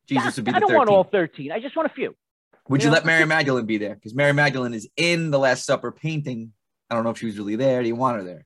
Jesus 0.08 0.38
would 0.38 0.46
be 0.46 0.52
the 0.52 0.58
I 0.58 0.60
don't 0.60 0.70
13. 0.70 0.78
want 0.78 0.90
all 0.90 1.04
13. 1.04 1.52
I 1.52 1.60
just 1.60 1.76
want 1.76 1.92
a 1.92 1.94
few. 1.94 2.16
Would 2.70 2.82
you 2.82 2.86
you 2.88 2.92
know, 2.92 2.94
let 2.98 3.06
Mary 3.06 3.26
Magdalene 3.26 3.66
be 3.66 3.78
there? 3.78 3.96
Because 3.96 4.14
Mary 4.16 4.34
Magdalene 4.34 4.74
is 4.74 4.88
in 4.96 5.32
the 5.32 5.40
Last 5.40 5.66
Supper 5.66 5.92
painting. 5.92 6.54
I 6.90 6.96
don't 6.96 7.04
know 7.04 7.10
if 7.12 7.18
she 7.20 7.26
was 7.26 7.38
really 7.38 7.56
there. 7.56 7.82
Do 7.82 7.88
you 7.88 7.96
want 7.96 8.18
her 8.18 8.24
there? 8.24 8.46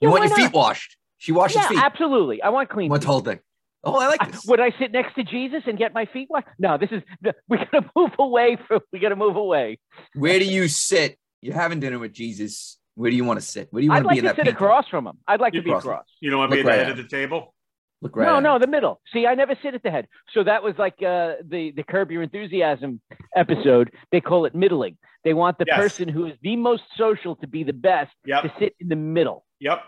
You 0.00 0.08
Yeah, 0.08 0.10
want 0.10 0.20
why 0.22 0.26
your 0.28 0.36
feet 0.48 0.52
washed. 0.54 0.96
She 1.18 1.32
washes 1.32 1.56
Yeah, 1.56 1.68
feet. 1.68 1.78
absolutely. 1.82 2.42
I 2.42 2.48
want 2.50 2.68
clean. 2.68 2.90
What's 2.90 3.04
the 3.04 3.10
whole 3.10 3.20
thing? 3.20 3.40
Oh, 3.84 3.98
I 3.98 4.08
like 4.08 4.22
I- 4.22 4.30
this. 4.30 4.44
Would 4.46 4.60
I 4.60 4.72
sit 4.78 4.92
next 4.92 5.14
to 5.14 5.24
Jesus 5.24 5.62
and 5.66 5.78
get 5.78 5.92
my 5.94 6.06
feet 6.06 6.28
washed? 6.30 6.46
No, 6.58 6.78
this 6.78 6.90
is 6.90 7.02
we 7.48 7.58
gotta 7.58 7.88
move 7.94 8.10
away 8.18 8.56
from 8.66 8.80
we 8.92 8.98
gotta 8.98 9.16
move 9.16 9.36
away. 9.36 9.78
Where 10.14 10.38
do 10.38 10.44
you 10.44 10.68
sit? 10.68 11.18
You're 11.40 11.54
having 11.54 11.80
dinner 11.80 11.98
with 11.98 12.12
Jesus. 12.12 12.78
Where 12.94 13.10
do 13.10 13.16
you 13.16 13.24
want 13.24 13.38
to 13.40 13.46
sit? 13.46 13.68
Where 13.70 13.80
do 13.80 13.84
you 13.84 13.90
want 13.90 13.98
I'd 14.00 14.02
to 14.02 14.06
like 14.08 14.14
be 14.14 14.18
in 14.18 14.24
to 14.24 14.28
that 14.30 14.36
sit 14.36 14.44
painting? 14.46 14.54
across 14.56 14.88
from 14.88 15.06
him. 15.06 15.18
I'd 15.28 15.40
like 15.40 15.52
to 15.52 15.62
be 15.62 15.70
Across. 15.70 15.84
across. 15.84 16.04
You 16.20 16.30
don't 16.30 16.40
want 16.40 16.50
to 16.50 16.56
be 16.56 16.60
at 16.60 16.64
Look 16.66 16.72
the 16.72 16.78
head 16.78 16.86
at 16.92 16.98
of 16.98 17.04
the 17.04 17.08
table? 17.08 17.54
Look 18.00 18.16
right. 18.16 18.26
no, 18.26 18.36
at 18.36 18.42
no, 18.42 18.56
it. 18.56 18.60
the 18.60 18.66
middle. 18.68 19.00
See, 19.12 19.26
I 19.26 19.34
never 19.34 19.56
sit 19.62 19.74
at 19.74 19.82
the 19.82 19.90
head. 19.90 20.06
So 20.32 20.44
that 20.44 20.62
was 20.62 20.74
like 20.78 20.94
uh, 21.02 21.34
the 21.44 21.72
the 21.74 21.82
Curb 21.82 22.10
Your 22.12 22.22
Enthusiasm 22.22 23.00
episode. 23.34 23.90
They 24.12 24.20
call 24.20 24.44
it 24.44 24.54
middling. 24.54 24.96
They 25.24 25.34
want 25.34 25.58
the 25.58 25.64
Yes. 25.66 25.76
person 25.78 26.08
who 26.08 26.26
is 26.26 26.34
the 26.42 26.54
most 26.56 26.84
social 26.96 27.34
to 27.36 27.46
be 27.48 27.64
the 27.64 27.72
best 27.72 28.12
to 28.26 28.52
sit 28.58 28.74
in 28.80 28.88
the 28.88 28.96
middle. 28.96 29.44
Yep. 29.60 29.82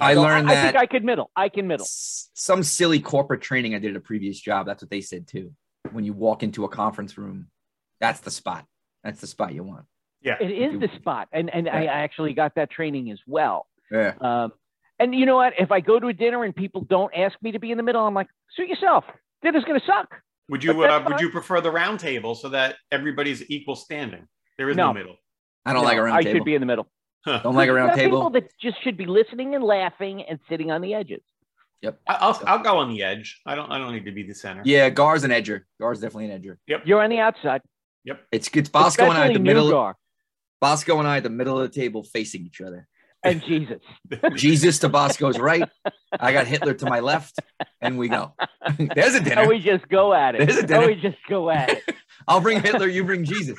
I 0.00 0.14
So 0.14 0.22
learned 0.22 0.50
I, 0.50 0.54
that 0.54 0.72
think 0.72 0.82
I 0.82 0.86
could 0.86 1.04
middle. 1.04 1.30
I 1.36 1.48
can 1.48 1.66
middle. 1.68 1.84
s- 1.84 2.30
some 2.34 2.62
silly 2.64 3.00
corporate 3.00 3.40
training 3.40 3.74
I 3.74 3.78
did 3.78 3.90
at 3.92 3.96
a 3.96 4.00
previous 4.00 4.40
job. 4.40 4.66
That's 4.66 4.82
what 4.82 4.90
they 4.90 5.00
said 5.00 5.26
too. 5.28 5.52
When 5.92 6.04
you 6.04 6.12
walk 6.12 6.42
into 6.42 6.64
a 6.64 6.68
conference 6.68 7.16
room, 7.16 7.48
that's 8.00 8.20
the 8.20 8.30
spot. 8.30 8.64
That's 9.04 9.20
the 9.20 9.26
spot 9.28 9.54
you 9.54 9.62
want. 9.62 9.86
Yeah. 10.22 10.36
It 10.40 10.50
is 10.50 10.80
the 10.80 10.88
spot, 10.96 11.28
and 11.32 11.48
and 11.54 11.68
I 11.68 11.84
actually 11.86 12.32
got 12.34 12.56
that 12.56 12.70
training 12.70 13.10
as 13.12 13.20
well. 13.28 13.66
Yeah. 13.92 14.14
Um, 14.20 14.52
and 14.98 15.14
you 15.14 15.26
know 15.26 15.36
what? 15.36 15.52
If 15.58 15.70
I 15.70 15.80
go 15.80 15.98
to 16.00 16.08
a 16.08 16.12
dinner 16.12 16.44
and 16.44 16.54
people 16.54 16.82
don't 16.82 17.12
ask 17.14 17.36
me 17.42 17.52
to 17.52 17.58
be 17.58 17.70
in 17.70 17.76
the 17.76 17.82
middle, 17.82 18.04
I'm 18.04 18.14
like, 18.14 18.28
suit 18.56 18.68
yourself. 18.68 19.04
Dinner's 19.42 19.64
gonna 19.64 19.80
suck. 19.86 20.14
Would 20.48 20.64
you 20.64 20.82
uh, 20.82 21.04
would 21.08 21.20
you 21.20 21.30
prefer 21.30 21.60
the 21.60 21.70
round 21.70 22.00
table 22.00 22.34
so 22.34 22.48
that 22.50 22.76
everybody's 22.90 23.48
equal 23.50 23.76
standing? 23.76 24.26
There 24.56 24.68
is 24.70 24.76
no, 24.76 24.88
No. 24.88 24.94
middle. 24.94 25.16
I 25.64 25.72
don't 25.72 25.82
No, 25.82 25.88
like 25.88 25.98
a 25.98 26.02
round 26.02 26.16
I 26.16 26.22
table. 26.22 26.30
I 26.30 26.38
should 26.38 26.44
be 26.44 26.54
in 26.54 26.60
the 26.60 26.66
middle. 26.66 26.90
don't 27.26 27.54
like 27.54 27.68
a 27.68 27.72
round 27.72 27.94
table. 27.94 28.18
People 28.18 28.30
that 28.30 28.48
just 28.60 28.82
should 28.82 28.96
be 28.96 29.06
listening 29.06 29.54
and 29.54 29.62
laughing 29.62 30.22
and 30.22 30.38
sitting 30.48 30.70
on 30.70 30.80
the 30.80 30.94
edges. 30.94 31.20
Yep. 31.82 32.00
I'll 32.08 32.40
I'll 32.46 32.58
go 32.58 32.78
on 32.78 32.88
the 32.90 33.02
edge. 33.04 33.40
I 33.46 33.54
don't 33.54 33.70
I 33.70 33.78
don't 33.78 33.92
need 33.92 34.06
to 34.06 34.12
be 34.12 34.24
the 34.24 34.34
center. 34.34 34.62
Yeah, 34.64 34.90
Gar's 34.90 35.22
an 35.24 35.30
edger. 35.30 35.62
Gar's 35.80 36.00
definitely 36.00 36.30
an 36.30 36.42
edger. 36.42 36.56
Yep. 36.66 36.82
You're 36.86 37.02
on 37.02 37.10
the 37.10 37.20
outside. 37.20 37.60
Yep. 38.04 38.20
It's 38.32 38.48
it's 38.54 38.68
Bosco 38.68 39.04
and 39.04 39.12
I 39.18 39.28
at 39.28 39.34
the 39.34 39.38
middle. 39.38 39.70
Nugar 39.70 39.94
Bosco 40.60 40.98
and 40.98 41.06
I 41.06 41.18
at 41.18 41.22
the 41.22 41.30
middle 41.30 41.60
of 41.60 41.70
the 41.70 41.80
table 41.80 42.02
facing 42.02 42.44
each 42.46 42.60
other. 42.60 42.88
And 43.24 43.42
Jesus. 43.42 43.80
Jesus 44.36 44.78
to 44.80 44.88
Bosco's 44.88 45.38
right. 45.38 45.68
I 46.18 46.32
got 46.32 46.46
Hitler 46.46 46.74
to 46.74 46.86
my 46.86 47.00
left, 47.00 47.38
and 47.80 47.98
we 47.98 48.08
go. 48.08 48.32
There's 48.94 49.14
a 49.14 49.20
dinner. 49.20 49.42
And 49.42 49.48
we 49.48 49.58
just 49.58 49.88
go 49.88 50.14
at 50.14 50.34
it. 50.34 50.46
There's 50.46 50.56
a 50.56 50.60
And 50.60 50.68
dinner. 50.68 50.86
we 50.86 50.94
just 50.94 51.18
go 51.28 51.50
at 51.50 51.70
it. 51.70 51.82
I'll 52.28 52.40
bring 52.40 52.60
Hitler. 52.62 52.88
You 52.88 53.04
bring 53.04 53.24
Jesus. 53.24 53.58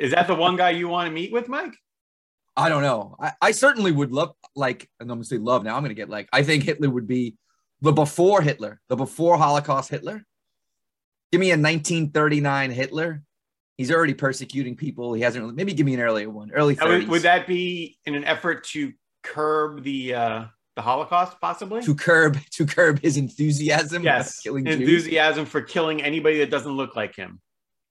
Is 0.00 0.12
that 0.12 0.26
the 0.26 0.34
one 0.34 0.56
guy 0.56 0.70
you 0.70 0.88
want 0.88 1.08
to 1.08 1.12
meet 1.12 1.32
with, 1.32 1.48
Mike? 1.48 1.74
I 2.56 2.68
don't 2.68 2.82
know. 2.82 3.16
I, 3.20 3.32
I 3.40 3.50
certainly 3.52 3.92
would 3.92 4.12
love, 4.12 4.34
like, 4.54 4.88
and 5.00 5.10
I'm 5.10 5.16
gonna 5.16 5.24
say 5.24 5.38
love. 5.38 5.64
Now 5.64 5.76
I'm 5.76 5.82
gonna 5.82 5.94
get 5.94 6.10
like, 6.10 6.28
I 6.32 6.42
think 6.42 6.64
Hitler 6.64 6.90
would 6.90 7.06
be 7.08 7.36
the 7.80 7.92
before 7.92 8.42
Hitler, 8.42 8.80
the 8.88 8.96
before 8.96 9.38
Holocaust 9.38 9.90
Hitler. 9.90 10.24
Give 11.30 11.40
me 11.40 11.48
a 11.48 11.56
1939 11.56 12.70
Hitler. 12.70 13.22
He's 13.78 13.90
already 13.90 14.14
persecuting 14.14 14.76
people. 14.76 15.14
He 15.14 15.22
hasn't 15.22 15.42
really. 15.42 15.54
Maybe 15.54 15.72
give 15.74 15.86
me 15.86 15.94
an 15.94 16.00
earlier 16.00 16.28
one, 16.30 16.50
early 16.52 16.78
Uh, 16.78 16.86
Would, 16.88 17.02
30s. 17.04 17.08
would 17.08 17.22
that 17.22 17.46
be 17.46 17.98
in 18.04 18.14
an 18.14 18.24
effort 18.24 18.64
to 18.68 18.92
curb 19.22 19.82
the 19.82 20.14
uh, 20.14 20.44
the 20.76 20.82
Holocaust, 20.82 21.40
possibly? 21.40 21.82
to 21.82 21.94
curb 21.94 22.38
to 22.52 22.66
curb 22.66 23.00
his 23.00 23.16
enthusiasm? 23.16 24.02
yes, 24.02 24.40
killing 24.40 24.64
Jews? 24.66 24.80
enthusiasm 24.80 25.46
for 25.46 25.62
killing 25.62 26.02
anybody 26.02 26.38
that 26.40 26.50
doesn't 26.50 26.72
look 26.72 26.94
like 26.96 27.16
him. 27.16 27.40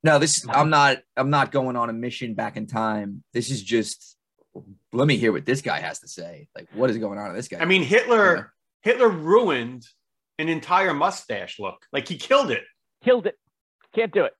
No, 0.03 0.17
this 0.19 0.45
I'm 0.49 0.69
not. 0.69 0.97
I'm 1.17 1.29
not 1.29 1.51
going 1.51 1.75
on 1.75 1.89
a 1.89 1.93
mission 1.93 2.33
back 2.35 2.57
in 2.57 2.67
time. 2.67 3.23
This 3.33 3.49
is 3.49 3.61
just. 3.63 4.17
Let 4.93 5.07
me 5.07 5.15
hear 5.15 5.31
what 5.31 5.45
this 5.45 5.61
guy 5.61 5.79
has 5.79 5.99
to 5.99 6.07
say. 6.09 6.47
Like, 6.55 6.67
what 6.73 6.89
is 6.89 6.97
going 6.97 7.17
on 7.17 7.29
in 7.29 7.35
this 7.35 7.47
guy? 7.47 7.59
I 7.59 7.65
mean, 7.65 7.83
Hitler 7.83 8.51
Hitler 8.81 9.09
ruined 9.09 9.85
an 10.39 10.49
entire 10.49 10.93
mustache 10.93 11.59
look. 11.59 11.85
Like 11.93 12.07
he 12.07 12.17
killed 12.17 12.51
it. 12.51 12.63
Killed 13.03 13.27
it. 13.27 13.35
Can't 13.95 14.11
do 14.11 14.25
it. 14.25 14.33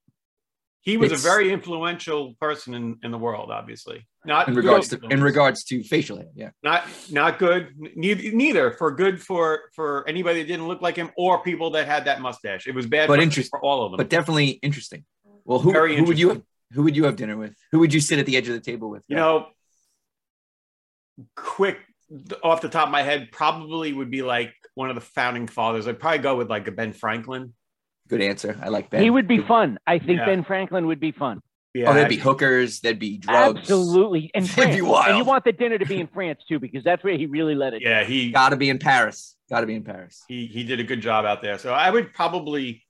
He 0.84 0.98
was 0.98 1.12
It's- 1.12 1.24
a 1.24 1.28
very 1.28 1.52
influential 1.52 2.34
person 2.40 2.74
in, 2.74 2.98
in 3.04 3.12
the 3.12 3.18
world, 3.18 3.52
obviously. 3.52 4.08
Not 4.26 4.48
in 4.48 4.56
regards 4.56 4.88
to 4.90 5.00
in 5.10 5.22
regards 5.24 5.64
to 5.66 5.84
facial 5.84 6.18
hair, 6.18 6.28
yeah. 6.36 6.50
not 6.64 6.84
not 7.12 7.40
good. 7.40 7.74
Neither, 7.96 8.32
neither 8.36 8.72
for 8.72 8.92
good 8.92 9.22
for 9.22 9.62
for 9.76 10.08
anybody 10.08 10.42
that 10.42 10.48
didn't 10.48 10.68
look 10.68 10.82
like 10.82 10.96
him 10.96 11.10
or 11.18 11.42
people 11.44 11.72
that 11.72 11.88
had 11.88 12.06
that 12.06 12.22
mustache. 12.22 12.68
It 12.68 12.76
was 12.76 12.86
bad 12.88 13.08
But 13.08 13.18
for, 13.18 13.22
interest- 13.24 13.50
for 13.50 13.60
all 13.64 13.84
of 13.86 13.92
them. 13.92 13.98
But 13.98 14.10
definitely 14.10 14.50
interesting. 14.62 15.06
Well, 15.46 15.60
who, 15.60 15.72
Very 15.72 15.98
who 15.98 16.04
would 16.06 16.20
you 16.20 16.30
interesting. 16.30 16.48
who 16.74 16.84
would 16.84 16.96
you 16.96 17.06
have 17.06 17.16
dinner 17.16 17.36
with? 17.38 17.56
Who 17.72 17.80
would 17.80 17.94
you 17.94 18.00
sit 18.00 18.20
at 18.20 18.26
the 18.28 18.38
edge 18.38 18.48
of 18.48 18.54
the 18.54 18.62
table 18.62 18.90
with? 18.90 19.04
you 19.08 19.16
know, 19.16 19.48
quick 21.36 21.78
off 22.44 22.62
the 22.62 22.70
top 22.70 22.88
of 22.88 22.92
my 22.92 23.02
head, 23.04 23.30
probably 23.32 23.94
would 23.94 24.12
be 24.12 24.22
like 24.22 24.54
one 24.76 24.90
of 24.90 24.96
the 24.96 25.02
founding 25.02 25.48
fathers. 25.48 25.88
I'd 25.88 26.00
probably 26.00 26.20
go 26.20 26.36
with 26.36 26.50
like 26.50 26.68
a 26.68 26.72
Ben 26.72 26.94
Franklin. 26.94 27.54
Good 28.12 28.22
answer. 28.22 28.60
I 28.62 28.68
like 28.70 28.90
Ben. 28.90 29.02
He 29.02 29.10
would 29.10 29.28
be 29.28 29.38
Good- 29.38 29.48
fun. 29.48 29.80
I 29.88 29.98
think 29.98 30.20
Yeah. 30.20 30.26
Ben 30.26 30.44
Franklin 30.44 30.86
would 30.88 31.00
be 31.00 31.12
fun. 31.12 31.42
Yeah, 31.74 31.90
Oh, 31.90 31.94
there'd 31.94 32.10
be 32.10 32.18
hookers. 32.18 32.82
There'd 32.82 33.00
be 33.00 33.18
drugs. 33.18 33.60
Absolutely. 33.62 34.30
And 34.36 34.44
It'd 34.44 34.56
be 34.56 34.80
France. 34.82 35.06
And 35.08 35.18
you 35.18 35.24
want 35.24 35.46
the 35.46 35.54
dinner 35.54 35.78
to 35.78 35.86
be 35.86 36.02
in 36.02 36.08
France 36.08 36.42
too, 36.48 36.60
because 36.60 36.84
that's 36.84 37.02
where 37.04 37.18
he 37.18 37.26
really 37.28 37.56
let 37.56 37.74
it. 37.74 37.82
Yeah, 37.82 38.04
he 38.04 38.32
Got 38.32 38.50
to 38.50 38.58
be 38.58 38.70
in 38.70 38.78
Paris. 38.78 39.38
Got 39.50 39.62
to 39.62 39.68
be 39.68 39.76
in 39.76 39.84
Paris. 39.84 40.22
he 40.28 40.46
he 40.48 40.64
did 40.66 40.80
a 40.82 40.84
good 40.84 41.02
job 41.02 41.24
out 41.26 41.42
there. 41.42 41.58
So 41.58 41.74
I 41.74 41.90
would 41.90 42.14
probably 42.14 42.86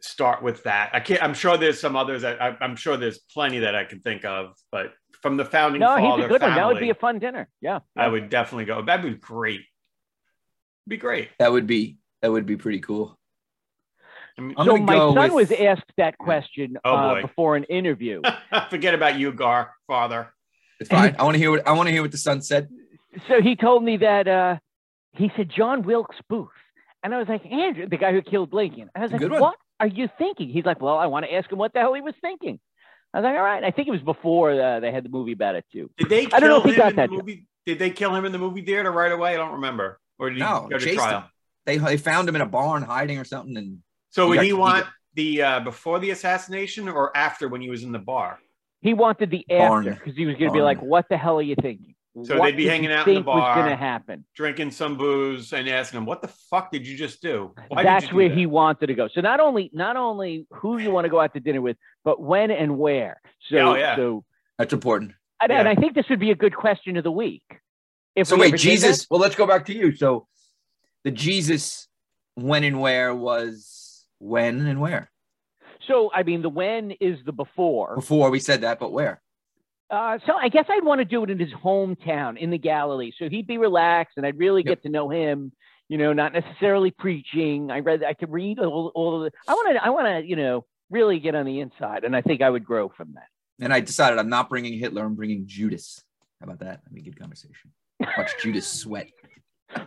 start 0.00 0.42
with 0.42 0.64
that. 0.64 0.90
I 0.92 1.00
can't. 1.00 1.22
I'm 1.22 1.34
sure 1.34 1.56
there's 1.56 1.80
some 1.80 1.94
others. 1.96 2.22
That, 2.22 2.42
I, 2.42 2.56
I'm 2.60 2.74
sure 2.76 2.96
there's 2.96 3.18
plenty 3.18 3.60
that 3.60 3.74
I 3.76 3.84
can 3.84 4.00
think 4.00 4.24
of, 4.24 4.54
but 4.72 4.92
from 5.22 5.36
the 5.36 5.44
founding 5.44 5.80
No, 5.80 5.88
father 5.96 6.16
he's 6.16 6.24
a 6.24 6.28
good 6.28 6.40
one. 6.42 6.50
family, 6.50 6.60
That 6.60 6.66
would 6.68 6.80
be 6.80 6.90
a 6.90 6.94
fun 6.94 7.18
dinner. 7.20 7.48
Yeah. 7.60 7.80
I 7.96 8.06
would 8.08 8.30
definitely 8.30 8.64
go. 8.66 8.82
That'd 8.82 9.04
be 9.12 9.16
great. 9.18 9.62
Be 10.86 10.96
great. 10.96 11.30
That 11.38 11.52
would 11.52 11.66
be 11.66 11.98
that 12.22 12.30
would 12.32 12.46
be 12.46 12.56
pretty 12.56 12.80
cool. 12.80 13.18
I 14.38 14.40
mean, 14.40 14.54
I'm 14.56 14.66
so 14.66 14.76
my 14.76 14.94
son 14.96 15.14
with- 15.34 15.50
was 15.50 15.52
asked 15.52 15.92
that 15.96 16.16
question 16.16 16.78
Oh, 16.84 16.94
uh, 16.94 17.20
before 17.22 17.56
an 17.56 17.64
interview. 17.64 18.22
forget 18.70 18.94
about 18.94 19.18
you, 19.18 19.32
Gar, 19.32 19.74
father. 19.86 20.32
It's 20.80 20.88
fine. 20.88 21.16
I 21.18 21.24
want 21.24 21.34
to 21.34 21.38
hear 21.38 21.50
what 21.50 21.66
I 21.66 21.72
want 21.72 21.88
to 21.88 21.92
hear 21.92 22.02
what 22.02 22.12
the 22.12 22.18
son 22.18 22.40
said. 22.40 22.68
so 23.26 23.40
he 23.42 23.56
told 23.56 23.82
me 23.82 23.96
that 23.98 24.28
uh, 24.28 24.56
he 25.12 25.30
said 25.36 25.50
John 25.54 25.82
Wilkes 25.82 26.16
Booth, 26.28 26.48
and 27.02 27.12
I 27.14 27.18
was 27.18 27.28
like 27.28 27.44
Andrew, 27.46 27.88
the 27.88 27.96
guy 27.96 28.12
who 28.12 28.22
killed 28.22 28.52
Lincoln. 28.52 28.88
I 28.94 29.00
was 29.00 29.10
like, 29.12 29.22
what 29.22 29.56
are 29.80 29.88
you 29.88 30.08
thinking? 30.18 30.48
He's 30.50 30.64
like, 30.64 30.80
well, 30.80 30.96
I 30.98 31.06
want 31.06 31.26
to 31.26 31.34
ask 31.34 31.50
him 31.50 31.58
what 31.58 31.72
the 31.72 31.80
hell 31.80 31.94
he 31.94 32.00
was 32.00 32.14
thinking. 32.20 32.60
I 33.12 33.18
was 33.18 33.24
like, 33.24 33.36
all 33.36 33.42
right. 33.42 33.64
I 33.64 33.70
think 33.70 33.88
it 33.88 33.90
was 33.90 34.02
before 34.02 34.52
uh, 34.52 34.80
they 34.80 34.92
had 34.92 35.04
the 35.04 35.08
movie 35.08 35.32
about 35.32 35.54
it 35.56 35.64
too. 35.72 35.90
Did 35.96 36.10
they 36.10 36.26
kill 36.26 36.34
I 36.36 36.40
don't 36.40 36.50
know 36.50 36.58
if 36.58 36.64
he 36.64 36.76
got 36.76 36.94
that. 36.96 37.10
movie? 37.10 37.46
Did 37.66 37.78
they 37.78 37.90
kill 37.90 38.14
him 38.14 38.24
in 38.24 38.32
the 38.32 38.38
movie 38.38 38.62
theater 38.62 38.92
right 38.92 39.10
away? 39.10 39.34
I 39.34 39.36
don't 39.36 39.52
remember. 39.54 39.98
Or 40.18 40.28
did 40.28 40.36
he 40.36 40.40
No, 40.44 40.68
go 40.70 40.78
to 40.78 40.84
chased 40.84 40.98
trial? 40.98 41.20
him. 41.22 41.24
They 41.66 41.78
they 41.78 41.96
found 41.96 42.28
him 42.28 42.36
in 42.36 42.42
a 42.42 42.46
barn 42.46 42.82
hiding 42.82 43.18
or 43.18 43.24
something, 43.24 43.56
and 43.56 43.78
So 44.10 44.24
He 44.24 44.28
would 44.30 44.34
got- 44.36 44.42
he 44.42 44.46
he 44.48 44.52
want 44.54 44.84
got- 44.84 44.92
the 45.14 45.42
uh, 45.42 45.60
before 45.60 45.98
the 45.98 46.10
assassination 46.10 46.88
or 46.88 47.16
after 47.16 47.48
when 47.48 47.60
he 47.60 47.68
was 47.70 47.82
in 47.82 47.92
the 47.92 47.98
bar? 47.98 48.38
He 48.80 48.94
wanted 48.94 49.30
the 49.30 49.44
after 49.50 49.94
because 49.94 50.16
he 50.16 50.24
was 50.26 50.36
going 50.36 50.50
to 50.50 50.54
be 50.54 50.60
like, 50.62 50.80
what 50.80 51.08
the 51.08 51.16
hell 51.16 51.38
are 51.38 51.42
you 51.42 51.56
thinking? 51.60 51.94
So 52.24 52.36
what 52.38 52.46
they'd 52.46 52.56
be 52.56 52.66
hanging 52.66 52.90
out 52.90 53.06
in 53.06 53.14
the 53.14 53.20
think 53.20 53.26
was 53.26 53.40
bar. 53.40 53.54
going 53.56 53.70
to 53.70 53.76
happen? 53.76 54.24
Drinking 54.34 54.70
some 54.72 54.96
booze 54.96 55.52
and 55.52 55.68
asking 55.68 55.98
him, 55.98 56.06
"What 56.06 56.20
the 56.20 56.26
fuck 56.50 56.72
did 56.72 56.84
you 56.84 56.96
just 56.96 57.22
do?" 57.22 57.54
Why 57.68 57.82
did 57.82 57.86
That's 57.86 58.04
you 58.06 58.10
do 58.10 58.16
where 58.16 58.28
that?" 58.28 58.38
he 58.38 58.46
wanted 58.46 58.86
to 58.88 58.94
go. 58.94 59.06
So 59.08 59.20
not 59.20 59.38
only 59.38 59.70
not 59.72 59.96
only 59.96 60.46
who 60.50 60.78
you 60.78 60.90
want 60.90 61.04
to 61.04 61.10
go 61.10 61.20
out 61.20 61.32
to 61.34 61.40
dinner 61.40 61.60
with, 61.60 61.76
but 62.04 62.20
when 62.20 62.50
and 62.50 62.76
where. 62.78 63.20
So 63.48 63.58
Oh, 63.58 63.74
yeah. 63.76 63.94
so 63.94 64.24
that's 64.58 64.72
important. 64.72 65.12
and, 65.40 65.52
and 65.52 65.68
I 65.68 65.76
think 65.76 65.94
this 65.94 66.06
would 66.10 66.18
be 66.18 66.32
a 66.32 66.34
good 66.34 66.56
question 66.56 66.96
of 66.96 67.04
the 67.04 67.12
week. 67.12 67.44
If 68.16 68.26
So 68.26 68.34
we 68.34 68.42
wait, 68.50 68.56
Jesus. 68.56 69.06
Well, 69.08 69.20
let's 69.20 69.36
go 69.36 69.46
back 69.46 69.66
to 69.66 69.74
you. 69.74 69.94
So 69.94 70.26
the 71.04 71.12
Jesus 71.12 71.86
when 72.34 72.64
and 72.64 72.80
where 72.80 73.14
was 73.14 73.77
when 74.18 74.66
and 74.66 74.80
where? 74.80 75.10
So 75.86 76.10
I 76.14 76.22
mean, 76.22 76.42
the 76.42 76.48
when 76.48 76.92
is 77.00 77.18
the 77.24 77.32
before. 77.32 77.94
Before 77.96 78.30
we 78.30 78.40
said 78.40 78.60
that, 78.62 78.78
but 78.78 78.92
where? 78.92 79.20
Uh, 79.90 80.18
so 80.26 80.34
I 80.34 80.48
guess 80.48 80.66
I'd 80.68 80.84
want 80.84 80.98
to 81.00 81.04
do 81.06 81.24
it 81.24 81.30
in 81.30 81.38
his 81.38 81.52
hometown 81.52 82.36
in 82.38 82.50
the 82.50 82.58
Galilee. 82.58 83.10
So 83.18 83.28
he'd 83.30 83.46
be 83.46 83.56
relaxed, 83.56 84.14
and 84.18 84.26
I'd 84.26 84.36
really 84.38 84.60
Yep. 84.62 84.66
get 84.66 84.82
to 84.82 84.88
know 84.90 85.08
him. 85.08 85.52
You 85.88 85.96
know, 85.96 86.12
not 86.12 86.34
necessarily 86.34 86.90
preaching. 86.90 87.70
I 87.70 87.78
read, 87.78 88.04
I 88.04 88.12
could 88.12 88.30
read 88.30 88.58
all, 88.58 88.92
all 88.94 89.24
of 89.24 89.32
the. 89.32 89.38
I 89.50 89.54
want 89.54 89.74
to, 89.76 89.82
I 89.84 89.88
want 89.88 90.06
to, 90.06 90.28
you 90.28 90.36
know, 90.36 90.66
really 90.90 91.18
get 91.20 91.34
on 91.34 91.46
the 91.46 91.60
inside, 91.60 92.04
and 92.04 92.14
I 92.14 92.20
think 92.20 92.42
I 92.42 92.50
would 92.50 92.64
grow 92.66 92.90
from 92.90 93.14
that. 93.14 93.28
And 93.64 93.72
I 93.72 93.80
decided 93.80 94.18
I'm 94.18 94.28
not 94.28 94.50
bringing 94.50 94.78
Hitler. 94.78 95.02
I'm 95.06 95.14
bringing 95.14 95.44
Judas. 95.46 96.02
How 96.40 96.44
about 96.44 96.58
that? 96.58 96.82
That'd 96.84 96.92
be 96.94 97.00
a 97.00 97.04
good 97.04 97.18
conversation. 97.18 97.72
Watch 98.18 98.32
Judas 98.42 98.66
sweat. 98.66 99.08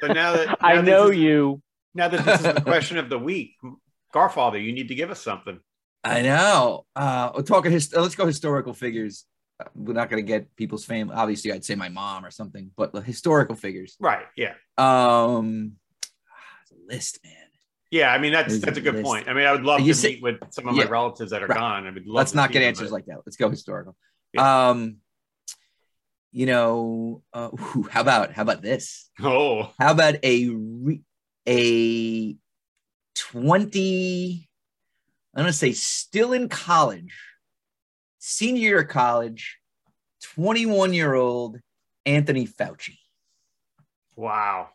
So 0.00 0.06
now 0.08 0.32
that 0.34 0.56
I 0.62 0.74
now 0.76 0.80
this 0.82 0.90
know 0.90 1.08
is- 1.10 1.16
you. 1.18 1.62
Now 1.94 2.08
that 2.08 2.24
this 2.24 2.40
is 2.40 2.54
the 2.54 2.60
question 2.66 2.98
of 2.98 3.08
the 3.08 3.18
week, 3.18 3.54
Garfather, 4.14 4.62
you 4.62 4.72
need 4.72 4.88
to 4.88 4.94
give 4.94 5.10
us 5.10 5.20
something. 5.20 5.58
I 6.04 6.22
know. 6.22 6.86
Uh, 6.94 7.30
we're 7.34 7.42
talking. 7.42 7.72
Hist- 7.72 7.96
let's 7.96 8.14
go 8.14 8.26
historical 8.26 8.72
figures. 8.72 9.24
Uh, 9.60 9.64
We're 9.74 9.92
not 9.94 10.08
going 10.10 10.22
to 10.24 10.26
get 10.26 10.54
people's 10.56 10.84
fame. 10.84 11.10
Obviously, 11.12 11.52
I'd 11.52 11.64
say 11.64 11.74
my 11.74 11.88
mom 11.88 12.24
or 12.24 12.30
something, 12.30 12.70
but 12.76 12.92
the 12.92 13.00
historical 13.02 13.56
figures. 13.56 13.96
Right. 13.98 14.24
Yeah. 14.36 14.54
Um, 14.78 15.72
it's 16.62 16.70
a 16.72 16.76
list, 16.94 17.18
man. 17.24 17.34
Yeah. 17.90 18.12
I 18.12 18.18
mean, 18.18 18.32
that's 18.32 18.48
There's 18.50 18.60
that's 18.60 18.78
a 18.78 18.80
good 18.80 18.94
list. 18.94 19.04
point. 19.04 19.28
I 19.28 19.32
mean, 19.34 19.44
I 19.46 19.52
would 19.52 19.64
love 19.64 19.80
You 19.80 19.92
to 19.92 19.98
say- 19.98 20.08
meet 20.14 20.22
with 20.22 20.36
some 20.50 20.68
of 20.68 20.76
Yeah. 20.76 20.84
my 20.84 20.90
relatives 20.90 21.32
that 21.32 21.42
are 21.42 21.46
Right. 21.48 21.58
gone. 21.58 21.86
I 21.86 21.90
would 21.90 22.06
love 22.06 22.14
Let's 22.14 22.34
not 22.34 22.52
get 22.52 22.62
answers 22.62 22.92
like 22.92 23.06
that. 23.06 23.18
Let's 23.26 23.36
go 23.36 23.50
historical. 23.50 23.96
Um, 24.38 24.98
you 26.30 26.46
know, 26.46 27.22
uh, 27.32 27.48
ooh, 27.52 27.88
how 27.90 28.02
about 28.02 28.32
how 28.32 28.42
about 28.42 28.62
this? 28.62 29.10
Oh, 29.20 29.72
How 29.80 29.90
about 29.92 30.16
a 30.22 30.48
re- 30.50 31.00
a 31.48 32.36
twenty? 33.14 34.48
I'm 35.34 35.42
gonna 35.42 35.52
say 35.52 35.72
still 35.72 36.32
in 36.32 36.48
college, 36.48 37.14
senior 38.18 38.60
year 38.60 38.80
of 38.80 38.88
college, 38.88 39.58
21 40.34 40.92
year 40.94 41.14
old 41.14 41.58
Anthony 42.06 42.46
Fauci. 42.46 42.96
wow. 44.16 44.68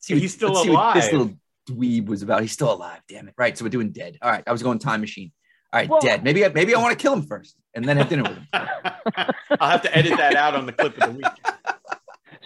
See 0.00 0.14
what- 0.14 0.22
He's 0.22 0.34
still 0.34 0.50
let's 0.52 0.62
see 0.62 0.70
what 0.70 0.94
This 0.94 1.12
little 1.12 1.32
dweeb 1.68 2.06
was 2.06 2.22
about. 2.22 2.40
He's 2.42 2.52
still 2.52 2.72
alive. 2.72 3.00
Damn 3.08 3.28
it! 3.28 3.34
Right. 3.36 3.56
So 3.58 3.64
we're 3.64 3.68
doing 3.70 3.90
dead. 3.90 4.16
All 4.22 4.30
right. 4.30 4.44
I 4.46 4.52
was 4.52 4.62
going 4.62 4.78
time 4.78 5.00
machine. 5.00 5.32
All 5.72 5.80
right, 5.80 5.88
Well- 5.88 6.00
dead. 6.00 6.24
Maybe 6.24 6.44
I, 6.44 6.48
maybe 6.48 6.74
I 6.74 6.80
want 6.80 6.96
to 6.98 7.02
kill 7.02 7.12
him 7.12 7.22
first 7.22 7.56
and 7.74 7.84
then 7.84 7.96
have 7.98 8.08
dinner 8.08 8.22
with 8.22 8.38
him. 8.38 8.46
I'll 9.60 9.70
have 9.72 9.82
to 9.82 9.94
edit 9.96 10.16
that 10.16 10.34
out 10.34 10.54
on 10.54 10.64
the 10.64 10.72
clip 10.72 10.96
of 10.98 11.12
the 11.12 11.18
week. 11.18 11.26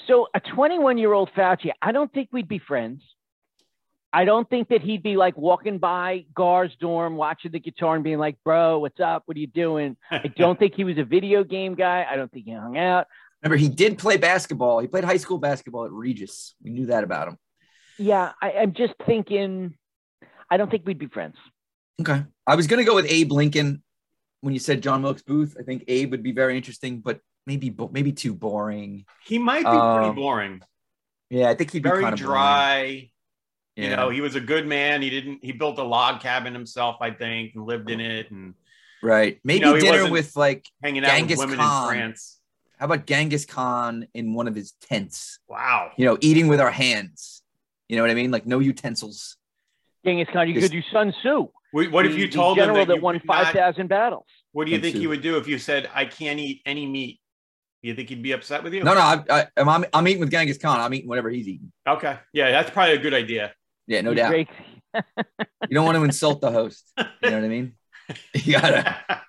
So 0.06 0.28
a 0.34 0.40
21 0.40 0.98
year 0.98 1.12
old 1.12 1.30
Fauci, 1.36 1.70
I 1.80 1.92
don't 1.92 2.12
think 2.12 2.28
we'd 2.32 2.48
be 2.48 2.58
friends. 2.58 3.02
I 4.12 4.24
don't 4.24 4.48
think 4.48 4.68
that 4.68 4.82
he'd 4.82 5.02
be 5.02 5.16
like 5.16 5.38
walking 5.38 5.78
by 5.78 6.26
Gar's 6.34 6.76
dorm, 6.78 7.16
watching 7.16 7.52
the 7.52 7.60
guitar 7.60 7.94
and 7.94 8.04
being 8.04 8.18
like, 8.18 8.36
bro, 8.44 8.78
what's 8.78 9.00
up? 9.00 9.22
What 9.24 9.36
are 9.36 9.40
you 9.40 9.46
doing? 9.46 9.96
I 10.10 10.28
don't 10.36 10.58
think 10.58 10.74
he 10.74 10.84
was 10.84 10.98
a 10.98 11.04
video 11.04 11.44
game 11.44 11.74
guy. 11.74 12.06
I 12.08 12.16
don't 12.16 12.30
think 12.30 12.44
he 12.44 12.52
hung 12.52 12.76
out. 12.76 13.06
Remember, 13.42 13.56
he 13.56 13.68
did 13.68 13.98
play 13.98 14.18
basketball. 14.18 14.80
He 14.80 14.86
played 14.86 15.04
high 15.04 15.16
school 15.16 15.38
basketball 15.38 15.86
at 15.86 15.92
Regis. 15.92 16.54
We 16.62 16.70
knew 16.70 16.86
that 16.86 17.04
about 17.04 17.28
him. 17.28 17.38
Yeah, 17.98 18.32
I, 18.40 18.52
I'm 18.52 18.74
just 18.74 18.94
thinking, 19.06 19.76
I 20.50 20.58
don't 20.58 20.70
think 20.70 20.86
we'd 20.86 20.98
be 20.98 21.06
friends. 21.06 21.36
Okay. 22.00 22.24
I 22.46 22.54
was 22.54 22.66
gonna 22.66 22.84
go 22.84 22.94
with 22.94 23.06
Abe 23.08 23.32
Lincoln 23.32 23.82
when 24.40 24.52
you 24.52 24.60
said 24.60 24.82
John 24.82 25.02
Wilkes 25.02 25.22
Booth. 25.22 25.56
I 25.58 25.62
think 25.62 25.84
Abe 25.88 26.10
would 26.10 26.22
be 26.22 26.32
very 26.32 26.56
interesting, 26.56 27.00
but 27.00 27.20
maybe 27.46 27.70
bo- 27.70 27.90
maybe 27.92 28.12
too 28.12 28.34
boring. 28.34 29.04
He 29.24 29.38
might 29.38 29.62
be 29.62 29.66
Um, 29.68 29.98
pretty 29.98 30.14
boring, 30.14 30.60
Yeah, 31.30 31.48
I 31.48 31.54
think 31.54 31.70
he'd 31.70 31.82
be 31.82 31.88
very 31.88 32.02
kind 32.02 32.14
of 32.14 32.20
dry. 32.20 33.10
Yeah. 33.76 33.84
You 33.90 33.96
know, 33.96 34.08
he 34.10 34.20
was 34.20 34.34
a 34.34 34.40
good 34.40 34.66
man. 34.66 35.00
He 35.00 35.08
didn't. 35.08 35.42
He 35.42 35.52
built 35.52 35.78
a 35.78 35.82
log 35.82 36.20
cabin 36.20 36.52
himself, 36.52 36.96
I 37.00 37.10
think, 37.10 37.54
and 37.54 37.64
lived 37.64 37.88
in 37.90 38.00
it, 38.00 38.30
and 38.30 38.54
right. 39.02 39.40
Maybe 39.44 39.60
know, 39.64 39.78
dinner 39.80 40.10
with 40.10 40.36
like 40.36 40.66
hanging 40.82 41.04
out 41.04 41.08
Genghis 41.10 41.38
with 41.38 41.46
women 41.50 41.58
Khan. 41.64 41.82
in 41.84 41.88
France. 41.88 42.38
how 42.78 42.84
about 42.86 43.06
Genghis 43.06 43.46
Khan 43.46 44.06
in 44.12 44.34
one 44.34 44.46
of 44.46 44.54
his 44.54 44.72
tents? 44.82 45.38
Wow. 45.48 45.92
You 45.96 46.04
know, 46.04 46.18
eating 46.20 46.48
with 46.48 46.60
our 46.60 46.70
hands. 46.70 47.42
You 47.88 47.96
know 47.96 48.02
what 48.02 48.10
I 48.10 48.14
mean? 48.14 48.30
Like 48.30 48.44
no 48.46 48.58
utensils. 48.58 49.36
Genghis 50.04 50.28
Khan, 50.32 50.48
you 50.48 50.54
Just- 50.54 50.66
could 50.70 50.72
do 50.72 50.82
Sun 50.92 51.12
Tzu. 51.12 51.48
What 51.70 51.90
what 51.92 52.04
if 52.04 52.12
the- 52.12 52.18
you 52.18 52.26
the 52.26 52.32
told 52.32 52.58
him 52.58 52.64
general 52.64 52.78
that, 52.80 52.88
that, 52.88 52.96
you 52.96 53.02
won 53.02 53.20
5,000 53.20 53.86
battles? 53.88 54.26
What 54.52 54.66
do 54.66 54.70
you 54.72 54.76
Sun 54.76 54.82
think 54.82 54.96
he 54.96 55.06
would 55.06 55.22
do 55.22 55.38
if 55.38 55.48
you 55.48 55.56
said, 55.58 55.88
"I 55.94 56.04
can't 56.04 56.38
eat 56.38 56.60
any 56.66 56.84
meat"? 56.86 57.20
You 57.82 57.94
think 57.94 58.08
he'd 58.08 58.22
be 58.22 58.32
upset 58.32 58.62
with 58.62 58.72
you? 58.74 58.84
No, 58.84 58.94
no, 58.94 59.00
I, 59.00 59.22
I, 59.28 59.46
I'm, 59.56 59.68
I'm, 59.68 59.84
I'm 59.92 60.08
eating 60.08 60.20
with 60.20 60.30
Genghis 60.30 60.56
Khan. 60.58 60.78
I'm 60.78 60.94
eating 60.94 61.08
whatever 61.08 61.28
he's 61.30 61.48
eating. 61.48 61.72
Okay. 61.86 62.16
Yeah, 62.32 62.50
that's 62.52 62.70
probably 62.70 62.94
a 62.94 62.98
good 62.98 63.12
idea. 63.14 63.52
Yeah, 63.88 64.02
no 64.02 64.10
He 64.10 64.16
doubt. 64.16 64.46
You 65.68 65.74
don't 65.74 65.84
want 65.86 65.96
to 65.96 66.04
insult 66.04 66.40
the 66.40 66.52
host. 66.52 66.90
You 66.98 67.04
know 67.30 67.36
what 67.36 67.44
I 67.44 67.48
mean? 67.48 67.74
You 68.34 68.52
gotta, 68.60 69.22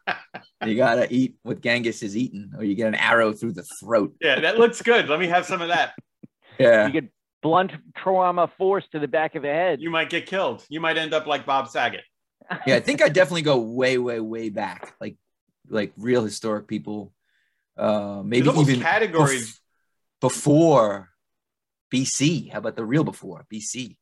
you 0.65 0.75
gotta 0.75 1.07
eat 1.13 1.35
what 1.43 1.61
Genghis 1.61 2.03
is 2.03 2.17
eating, 2.17 2.51
or 2.57 2.63
you 2.65 2.75
get 2.75 2.87
an 2.87 2.95
arrow 2.95 3.31
through 3.31 3.53
the 3.53 3.63
throat. 3.79 4.13
yeah, 4.19 4.41
that 4.41 4.57
looks 4.57 4.81
good. 4.81 5.07
Let 5.07 5.19
me 5.19 5.27
have 5.27 5.45
some 5.45 5.61
of 5.61 5.69
that. 5.69 5.93
Yeah. 6.59 6.87
You 6.87 6.91
get 6.91 7.05
blunt 7.41 7.71
trauma 7.95 8.51
force 8.57 8.83
to 8.91 8.99
the 8.99 9.07
back 9.07 9.35
of 9.35 9.41
the 9.43 9.49
head. 9.49 9.79
You 9.79 9.89
might 9.89 10.09
get 10.09 10.25
killed. 10.25 10.65
You 10.69 10.81
might 10.81 10.97
end 10.97 11.13
up 11.13 11.27
like 11.27 11.45
Bob 11.45 11.69
Saget. 11.69 12.01
yeah, 12.67 12.75
I 12.75 12.79
think 12.81 13.01
I 13.01 13.07
definitely 13.09 13.43
go 13.43 13.59
way, 13.59 13.97
way, 13.97 14.19
way 14.19 14.49
back, 14.49 14.95
like 14.99 15.15
like 15.69 15.93
real 15.97 16.23
historic 16.23 16.67
people. 16.67 17.13
Uh, 17.77 18.21
maybe 18.23 18.49
even 18.49 18.81
categories. 18.81 19.53
bef- 19.53 19.59
before 20.21 21.09
BC. 21.93 22.51
How 22.51 22.59
about 22.59 22.75
the 22.75 22.85
real 22.85 23.03
before 23.03 23.45
BC? 23.51 23.97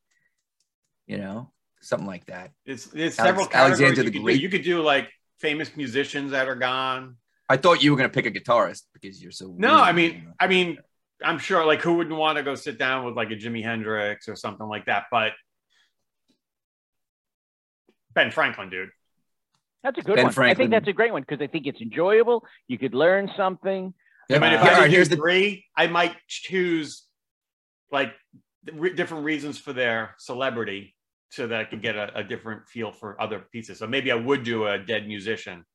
You 1.08 1.18
know, 1.18 1.52
something 1.82 2.08
like 2.08 2.26
that. 2.26 2.52
It's 2.66 2.88
it's 2.94 3.18
Alex- 3.20 3.30
several 3.30 3.46
categories 3.48 3.82
Alexander 3.82 4.04
you 4.04 4.10
the 4.12 4.20
Great. 4.20 4.36
do. 4.38 4.42
You 4.42 4.50
could 4.50 4.64
do 4.64 4.82
like 4.82 5.10
famous 5.40 5.76
musicians 5.76 6.32
that 6.32 6.48
are 6.48 6.56
gone. 6.56 7.18
I 7.50 7.58
thought 7.58 7.84
you 7.84 7.92
were 7.92 7.98
gonna 7.98 8.10
pick 8.10 8.26
a 8.26 8.32
guitarist 8.32 8.84
because 8.94 9.22
you're 9.22 9.32
so. 9.32 9.54
No, 9.58 9.70
weird, 9.76 9.80
I 9.82 9.90
you 9.90 9.96
mean, 9.96 10.24
know. 10.26 10.32
I 10.40 10.48
mean, 10.48 10.78
I'm 11.24 11.38
sure 11.40 11.66
like 11.66 11.82
who 11.82 11.96
wouldn't 11.96 12.16
want 12.16 12.38
to 12.38 12.44
go 12.44 12.56
sit 12.56 12.78
down 12.78 13.06
with 13.06 13.16
like 13.16 13.32
a 13.32 13.36
Jimi 13.36 13.64
Hendrix 13.64 14.28
or 14.30 14.36
something 14.36 14.68
like 14.68 14.86
that. 14.86 15.06
But 15.12 15.34
Ben 18.14 18.32
Franklin, 18.32 18.70
dude. 18.70 18.90
That's 19.84 19.98
a 19.98 20.02
good 20.02 20.16
Ben 20.16 20.26
one. 20.26 20.50
I 20.50 20.54
think 20.54 20.72
that's 20.72 20.88
a 20.88 20.94
great 20.94 21.12
one 21.12 21.24
because 21.24 21.42
I 21.42 21.48
think 21.48 21.66
it's 21.66 21.82
enjoyable. 21.82 22.46
You 22.68 22.78
could 22.78 22.94
learn 22.94 23.30
something. 23.36 23.94
Yeah, 24.30 24.38
I 24.38 24.40
mean, 24.40 24.54
if 24.54 24.62
yeah, 24.62 24.66
I 24.66 24.70
all 24.70 24.76
did 24.76 24.82
right, 24.82 24.92
here's 24.92 25.10
do 25.10 25.16
the 25.16 25.22
three, 25.22 25.66
I 25.76 25.88
might 25.88 26.16
choose 26.28 27.04
like 27.92 28.14
re- 28.72 28.94
different 28.94 29.26
reasons 29.26 29.58
for 29.58 29.74
their 29.74 30.16
celebrity 30.20 30.96
so 31.30 31.48
that 31.48 31.60
I 31.60 31.64
could 31.64 31.82
get 31.82 31.96
a, 31.96 32.20
a 32.20 32.24
different 32.24 32.68
feel 32.70 32.92
for 32.92 33.20
other 33.22 33.40
pieces. 33.52 33.80
So 33.80 33.88
maybe 33.88 34.12
I 34.12 34.16
would 34.16 34.44
do 34.44 34.68
a 34.68 34.78
dead 34.78 35.08
musician. 35.08 35.66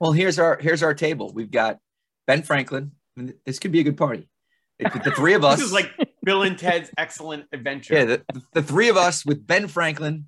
well. 0.00 0.12
Here's 0.12 0.38
our 0.38 0.58
here's 0.60 0.82
our 0.82 0.94
table. 0.94 1.32
We've 1.34 1.50
got 1.50 1.78
Ben 2.26 2.42
Franklin. 2.42 2.92
I 3.16 3.20
mean, 3.20 3.34
this 3.44 3.58
could 3.58 3.72
be 3.72 3.80
a 3.80 3.84
good 3.84 3.96
party. 3.96 4.28
If 4.78 4.92
the 5.02 5.10
three 5.10 5.34
of 5.34 5.44
us. 5.44 5.58
This 5.58 5.66
is 5.66 5.72
like 5.72 5.90
Bill 6.24 6.42
and 6.42 6.56
Ted's 6.56 6.90
Excellent 6.96 7.46
Adventure. 7.52 7.94
yeah, 7.94 8.04
the, 8.04 8.42
the 8.52 8.62
three 8.62 8.88
of 8.88 8.96
us 8.96 9.26
with 9.26 9.44
Ben 9.46 9.66
Franklin, 9.66 10.26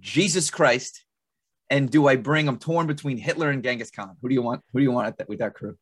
Jesus 0.00 0.50
Christ, 0.50 1.04
and 1.72 1.90
do 1.90 2.06
I 2.06 2.16
bring? 2.16 2.46
I'm 2.48 2.58
torn 2.58 2.86
between 2.86 3.16
Hitler 3.16 3.50
and 3.50 3.62
Genghis 3.64 3.90
Khan. 3.90 4.16
Who 4.20 4.28
do 4.28 4.34
you 4.34 4.42
want? 4.42 4.60
Who 4.72 4.78
do 4.78 4.82
you 4.84 4.92
want 4.92 5.16
that, 5.16 5.28
with 5.28 5.38
that 5.40 5.54
crew? 5.54 5.76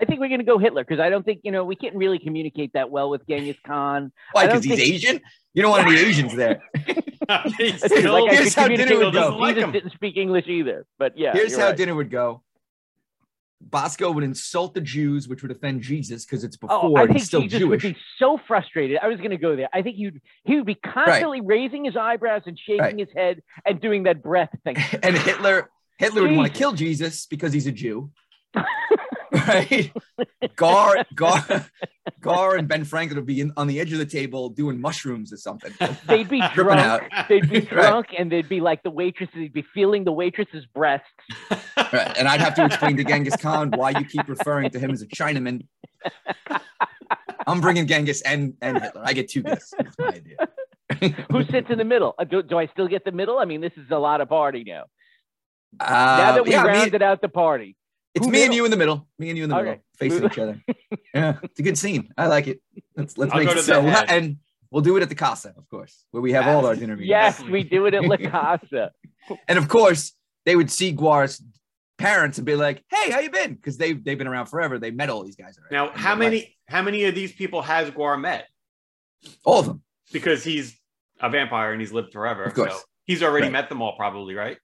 I 0.00 0.04
think 0.04 0.18
we're 0.20 0.28
going 0.28 0.40
to 0.40 0.44
go 0.44 0.58
Hitler 0.58 0.82
because 0.82 0.98
I 0.98 1.08
don't 1.08 1.24
think, 1.24 1.40
you 1.44 1.52
know, 1.52 1.64
we 1.64 1.76
can't 1.76 1.94
really 1.94 2.18
communicate 2.18 2.72
that 2.74 2.90
well 2.90 3.08
with 3.10 3.24
Genghis 3.28 3.56
Khan. 3.64 4.12
Why? 4.32 4.46
Because 4.46 4.64
he's 4.64 4.76
think- 4.76 4.94
Asian. 4.94 5.20
You 5.54 5.62
don't 5.62 5.70
want 5.70 5.86
any 5.86 5.96
Asians 5.98 6.34
there. 6.34 6.60
He 6.78 6.92
It's 7.60 7.84
still- 7.84 8.12
like 8.12 8.32
here's 8.32 8.54
how 8.54 8.68
dinner 8.68 8.96
would 8.98 9.04
with 9.06 9.14
go. 9.14 9.28
Jesus 9.30 9.40
Like 9.40 9.56
him. 9.56 9.72
didn't 9.72 9.92
speak 9.92 10.16
English 10.16 10.46
either. 10.48 10.84
But 10.98 11.16
yeah, 11.16 11.32
Here's 11.32 11.56
how 11.56 11.68
right. 11.68 11.76
dinner 11.76 11.94
would 11.94 12.10
go. 12.10 12.42
Bosco 13.70 14.10
would 14.12 14.24
insult 14.24 14.74
the 14.74 14.80
Jews, 14.80 15.28
which 15.28 15.42
would 15.42 15.50
offend 15.50 15.82
Jesus 15.82 16.24
because 16.24 16.44
it's 16.44 16.56
before 16.56 16.76
Oh, 16.80 16.96
I 16.96 17.02
and 17.02 17.08
think 17.08 17.18
he's 17.20 17.26
still 17.26 17.40
Jesus 17.42 17.58
Jewish. 17.58 17.82
would 17.82 17.94
be 17.94 17.98
so 18.18 18.38
frustrated. 18.46 18.98
I 19.02 19.08
was 19.08 19.18
going 19.18 19.30
to 19.30 19.36
go 19.36 19.56
there. 19.56 19.68
I 19.72 19.82
think 19.82 19.96
he'd 19.96 20.20
he 20.44 20.56
would 20.56 20.66
be 20.66 20.74
constantly 20.74 21.40
raising 21.40 21.84
his 21.84 21.96
eyebrows 21.96 22.42
and 22.46 22.58
shaking 22.58 22.80
Right. 22.80 22.98
his 22.98 23.08
head 23.14 23.42
and 23.66 23.80
doing 23.80 24.04
that 24.04 24.22
breath 24.22 24.50
thing. 24.64 24.76
and 25.02 25.16
Hitler 25.16 25.70
Hitler 25.98 26.22
would 26.22 26.36
want 26.36 26.52
to 26.52 26.58
kill 26.58 26.72
Jesus 26.72 27.26
because 27.26 27.52
he's 27.52 27.66
a 27.66 27.72
Jew. 27.72 28.10
right? 29.46 29.92
Gar 30.56 31.04
Gar 31.14 31.66
Gar 32.20 32.56
and 32.56 32.68
Ben 32.68 32.84
Franklin 32.84 33.16
would 33.18 33.26
be 33.26 33.40
in, 33.40 33.52
on 33.56 33.66
the 33.66 33.80
edge 33.80 33.92
of 33.92 33.98
the 33.98 34.06
table 34.06 34.48
doing 34.50 34.80
mushrooms 34.80 35.32
or 35.32 35.36
something. 35.36 35.72
They'd 36.06 36.28
be 36.28 36.40
Tripping 36.40 36.74
drunk. 36.76 37.12
out. 37.12 37.28
They'd 37.28 37.48
be 37.48 37.60
Right. 37.60 37.68
drunk, 37.68 38.06
and 38.18 38.30
they'd 38.30 38.48
be 38.48 38.60
like 38.60 38.82
the 38.82 38.90
waitress. 38.90 39.30
They'd 39.34 39.52
be 39.52 39.64
feeling 39.74 40.04
the 40.04 40.12
waitress's 40.12 40.66
breasts. 40.66 41.06
Right. 41.76 42.12
And 42.16 42.28
I'd 42.28 42.40
have 42.40 42.54
to 42.56 42.64
explain 42.64 42.96
to 42.98 43.04
Genghis 43.04 43.36
Khan 43.36 43.70
why 43.74 43.90
you 43.90 44.04
keep 44.04 44.28
referring 44.28 44.70
to 44.70 44.78
him 44.78 44.90
as 44.90 45.02
a 45.02 45.06
Chinaman. 45.06 45.66
I'm 47.46 47.60
bringing 47.60 47.86
Genghis 47.86 48.22
and, 48.22 48.54
and 48.62 48.80
Hitler. 48.80 49.02
I 49.04 49.12
get 49.12 49.30
two 49.30 49.42
guests. 49.42 49.72
That's 49.78 49.98
my 49.98 50.08
idea. 50.08 51.16
Who 51.30 51.44
sits 51.44 51.68
in 51.70 51.78
the 51.78 51.84
middle? 51.84 52.14
Uh, 52.18 52.24
Do, 52.24 52.42
do 52.42 52.58
I 52.58 52.66
still 52.68 52.88
get 52.88 53.04
the 53.04 53.12
middle? 53.12 53.38
I 53.38 53.44
mean, 53.44 53.60
this 53.60 53.72
is 53.76 53.90
a 53.90 53.98
lot 53.98 54.20
of 54.20 54.28
party 54.28 54.64
now. 54.66 54.84
Uh, 55.80 55.86
now 55.90 56.32
that 56.36 56.44
we 56.44 56.52
yeah, 56.52 56.62
rounded 56.64 57.02
out 57.02 57.20
the 57.20 57.28
party, 57.28 57.76
It's 58.14 58.24
Who 58.26 58.30
me 58.32 58.44
and 58.44 58.54
you 58.54 58.64
in 58.64 58.70
the 58.70 58.76
middle. 58.76 59.08
Me 59.18 59.28
and 59.30 59.36
you 59.38 59.44
in 59.44 59.50
the 59.50 59.56
middle, 59.56 59.76
facing 59.98 60.24
each 60.24 60.38
other. 60.38 60.60
Yeah, 61.14 61.38
it's 61.44 61.60
a 61.60 61.62
good 61.62 61.78
scene. 61.78 62.08
I 62.18 62.26
like 62.26 62.48
it. 62.48 62.60
Let's 62.96 63.16
let's 63.16 63.32
I'll 63.32 63.38
make 63.38 63.48
it 63.48 63.54
to 63.54 63.62
so. 63.62 63.82
the 63.82 63.90
head. 63.90 64.06
And 64.08 64.38
we'll 64.72 64.82
do 64.82 64.96
it 64.96 65.02
at 65.04 65.08
the 65.08 65.14
Casa, 65.14 65.54
of 65.56 65.68
course, 65.68 66.04
where 66.10 66.20
we 66.20 66.32
have 66.32 66.48
all 66.48 66.66
our 66.66 66.74
dinner 66.74 66.94
meetings. 66.94 67.08
yes, 67.08 67.40
we 67.42 67.62
do 67.62 67.86
it 67.86 67.94
at 67.94 68.02
La 68.04 68.16
Casa. 68.30 68.90
And 69.46 69.56
of 69.58 69.68
course, 69.68 70.12
they 70.44 70.56
would 70.56 70.72
see 70.72 70.90
Gar's 70.92 71.40
parents 71.98 72.38
and 72.38 72.44
be 72.44 72.56
like, 72.56 72.82
"Hey, 72.90 73.12
how 73.12 73.20
you 73.20 73.30
been?" 73.30 73.54
Because 73.54 73.76
they've 73.78 74.02
they've 74.04 74.18
been 74.18 74.26
around 74.26 74.46
forever. 74.46 74.78
They 74.80 74.90
met 74.90 75.08
all 75.08 75.22
these 75.22 75.36
guys 75.36 75.56
already. 75.56 75.74
now, 75.74 75.92
how 75.96 76.16
they're 76.16 76.30
like- 76.30 76.32
many 76.32 76.56
how 76.66 76.82
many 76.82 77.04
of 77.04 77.14
these 77.14 77.32
people 77.32 77.62
has 77.62 77.90
Guar 77.92 78.20
met? 78.20 78.46
All 79.44 79.60
of 79.60 79.66
them. 79.66 79.82
Because 80.12 80.42
he's 80.42 80.76
a 81.20 81.30
vampire 81.30 81.70
and 81.72 81.80
he's 81.80 81.92
lived 81.92 82.12
forever. 82.12 82.42
Of 82.44 82.54
course. 82.54 82.72
So 82.74 82.80
he's 83.04 83.22
already 83.22 83.46
Right. 83.46 83.52
met 83.52 83.68
them 83.68 83.80
all, 83.82 83.94
probably, 83.96 84.34
right? 84.34 84.58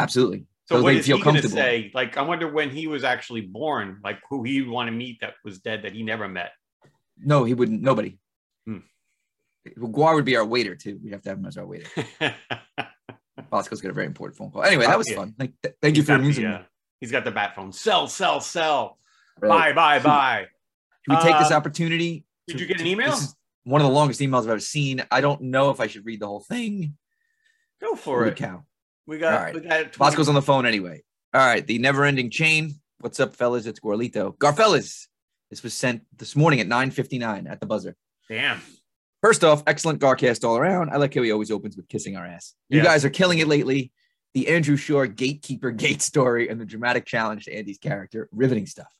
Absolutely. 0.00 0.46
So 0.68 0.82
what 0.82 0.94
is 0.94 1.06
feel 1.06 1.18
he 1.18 1.22
going 1.22 1.36
to 1.36 1.48
say? 1.48 1.90
Like, 1.94 2.16
I 2.16 2.22
wonder 2.22 2.50
when 2.50 2.70
he 2.70 2.86
was 2.88 3.04
actually 3.04 3.42
born, 3.42 4.00
like 4.02 4.18
who 4.28 4.42
he 4.42 4.62
would 4.62 4.70
want 4.70 4.88
to 4.88 4.92
meet 4.92 5.20
that 5.20 5.34
was 5.44 5.60
dead 5.60 5.82
that 5.82 5.92
he 5.92 6.02
never 6.02 6.26
met. 6.28 6.50
No, 7.18 7.44
he 7.44 7.54
wouldn't. 7.54 7.82
Nobody. 7.82 8.18
Hmm. 8.66 8.78
Gar 9.92 10.14
would 10.16 10.24
be 10.24 10.36
our 10.36 10.44
waiter 10.44 10.74
too. 10.74 10.98
We'd 11.02 11.12
have 11.12 11.22
to 11.22 11.28
have 11.30 11.38
him 11.38 11.46
as 11.46 11.56
our 11.56 11.66
waiter. 11.66 11.88
Bosco's 13.50 13.80
got 13.80 13.90
a 13.90 13.94
very 13.94 14.06
important 14.06 14.36
phone 14.38 14.50
call. 14.50 14.62
Anyway, 14.64 14.86
that 14.86 14.98
was 14.98 15.08
Yeah. 15.08 15.16
fun. 15.16 15.34
Like, 15.38 15.52
th- 15.62 15.74
thank 15.80 15.96
you 15.96 16.02
for 16.02 16.18
the, 16.18 16.24
me. 16.24 16.44
uh, 16.46 16.62
he's 17.00 17.12
got 17.12 17.24
the 17.24 17.30
bat 17.30 17.54
phone. 17.54 17.72
Sell, 17.72 18.08
sell, 18.08 18.40
sell. 18.40 18.98
Right. 19.40 19.74
Buy, 19.74 19.98
buy, 19.98 20.04
buy. 20.04 20.46
Should 21.08 21.16
we 21.18 21.22
take 21.22 21.38
this 21.38 21.50
Um, 21.50 21.58
opportunity? 21.58 22.24
Did 22.48 22.54
to- 22.54 22.62
you 22.62 22.66
get 22.66 22.80
an 22.80 22.86
email? 22.86 23.10
This 23.10 23.22
is 23.22 23.36
one 23.64 23.80
of 23.80 23.86
the 23.86 23.92
longest 23.92 24.20
emails 24.20 24.42
I've 24.44 24.48
ever 24.50 24.60
seen. 24.60 25.04
I 25.10 25.20
don't 25.20 25.42
know 25.42 25.70
if 25.70 25.80
I 25.80 25.86
should 25.86 26.04
read 26.06 26.20
the 26.20 26.26
whole 26.26 26.40
thing. 26.40 26.96
Go 27.80 27.94
for 27.94 28.18
Holy 28.18 28.30
it. 28.30 28.36
cow. 28.36 28.64
We 29.06 29.18
got, 29.18 29.34
All 29.34 29.40
right. 29.44 29.54
we 29.54 29.60
got 29.60 29.92
20 29.92 29.98
Bosco's 29.98 30.28
on 30.28 30.34
the 30.34 30.42
phone 30.42 30.66
anyway. 30.66 31.02
All 31.32 31.44
right, 31.46 31.66
the 31.66 31.78
never-ending 31.78 32.30
chain. 32.30 32.74
What's 33.00 33.20
up, 33.20 33.34
fellas? 33.36 33.66
It's 33.66 33.78
Gorlito. 33.80 34.36
Garfellas. 34.38 35.06
This 35.50 35.62
was 35.62 35.74
sent 35.74 36.02
this 36.16 36.34
morning 36.34 36.60
at 36.60 36.66
9:59 36.66 37.46
at 37.48 37.60
the 37.60 37.66
buzzer. 37.66 37.94
Damn. 38.28 38.60
First 39.22 39.44
off, 39.44 39.62
excellent 39.66 40.00
Garcast 40.00 40.44
all 40.44 40.56
around. 40.56 40.90
I 40.90 40.96
like 40.96 41.14
how 41.14 41.22
he 41.22 41.30
always 41.30 41.50
opens 41.50 41.76
with 41.76 41.88
kissing 41.88 42.16
our 42.16 42.26
ass. 42.26 42.54
You 42.68 42.78
Yeah. 42.78 42.84
guys 42.84 43.04
are 43.04 43.10
killing 43.10 43.38
it 43.38 43.46
lately. 43.46 43.92
The 44.34 44.48
Andrew 44.48 44.76
Shore 44.76 45.06
gatekeeper 45.06 45.70
gate 45.70 46.02
story 46.02 46.48
and 46.48 46.60
the 46.60 46.64
dramatic 46.64 47.06
challenge 47.06 47.44
to 47.44 47.54
Andy's 47.54 47.78
character, 47.78 48.28
riveting 48.32 48.66
stuff. 48.66 48.92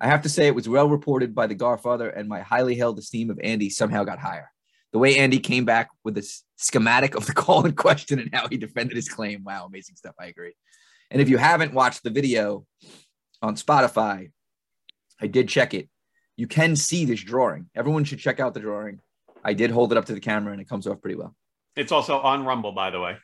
I 0.00 0.06
have 0.06 0.22
to 0.22 0.28
say 0.28 0.46
it 0.46 0.54
was 0.54 0.68
well 0.68 0.88
reported 0.88 1.34
by 1.34 1.46
the 1.46 1.54
Garfather, 1.54 2.12
and 2.16 2.28
my 2.28 2.40
highly 2.40 2.74
held 2.76 2.98
esteem 2.98 3.30
of 3.30 3.38
Andy 3.42 3.68
somehow 3.70 4.04
got 4.04 4.18
higher. 4.18 4.50
The 4.94 5.00
way 5.00 5.18
Andy 5.18 5.40
came 5.40 5.64
back 5.64 5.90
with 6.04 6.14
this 6.14 6.44
schematic 6.54 7.16
of 7.16 7.26
the 7.26 7.32
call 7.34 7.66
in 7.66 7.72
question 7.72 8.20
and 8.20 8.32
how 8.32 8.46
he 8.46 8.56
defended 8.56 8.94
his 8.94 9.08
claim. 9.08 9.42
Wow, 9.42 9.66
amazing 9.66 9.96
stuff. 9.96 10.14
I 10.20 10.26
agree. 10.26 10.52
And 11.10 11.20
if 11.20 11.28
you 11.28 11.36
haven't 11.36 11.74
watched 11.74 12.04
the 12.04 12.10
video 12.10 12.64
on 13.42 13.56
Spotify, 13.56 14.30
I 15.20 15.26
did 15.26 15.48
check 15.48 15.74
it. 15.74 15.88
You 16.36 16.46
can 16.46 16.76
see 16.76 17.06
this 17.06 17.20
drawing. 17.20 17.68
Everyone 17.74 18.04
should 18.04 18.20
check 18.20 18.38
out 18.38 18.54
the 18.54 18.60
drawing. 18.60 19.00
I 19.42 19.54
did 19.54 19.72
hold 19.72 19.90
it 19.90 19.98
up 19.98 20.04
to 20.04 20.14
the 20.14 20.20
camera 20.20 20.52
and 20.52 20.60
it 20.60 20.68
comes 20.68 20.86
off 20.86 21.02
pretty 21.02 21.16
well. 21.16 21.34
It's 21.74 21.90
also 21.90 22.20
on 22.20 22.44
Rumble, 22.44 22.70
by 22.70 22.90
the 22.90 23.00
way. 23.00 23.16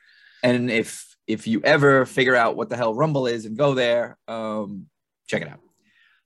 And 0.43 0.69
if 0.69 1.15
if 1.25 1.47
you 1.47 1.61
ever 1.63 2.05
figure 2.05 2.35
out 2.35 2.57
what 2.57 2.67
the 2.67 2.75
hell 2.75 2.93
Rumble 2.93 3.27
is 3.27 3.45
and 3.45 3.57
go 3.57 3.75
there, 3.75 4.17
um, 4.27 4.87
check 5.27 5.41
it 5.41 5.47
out. 5.47 5.61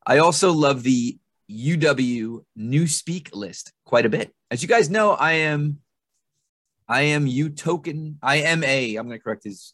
I 0.08 0.18
also 0.18 0.54
love 0.54 0.82
the 0.82 1.20
UW 1.50 2.44
Newspeak 2.58 3.34
list 3.34 3.72
quite 3.86 4.06
a 4.06 4.10
bit. 4.10 4.34
As 4.52 4.62
you 4.62 4.68
guys 4.68 4.90
know, 4.90 5.12
I 5.12 5.34
am 5.34 5.80
I 6.88 7.02
am 7.02 7.26
U 7.28 7.50
token. 7.50 8.18
I 8.22 8.38
am 8.38 8.64
a. 8.64 8.96
I'm 8.96 9.08
going 9.08 9.18
to 9.18 9.24
correct 9.24 9.44
his 9.44 9.74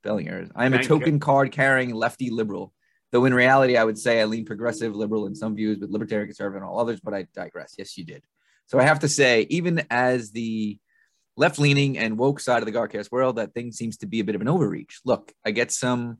spelling 0.00 0.28
errors. 0.28 0.48
I 0.54 0.66
am 0.66 0.74
a 0.74 0.82
token 0.82 1.18
card 1.18 1.52
carrying 1.52 1.94
lefty 1.94 2.30
liberal. 2.30 2.72
Though 3.12 3.24
in 3.24 3.34
reality, 3.34 3.76
I 3.76 3.84
would 3.84 3.98
say 3.98 4.20
I 4.20 4.24
lean 4.24 4.44
progressive 4.44 4.94
liberal 4.94 5.26
in 5.26 5.34
some 5.34 5.56
views, 5.56 5.78
but 5.78 5.90
libertarian 5.90 6.28
conservative 6.28 6.62
in 6.62 6.68
all 6.68 6.78
others. 6.78 7.00
But 7.00 7.14
I 7.14 7.26
digress. 7.34 7.74
Yes, 7.78 7.96
you 7.96 8.04
did. 8.04 8.22
So 8.66 8.78
I 8.78 8.82
have 8.82 9.00
to 9.00 9.08
say, 9.08 9.46
even 9.50 9.84
as 9.90 10.30
the 10.30 10.78
left 11.36 11.58
leaning 11.58 11.98
and 11.98 12.18
woke 12.18 12.38
side 12.38 12.62
of 12.62 12.66
the 12.66 12.72
Garcast 12.72 13.10
world, 13.10 13.36
that 13.36 13.52
thing 13.52 13.72
seems 13.72 13.96
to 13.98 14.06
be 14.06 14.20
a 14.20 14.24
bit 14.24 14.34
of 14.34 14.40
an 14.42 14.48
overreach. 14.48 15.00
Look, 15.04 15.32
I 15.44 15.50
get 15.50 15.72
some 15.72 16.18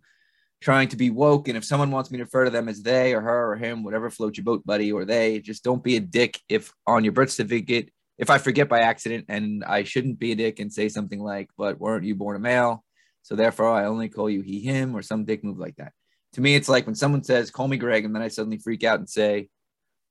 trying 0.60 0.88
to 0.88 0.96
be 0.96 1.10
woke, 1.10 1.48
and 1.48 1.56
if 1.56 1.64
someone 1.64 1.90
wants 1.90 2.10
me 2.10 2.18
to 2.18 2.24
refer 2.24 2.44
to 2.44 2.50
them 2.50 2.68
as 2.68 2.82
they 2.82 3.14
or 3.14 3.20
her 3.20 3.52
or 3.52 3.56
him, 3.56 3.82
whatever 3.82 4.10
floats 4.10 4.36
your 4.36 4.44
boat, 4.44 4.64
buddy, 4.66 4.92
or 4.92 5.04
they, 5.04 5.40
just 5.40 5.64
don't 5.64 5.82
be 5.82 5.96
a 5.96 6.00
dick 6.00 6.38
if 6.48 6.72
on 6.86 7.04
your 7.04 7.12
birth 7.12 7.30
certificate, 7.30 7.90
if 8.18 8.28
I 8.28 8.38
forget 8.38 8.68
by 8.68 8.80
accident 8.80 9.26
and 9.28 9.64
I 9.64 9.84
shouldn't 9.84 10.18
be 10.18 10.32
a 10.32 10.36
dick 10.36 10.60
and 10.60 10.72
say 10.72 10.90
something 10.90 11.20
like, 11.20 11.48
but 11.56 11.80
weren't 11.80 12.04
you 12.04 12.14
born 12.14 12.36
a 12.36 12.38
male? 12.38 12.84
So 13.22 13.34
therefore, 13.34 13.70
I 13.70 13.86
only 13.86 14.08
call 14.10 14.28
you 14.28 14.42
he, 14.42 14.60
him, 14.60 14.94
or 14.94 15.02
some 15.02 15.24
dick 15.24 15.42
move 15.42 15.58
like 15.58 15.76
that. 15.76 15.92
To 16.34 16.40
me, 16.40 16.54
it's 16.54 16.68
like 16.68 16.86
when 16.86 16.94
someone 16.94 17.24
says, 17.24 17.50
call 17.50 17.66
me 17.66 17.78
Greg, 17.78 18.04
and 18.04 18.14
then 18.14 18.22
I 18.22 18.28
suddenly 18.28 18.58
freak 18.58 18.84
out 18.84 18.98
and 18.98 19.08
say, 19.08 19.48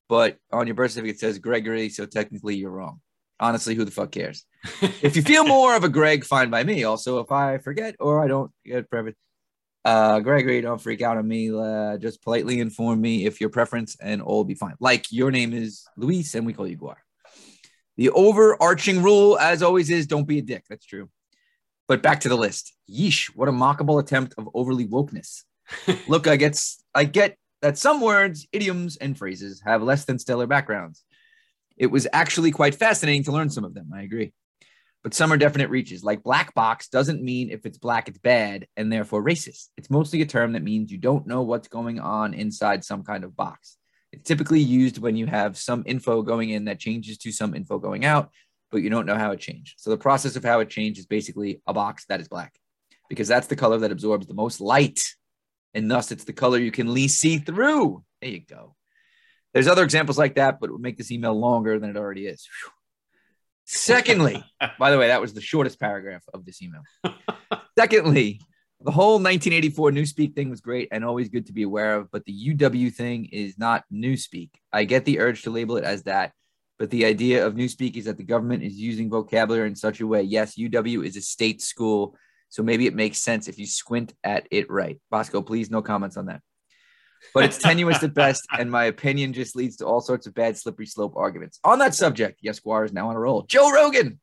but 0.10 0.38
on 0.52 0.66
your 0.66 0.74
birth 0.74 0.92
certificate 0.92 1.18
it 1.18 1.20
says 1.20 1.38
Gregory, 1.38 1.90
so 1.90 2.06
technically 2.08 2.56
you're 2.56 2.72
wrong. 2.72 3.00
Honestly, 3.40 3.76
who 3.76 3.86
the 3.86 3.92
fuck 3.92 4.12
cares? 4.12 4.44
if 4.82 5.16
you 5.16 5.22
feel 5.22 5.46
more 5.46 5.76
of 5.76 5.84
a 5.84 5.90
Greg, 5.90 6.26
fine 6.26 6.50
by 6.50 6.64
me. 6.64 6.84
Also, 6.84 7.20
if 7.20 7.32
I 7.32 7.60
forget 7.60 7.96
or 8.00 8.22
I 8.22 8.28
don't 8.28 8.52
get 8.66 8.90
private, 8.90 9.16
uh, 9.86 10.20
Gregory, 10.20 10.62
don't 10.62 10.82
freak 10.82 11.02
out 11.02 11.18
on 11.18 11.28
me. 11.28 11.52
Uh, 11.56 11.98
just 11.98 12.22
politely 12.22 12.60
inform 12.60 13.00
me 13.00 13.26
if 13.26 13.40
your 13.40 13.50
preference, 13.50 13.96
and 14.02 14.22
all 14.22 14.38
will 14.38 14.46
be 14.46 14.56
fine. 14.56 14.76
Like 14.80 15.12
your 15.12 15.32
name 15.32 15.54
is 15.54 15.86
Luis, 15.98 16.36
and 16.36 16.46
we 16.46 16.54
call 16.54 16.68
you 16.68 16.76
Gar. 16.76 16.98
The 17.98 18.10
overarching 18.10 19.02
rule, 19.02 19.38
as 19.40 19.62
always, 19.62 19.90
is 19.90 20.08
don't 20.08 20.28
be 20.28 20.40
a 20.40 20.42
dick. 20.42 20.64
That's 20.70 20.86
true. 20.86 21.10
But 21.88 22.02
back 22.02 22.22
to 22.22 22.30
the 22.30 22.38
list. 22.38 22.74
Yeesh, 22.90 23.28
what 23.36 23.50
a 23.50 23.52
mockable 23.52 24.00
attempt 24.00 24.36
of 24.38 24.50
overly 24.54 24.88
wokeness. 24.88 25.44
Look, 26.08 26.28
I 26.28 26.36
get 26.36 26.62
I 26.94 27.04
get 27.06 27.38
that 27.62 27.78
some 27.78 28.02
words, 28.02 28.48
idioms, 28.52 28.98
and 28.98 29.18
phrases 29.18 29.62
have 29.66 29.82
less 29.82 30.06
than 30.06 30.20
stellar 30.20 30.48
backgrounds. 30.48 31.04
It 31.78 31.88
was 31.88 32.08
actually 32.14 32.52
quite 32.52 32.76
fascinating 32.76 33.24
to 33.24 33.32
learn 33.32 33.50
some 33.50 33.64
of 33.64 33.74
them. 33.74 33.92
I 33.94 34.04
agree. 34.04 34.34
But 35.04 35.14
some 35.14 35.32
are 35.32 35.38
definite 35.38 35.70
reaches. 35.70 36.04
Like 36.04 36.24
black 36.24 36.54
box 36.54 36.90
doesn't 36.90 37.24
mean 37.24 37.50
if 37.50 37.66
it's 37.66 37.78
black, 37.78 38.10
it's 38.10 38.18
bad 38.18 38.68
and 38.76 38.92
therefore 38.92 39.24
racist. 39.24 39.70
It's 39.78 39.90
mostly 39.90 40.22
a 40.22 40.26
term 40.26 40.54
that 40.54 40.64
means 40.64 40.92
you 40.92 40.98
don't 40.98 41.26
know 41.26 41.42
what's 41.42 41.70
going 41.70 42.00
on 42.00 42.34
inside 42.34 42.84
some 42.84 43.04
kind 43.04 43.24
of 43.24 43.36
box. 43.36 43.78
It's 44.12 44.28
typically 44.28 44.60
used 44.60 44.98
when 44.98 45.16
you 45.16 45.26
have 45.28 45.58
some 45.58 45.84
info 45.86 46.22
going 46.22 46.50
in 46.50 46.66
that 46.66 46.80
changes 46.80 47.18
to 47.20 47.32
some 47.32 47.56
info 47.56 47.80
going 47.80 48.04
out, 48.04 48.32
but 48.72 48.82
you 48.82 48.90
don't 48.90 49.06
know 49.06 49.18
how 49.18 49.32
it 49.32 49.40
changed. 49.40 49.76
So 49.78 49.90
the 49.90 49.98
process 49.98 50.36
of 50.36 50.44
how 50.44 50.60
it 50.60 50.70
changed 50.70 51.00
is 51.00 51.06
basically 51.06 51.62
a 51.66 51.74
box 51.74 52.06
that 52.10 52.20
is 52.20 52.28
black 52.28 52.54
because 53.08 53.28
that's 53.28 53.48
the 53.48 53.56
color 53.56 53.78
that 53.80 53.92
absorbs 53.92 54.28
the 54.28 54.34
most 54.34 54.60
light. 54.60 55.02
And 55.74 55.90
thus 55.90 56.12
it's 56.12 56.24
the 56.24 56.34
color 56.34 56.58
you 56.58 56.72
can 56.72 56.94
least 56.94 57.22
see 57.22 57.38
through. 57.38 58.04
There 58.22 58.32
you 58.32 58.42
go. 58.42 58.76
There's 59.54 59.68
other 59.68 59.84
examples 59.84 60.18
like 60.18 60.36
that, 60.36 60.60
but 60.60 60.70
it 60.70 60.74
would 60.74 60.82
make 60.82 60.98
this 60.98 61.12
email 61.12 61.40
longer 61.40 61.80
than 61.80 61.90
it 61.90 61.98
already 61.98 62.28
is. 62.28 62.48
Phew. 62.52 62.72
Secondly, 63.72 64.44
by 64.80 64.90
the 64.90 64.98
way, 64.98 65.08
that 65.08 65.22
was 65.22 65.34
the 65.34 65.42
shortest 65.42 65.80
paragraph 65.80 66.24
of 66.34 66.44
this 66.44 66.60
email. 66.62 66.82
Secondly, 67.78 68.42
the 68.82 68.92
whole 68.92 69.20
1984 69.20 69.92
Newspeak 69.92 70.34
thing 70.34 70.50
was 70.50 70.60
great 70.60 70.88
and 70.92 71.06
always 71.06 71.30
good 71.30 71.46
to 71.46 71.54
be 71.54 71.64
aware 71.64 71.96
of, 71.96 72.10
but 72.12 72.26
the 72.26 72.56
UW 72.56 72.92
thing 72.92 73.26
is 73.26 73.60
not 73.60 73.84
Newspeak. 73.94 74.50
I 74.74 74.86
get 74.86 75.06
the 75.06 75.20
urge 75.20 75.44
to 75.44 75.52
label 75.52 75.78
it 75.78 75.84
as 75.84 76.04
that, 76.04 76.32
but 76.80 76.90
the 76.90 77.06
idea 77.06 77.46
of 77.46 77.54
Newspeak 77.54 77.96
is 77.96 78.06
that 78.06 78.18
the 78.18 78.24
government 78.24 78.64
is 78.64 78.74
using 78.74 79.08
vocabulary 79.08 79.68
in 79.68 79.76
such 79.76 80.02
a 80.02 80.08
way. 80.08 80.24
Yes, 80.24 80.56
UW 80.56 81.06
is 81.06 81.16
a 81.16 81.22
state 81.22 81.62
school, 81.62 82.16
so 82.50 82.64
maybe 82.64 82.88
it 82.88 82.96
makes 82.96 83.22
sense 83.22 83.48
if 83.48 83.60
you 83.60 83.68
squint 83.68 84.14
at 84.24 84.48
it 84.50 84.68
right. 84.72 85.00
Bosco, 85.12 85.44
please, 85.44 85.70
no 85.70 85.84
comments 85.84 86.18
on 86.18 86.26
that. 86.26 86.42
But 87.34 87.46
it's 87.46 87.58
tenuous 87.58 88.02
at 88.04 88.14
best, 88.14 88.46
and 88.58 88.72
my 88.72 88.86
opinion 88.86 89.34
just 89.34 89.56
leads 89.56 89.78
to 89.78 89.86
all 89.86 90.02
sorts 90.02 90.28
of 90.28 90.34
bad 90.34 90.58
slippery 90.58 90.86
slope 90.86 91.14
arguments. 91.16 91.60
On 91.64 91.80
that 91.80 91.96
subject, 91.96 92.40
yes, 92.42 92.60
Gar 92.60 92.86
is 92.86 92.94
now 92.94 93.10
on 93.10 93.16
a 93.16 93.20
roll. 93.20 93.44
Joe 93.44 93.72
Rogan. 93.72 94.20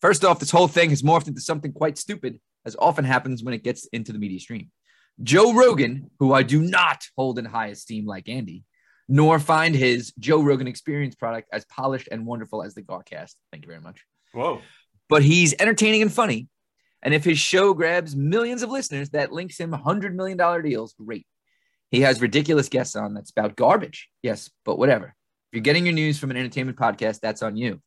First 0.00 0.24
off, 0.24 0.38
this 0.38 0.50
whole 0.50 0.68
thing 0.68 0.90
has 0.90 1.02
morphed 1.02 1.26
into 1.26 1.40
something 1.40 1.72
quite 1.72 1.98
stupid, 1.98 2.38
as 2.64 2.76
often 2.78 3.04
happens 3.04 3.42
when 3.42 3.54
it 3.54 3.64
gets 3.64 3.86
into 3.86 4.12
the 4.12 4.18
media 4.18 4.38
stream. 4.38 4.70
Joe 5.22 5.52
Rogan, 5.52 6.10
who 6.20 6.32
I 6.32 6.44
do 6.44 6.62
not 6.62 7.04
hold 7.16 7.38
in 7.38 7.44
high 7.44 7.68
esteem 7.68 8.06
like 8.06 8.28
Andy, 8.28 8.64
nor 9.08 9.38
find 9.38 9.74
his 9.74 10.12
Joe 10.18 10.42
Rogan 10.42 10.68
experience 10.68 11.14
product 11.14 11.48
as 11.52 11.64
polished 11.64 12.08
and 12.12 12.26
wonderful 12.26 12.62
as 12.62 12.74
the 12.74 12.82
Garcast. 12.82 13.34
Thank 13.50 13.64
you 13.64 13.68
very 13.68 13.80
much. 13.80 14.04
Whoa. 14.32 14.60
But 15.08 15.22
he's 15.22 15.54
entertaining 15.58 16.02
and 16.02 16.12
funny. 16.12 16.48
And 17.02 17.14
if 17.14 17.24
his 17.24 17.38
show 17.38 17.74
grabs 17.74 18.14
millions 18.14 18.62
of 18.62 18.70
listeners, 18.70 19.10
that 19.10 19.32
links 19.32 19.58
him 19.58 19.72
$100 19.72 20.14
million 20.14 20.62
deals, 20.62 20.94
great. 20.94 21.26
He 21.90 22.02
has 22.02 22.20
ridiculous 22.20 22.68
guests 22.68 22.96
on 22.96 23.14
that's 23.14 23.30
about 23.30 23.56
garbage. 23.56 24.08
Yes, 24.22 24.50
but 24.64 24.78
whatever. 24.78 25.06
If 25.06 25.56
you're 25.56 25.62
getting 25.62 25.86
your 25.86 25.94
news 25.94 26.18
from 26.18 26.30
an 26.30 26.36
entertainment 26.36 26.78
podcast, 26.78 27.20
that's 27.20 27.42
on 27.42 27.56
you. 27.56 27.80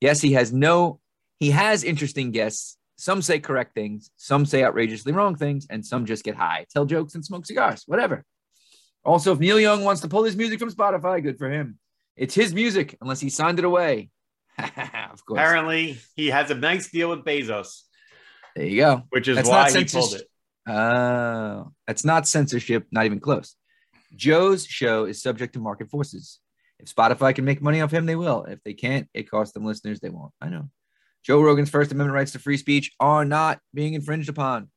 Yes, 0.00 0.20
he 0.20 0.32
has 0.34 0.52
no, 0.52 1.00
he 1.38 1.50
has 1.50 1.82
interesting 1.84 2.30
guests. 2.30 2.76
Some 2.96 3.20
say 3.22 3.40
correct 3.40 3.74
things, 3.74 4.10
some 4.16 4.46
say 4.46 4.62
outrageously 4.62 5.12
wrong 5.12 5.34
things, 5.34 5.66
and 5.68 5.84
some 5.84 6.06
just 6.06 6.22
get 6.22 6.36
high, 6.36 6.66
tell 6.70 6.84
jokes, 6.84 7.16
and 7.16 7.24
smoke 7.24 7.46
cigars, 7.46 7.82
whatever. 7.86 8.24
Also, 9.04 9.32
if 9.32 9.40
Neil 9.40 9.58
Young 9.58 9.82
wants 9.82 10.02
to 10.02 10.08
pull 10.08 10.22
his 10.22 10.36
music 10.36 10.60
from 10.60 10.70
Spotify, 10.70 11.20
good 11.20 11.38
for 11.38 11.50
him. 11.50 11.78
It's 12.16 12.34
his 12.34 12.54
music, 12.54 12.96
unless 13.00 13.18
he 13.18 13.30
signed 13.30 13.58
it 13.58 13.64
away. 13.64 14.10
of 14.58 15.24
course. 15.24 15.38
Apparently, 15.38 15.98
he 16.14 16.28
has 16.28 16.50
a 16.50 16.54
nice 16.54 16.90
deal 16.90 17.10
with 17.10 17.24
Bezos, 17.24 17.80
There 18.54 18.66
you 18.66 18.76
go. 18.76 19.02
which 19.10 19.26
is 19.26 19.36
That's 19.36 19.48
why 19.48 19.70
he 19.72 19.84
pulled 19.84 20.14
it. 20.14 20.28
Oh, 20.66 21.72
that's 21.86 22.04
not 22.04 22.28
censorship, 22.28 22.86
not 22.90 23.06
even 23.06 23.20
close. 23.20 23.56
Joe's 24.14 24.66
show 24.66 25.04
is 25.04 25.22
subject 25.22 25.54
to 25.54 25.60
market 25.60 25.90
forces. 25.90 26.38
If 26.78 26.94
Spotify 26.94 27.34
can 27.34 27.44
make 27.44 27.62
money 27.62 27.80
off 27.80 27.92
him, 27.92 28.06
they 28.06 28.16
will. 28.16 28.44
If 28.44 28.62
they 28.64 28.74
can't, 28.74 29.08
it 29.14 29.30
costs 29.30 29.54
them 29.54 29.64
listeners, 29.64 30.00
they 30.00 30.10
won't. 30.10 30.32
I 30.40 30.48
know. 30.48 30.68
Joe 31.24 31.40
Rogan's 31.40 31.70
First 31.70 31.92
Amendment 31.92 32.14
rights 32.14 32.32
to 32.32 32.38
free 32.40 32.56
speech 32.56 32.92
are 32.98 33.24
not 33.24 33.60
being 33.72 33.94
infringed 33.94 34.28
upon. 34.28 34.68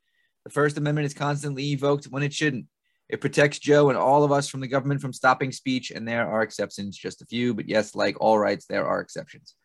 The 0.44 0.52
First 0.52 0.78
Amendment 0.78 1.08
is 1.08 1.14
constantly 1.16 1.72
evoked 1.72 2.06
when 2.06 2.22
it 2.22 2.34
shouldn't. 2.34 2.68
It 3.10 3.22
protects 3.22 3.60
Joe 3.60 3.90
and 3.90 3.98
all 3.98 4.24
of 4.24 4.32
us 4.32 4.48
from 4.48 4.62
the 4.62 4.68
government 4.68 5.02
from 5.02 5.14
stopping 5.14 5.52
speech, 5.52 5.92
and 5.92 6.08
there 6.08 6.28
are 6.28 6.42
exceptions, 6.42 6.98
just 6.98 7.22
a 7.22 7.26
few, 7.26 7.54
but 7.54 7.68
yes, 7.68 7.96
like 7.96 8.18
all 8.20 8.38
rights, 8.38 8.66
there 8.68 8.88
are 8.88 9.00
exceptions, 9.00 9.56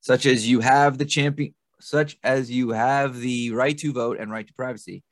such 0.00 0.24
as 0.26 0.48
you 0.48 0.60
have 0.60 0.96
the 0.96 1.04
champion, 1.04 1.54
such 1.80 2.16
as 2.22 2.50
you 2.50 2.70
have 2.70 3.18
the 3.18 3.50
right 3.52 3.76
to 3.78 3.92
vote 3.92 4.18
and 4.18 4.30
right 4.30 4.46
to 4.46 4.54
privacy. 4.54 5.02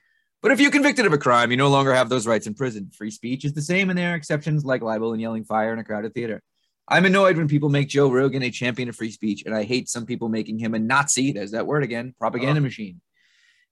But 0.45 0.53
if 0.53 0.61
you're 0.61 0.71
convicted 0.71 1.07
of 1.07 1.15
a 1.15 1.19
crime, 1.19 1.51
you 1.51 1.57
no 1.57 1.71
longer 1.71 1.95
have 1.95 2.11
those 2.11 2.27
rights 2.27 2.47
in 2.47 2.53
prison. 2.53 2.91
Free 2.95 3.11
speech 3.11 3.47
is 3.47 3.55
the 3.55 3.63
same, 3.63 3.89
and 3.89 3.99
there 3.99 4.13
are 4.13 4.15
exceptions 4.15 4.63
like 4.63 4.83
libel 4.83 5.15
and 5.15 5.21
yelling 5.23 5.47
fire 5.47 5.73
in 5.73 5.79
a 5.79 5.85
crowded 5.85 6.13
theater. 6.13 6.43
I'm 6.87 7.07
annoyed 7.07 7.39
when 7.39 7.49
people 7.49 7.71
make 7.71 7.89
Joe 7.89 8.11
Rogan 8.13 8.43
a 8.43 8.51
champion 8.51 8.91
of 8.91 8.95
free 8.95 9.11
speech, 9.11 9.45
and 9.47 9.55
I 9.55 9.63
hate 9.63 9.89
some 9.89 10.05
people 10.05 10.29
making 10.29 10.59
him 10.59 10.75
a 10.75 10.79
Nazi. 10.79 11.33
There's 11.33 11.53
that 11.53 11.67
word 11.67 11.83
again 11.83 12.15
propaganda 12.19 12.61
machine. 12.61 13.01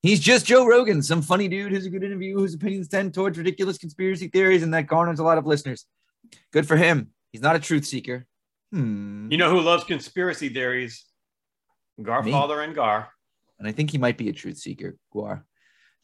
He's 0.00 0.18
just 0.18 0.46
Joe 0.46 0.66
Rogan, 0.66 1.02
some 1.02 1.20
funny 1.20 1.46
dude 1.46 1.72
who's 1.72 1.84
a 1.84 1.90
good 1.90 2.04
interview, 2.04 2.38
whose 2.38 2.54
opinions 2.54 2.88
tend 2.88 3.12
towards 3.12 3.36
ridiculous 3.36 3.76
conspiracy 3.76 4.28
theories, 4.28 4.62
and 4.62 4.72
that 4.72 4.86
garners 4.86 5.18
a 5.18 5.24
lot 5.24 5.36
of 5.36 5.44
listeners. 5.44 5.84
Good 6.54 6.66
for 6.66 6.78
him. 6.78 7.10
He's 7.32 7.42
not 7.42 7.54
a 7.54 7.60
truth 7.60 7.84
seeker. 7.84 8.24
Hmm. 8.72 9.30
You 9.30 9.36
know 9.36 9.50
who 9.50 9.60
loves 9.60 9.84
conspiracy 9.84 10.48
theories? 10.48 11.04
Garfather 12.00 12.64
and 12.64 12.74
Gar. 12.74 13.10
and 13.58 13.68
I 13.68 13.72
think 13.72 13.90
he 13.90 13.98
might 13.98 14.16
be 14.16 14.30
a 14.30 14.32
truth 14.32 14.56
seeker, 14.56 14.96
Gar, 15.12 15.44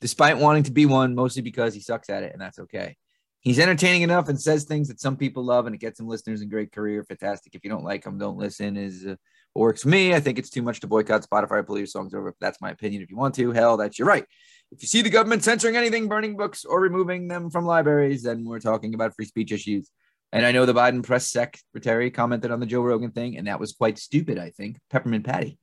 despite 0.00 0.38
wanting 0.38 0.64
to 0.64 0.72
be 0.72 0.86
one, 0.86 1.14
mostly 1.14 1.42
because 1.42 1.74
he 1.74 1.80
sucks 1.80 2.10
at 2.10 2.22
it, 2.22 2.32
and 2.32 2.40
that's 2.40 2.58
okay. 2.58 2.96
He's 3.40 3.58
entertaining 3.58 4.02
enough 4.02 4.28
and 4.28 4.40
says 4.40 4.64
things 4.64 4.88
that 4.88 5.00
some 5.00 5.16
people 5.16 5.44
love, 5.44 5.66
and 5.66 5.74
it 5.74 5.80
gets 5.80 6.00
him 6.00 6.08
listeners 6.08 6.40
and 6.40 6.50
great 6.50 6.72
career. 6.72 7.04
Fantastic. 7.04 7.54
If 7.54 7.64
you 7.64 7.70
don't 7.70 7.84
like 7.84 8.04
him, 8.04 8.18
don't 8.18 8.36
listen. 8.36 8.76
Is 8.76 9.06
uh, 9.06 9.14
works 9.54 9.82
for 9.82 9.88
me. 9.88 10.14
I 10.14 10.20
think 10.20 10.38
it's 10.38 10.50
too 10.50 10.62
much 10.62 10.80
to 10.80 10.86
boycott 10.86 11.26
Spotify. 11.28 11.64
Pull 11.66 11.78
your 11.78 11.86
songs 11.86 12.14
over. 12.14 12.34
That's 12.40 12.60
my 12.60 12.70
opinion. 12.70 13.02
If 13.02 13.10
you 13.10 13.16
want 13.16 13.34
to, 13.36 13.52
hell, 13.52 13.76
that's 13.76 13.98
your 13.98 14.08
right. 14.08 14.24
If 14.70 14.82
you 14.82 14.88
see 14.88 15.02
the 15.02 15.10
government 15.10 15.44
censoring 15.44 15.76
anything, 15.76 16.08
burning 16.08 16.36
books, 16.36 16.64
or 16.64 16.80
removing 16.80 17.28
them 17.28 17.50
from 17.50 17.64
libraries, 17.64 18.22
then 18.22 18.44
we're 18.44 18.60
talking 18.60 18.94
about 18.94 19.14
free 19.14 19.24
speech 19.24 19.52
issues. 19.52 19.90
And 20.32 20.44
I 20.44 20.52
know 20.52 20.66
the 20.66 20.74
Biden 20.74 21.02
press 21.02 21.30
secretary 21.30 22.10
commented 22.10 22.50
on 22.50 22.60
the 22.60 22.66
Joe 22.66 22.82
Rogan 22.82 23.12
thing, 23.12 23.38
and 23.38 23.46
that 23.46 23.60
was 23.60 23.72
quite 23.72 23.98
stupid. 23.98 24.38
I 24.38 24.50
think 24.50 24.78
Peppermint 24.90 25.24
Patty. 25.24 25.58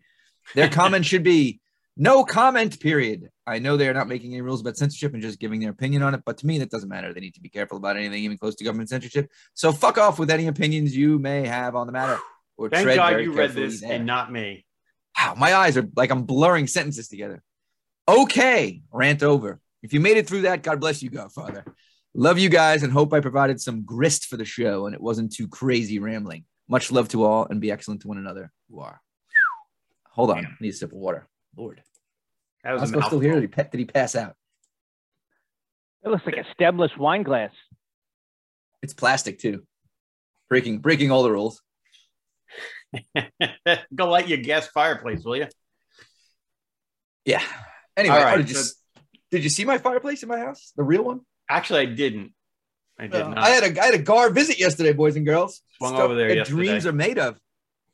Their 0.56 0.70
comment 0.72 1.06
should 1.06 1.24
be 1.24 1.60
no 1.98 2.24
comment, 2.24 2.80
period. 2.80 3.30
I 3.48 3.60
know 3.60 3.78
they 3.78 3.88
are 3.88 3.94
not 3.94 4.08
making 4.08 4.34
any 4.34 4.42
rules 4.42 4.62
about 4.62 4.78
censorship 4.78 5.14
and 5.14 5.22
just 5.22 5.40
giving 5.40 5.60
their 5.60 5.70
opinion 5.70 6.04
on 6.04 6.14
it, 6.14 6.24
but 6.26 6.38
to 6.40 6.46
me, 6.46 6.60
that 6.60 6.70
doesn't 6.70 6.90
matter. 6.90 7.14
They 7.14 7.22
need 7.22 7.36
to 7.36 7.42
be 7.42 7.50
careful 7.50 7.78
about 7.78 7.96
anything 7.96 8.24
even 8.24 8.38
close 8.38 8.56
to 8.56 8.64
government 8.64 8.90
censorship. 8.90 9.32
So 9.54 9.72
fuck 9.72 9.98
off 9.98 10.20
with 10.20 10.30
any 10.30 10.48
opinions 10.48 10.96
you 10.96 11.20
may 11.20 11.48
have 11.48 11.76
on 11.76 11.88
the 11.88 11.94
matter. 11.94 12.20
Or 12.58 12.70
Thank 12.70 12.96
God 12.96 13.20
you 13.20 13.34
read 13.34 13.52
this 13.52 13.82
there. 13.82 13.92
and 13.92 14.06
not 14.06 14.32
me. 14.32 14.66
Wow, 15.20 15.36
my 15.38 15.54
eyes 15.54 15.76
are 15.76 15.86
like 15.94 16.10
I'm 16.10 16.24
blurring 16.24 16.68
sentences 16.68 17.10
together. 17.10 17.44
Okay, 18.08 18.82
rant 18.94 19.24
over. 19.24 19.60
If 19.84 19.92
you 19.92 20.00
made 20.00 20.16
it 20.16 20.26
through 20.26 20.44
that, 20.44 20.64
God 20.64 20.80
bless 20.80 21.04
you, 21.04 21.10
Godfather. 21.10 21.66
Love 22.14 22.40
you 22.40 22.48
guys 22.48 22.84
and 22.84 22.94
hope 22.94 23.12
I 23.12 23.20
provided 23.20 23.60
some 23.60 23.84
grist 23.84 24.28
for 24.28 24.38
the 24.38 24.46
show 24.46 24.86
and 24.86 24.96
it 24.96 25.02
wasn't 25.02 25.34
too 25.34 25.50
crazy 25.50 26.00
rambling. 26.00 26.46
Much 26.70 26.94
love 26.94 27.10
to 27.10 27.26
all 27.26 27.46
and 27.46 27.60
be 27.60 27.72
excellent 27.72 28.04
to 28.04 28.08
one 28.08 28.18
another. 28.18 28.54
You 28.70 28.80
are. 28.80 29.02
Hold 30.12 30.32
on, 30.32 30.46
I 30.46 30.50
need 30.62 30.70
a 30.70 30.74
sip 30.74 30.94
of 30.94 30.98
water. 30.98 31.28
Lord, 31.58 31.82
That 32.66 32.74
was 32.74 32.82
I'm 32.82 32.86
a 32.86 33.04
supposed 33.04 33.12
to 33.12 33.20
hear. 33.20 33.30
mouthful. 33.36 33.42
Did 33.42 33.42
he, 33.42 33.48
pa- 33.48 33.70
did 33.72 33.78
he 33.80 33.86
pass 33.86 34.16
out? 34.16 34.36
It 36.04 36.10
looks 36.10 36.26
like 36.26 36.36
a 36.38 36.46
stemless 36.54 36.92
wine 36.98 37.24
glass. 37.24 37.52
It's 38.82 38.94
plastic 38.94 39.40
too. 39.40 39.64
Breaking 40.50 40.80
breaking 40.80 41.12
all 41.12 41.24
the 41.24 41.32
rules. 41.32 41.62
Go 43.96 44.10
light 44.10 44.28
your 44.28 44.40
gas 44.40 44.68
fireplace, 44.68 45.24
will 45.24 45.38
you? 45.38 45.48
Yeah. 47.24 47.42
Anyway, 47.98 48.16
All 48.16 48.22
oh, 48.22 48.26
right, 48.26 48.38
did, 48.38 48.50
you, 48.50 48.56
so- 48.56 48.62
s- 48.62 48.76
did 49.32 49.44
you 49.44 49.50
see 49.50 49.66
my 49.66 49.78
fireplace 49.78 50.22
in 50.22 50.30
my 50.30 50.38
house? 50.40 50.74
The 50.76 50.84
real 50.84 51.04
one? 51.04 51.22
Actually, 51.50 51.82
I 51.82 51.86
didn't. 51.86 52.34
I 53.00 53.08
did 53.08 53.22
Uh, 53.22 53.30
not. 53.30 53.38
I 53.40 53.50
had 53.50 53.64
a 53.64 53.82
I 53.82 53.86
had 53.86 53.94
a 53.96 54.00
gar 54.00 54.30
visit 54.30 54.60
yesterday, 54.60 54.94
boys 54.94 55.16
and 55.16 55.26
girls. 55.26 55.62
Swung 55.78 55.96
over 55.96 56.16
there 56.16 56.30
that 56.30 56.36
yesterday. 56.38 56.56
dreams 56.68 56.86
are 56.86 56.94
made 56.94 57.18
of. 57.20 57.38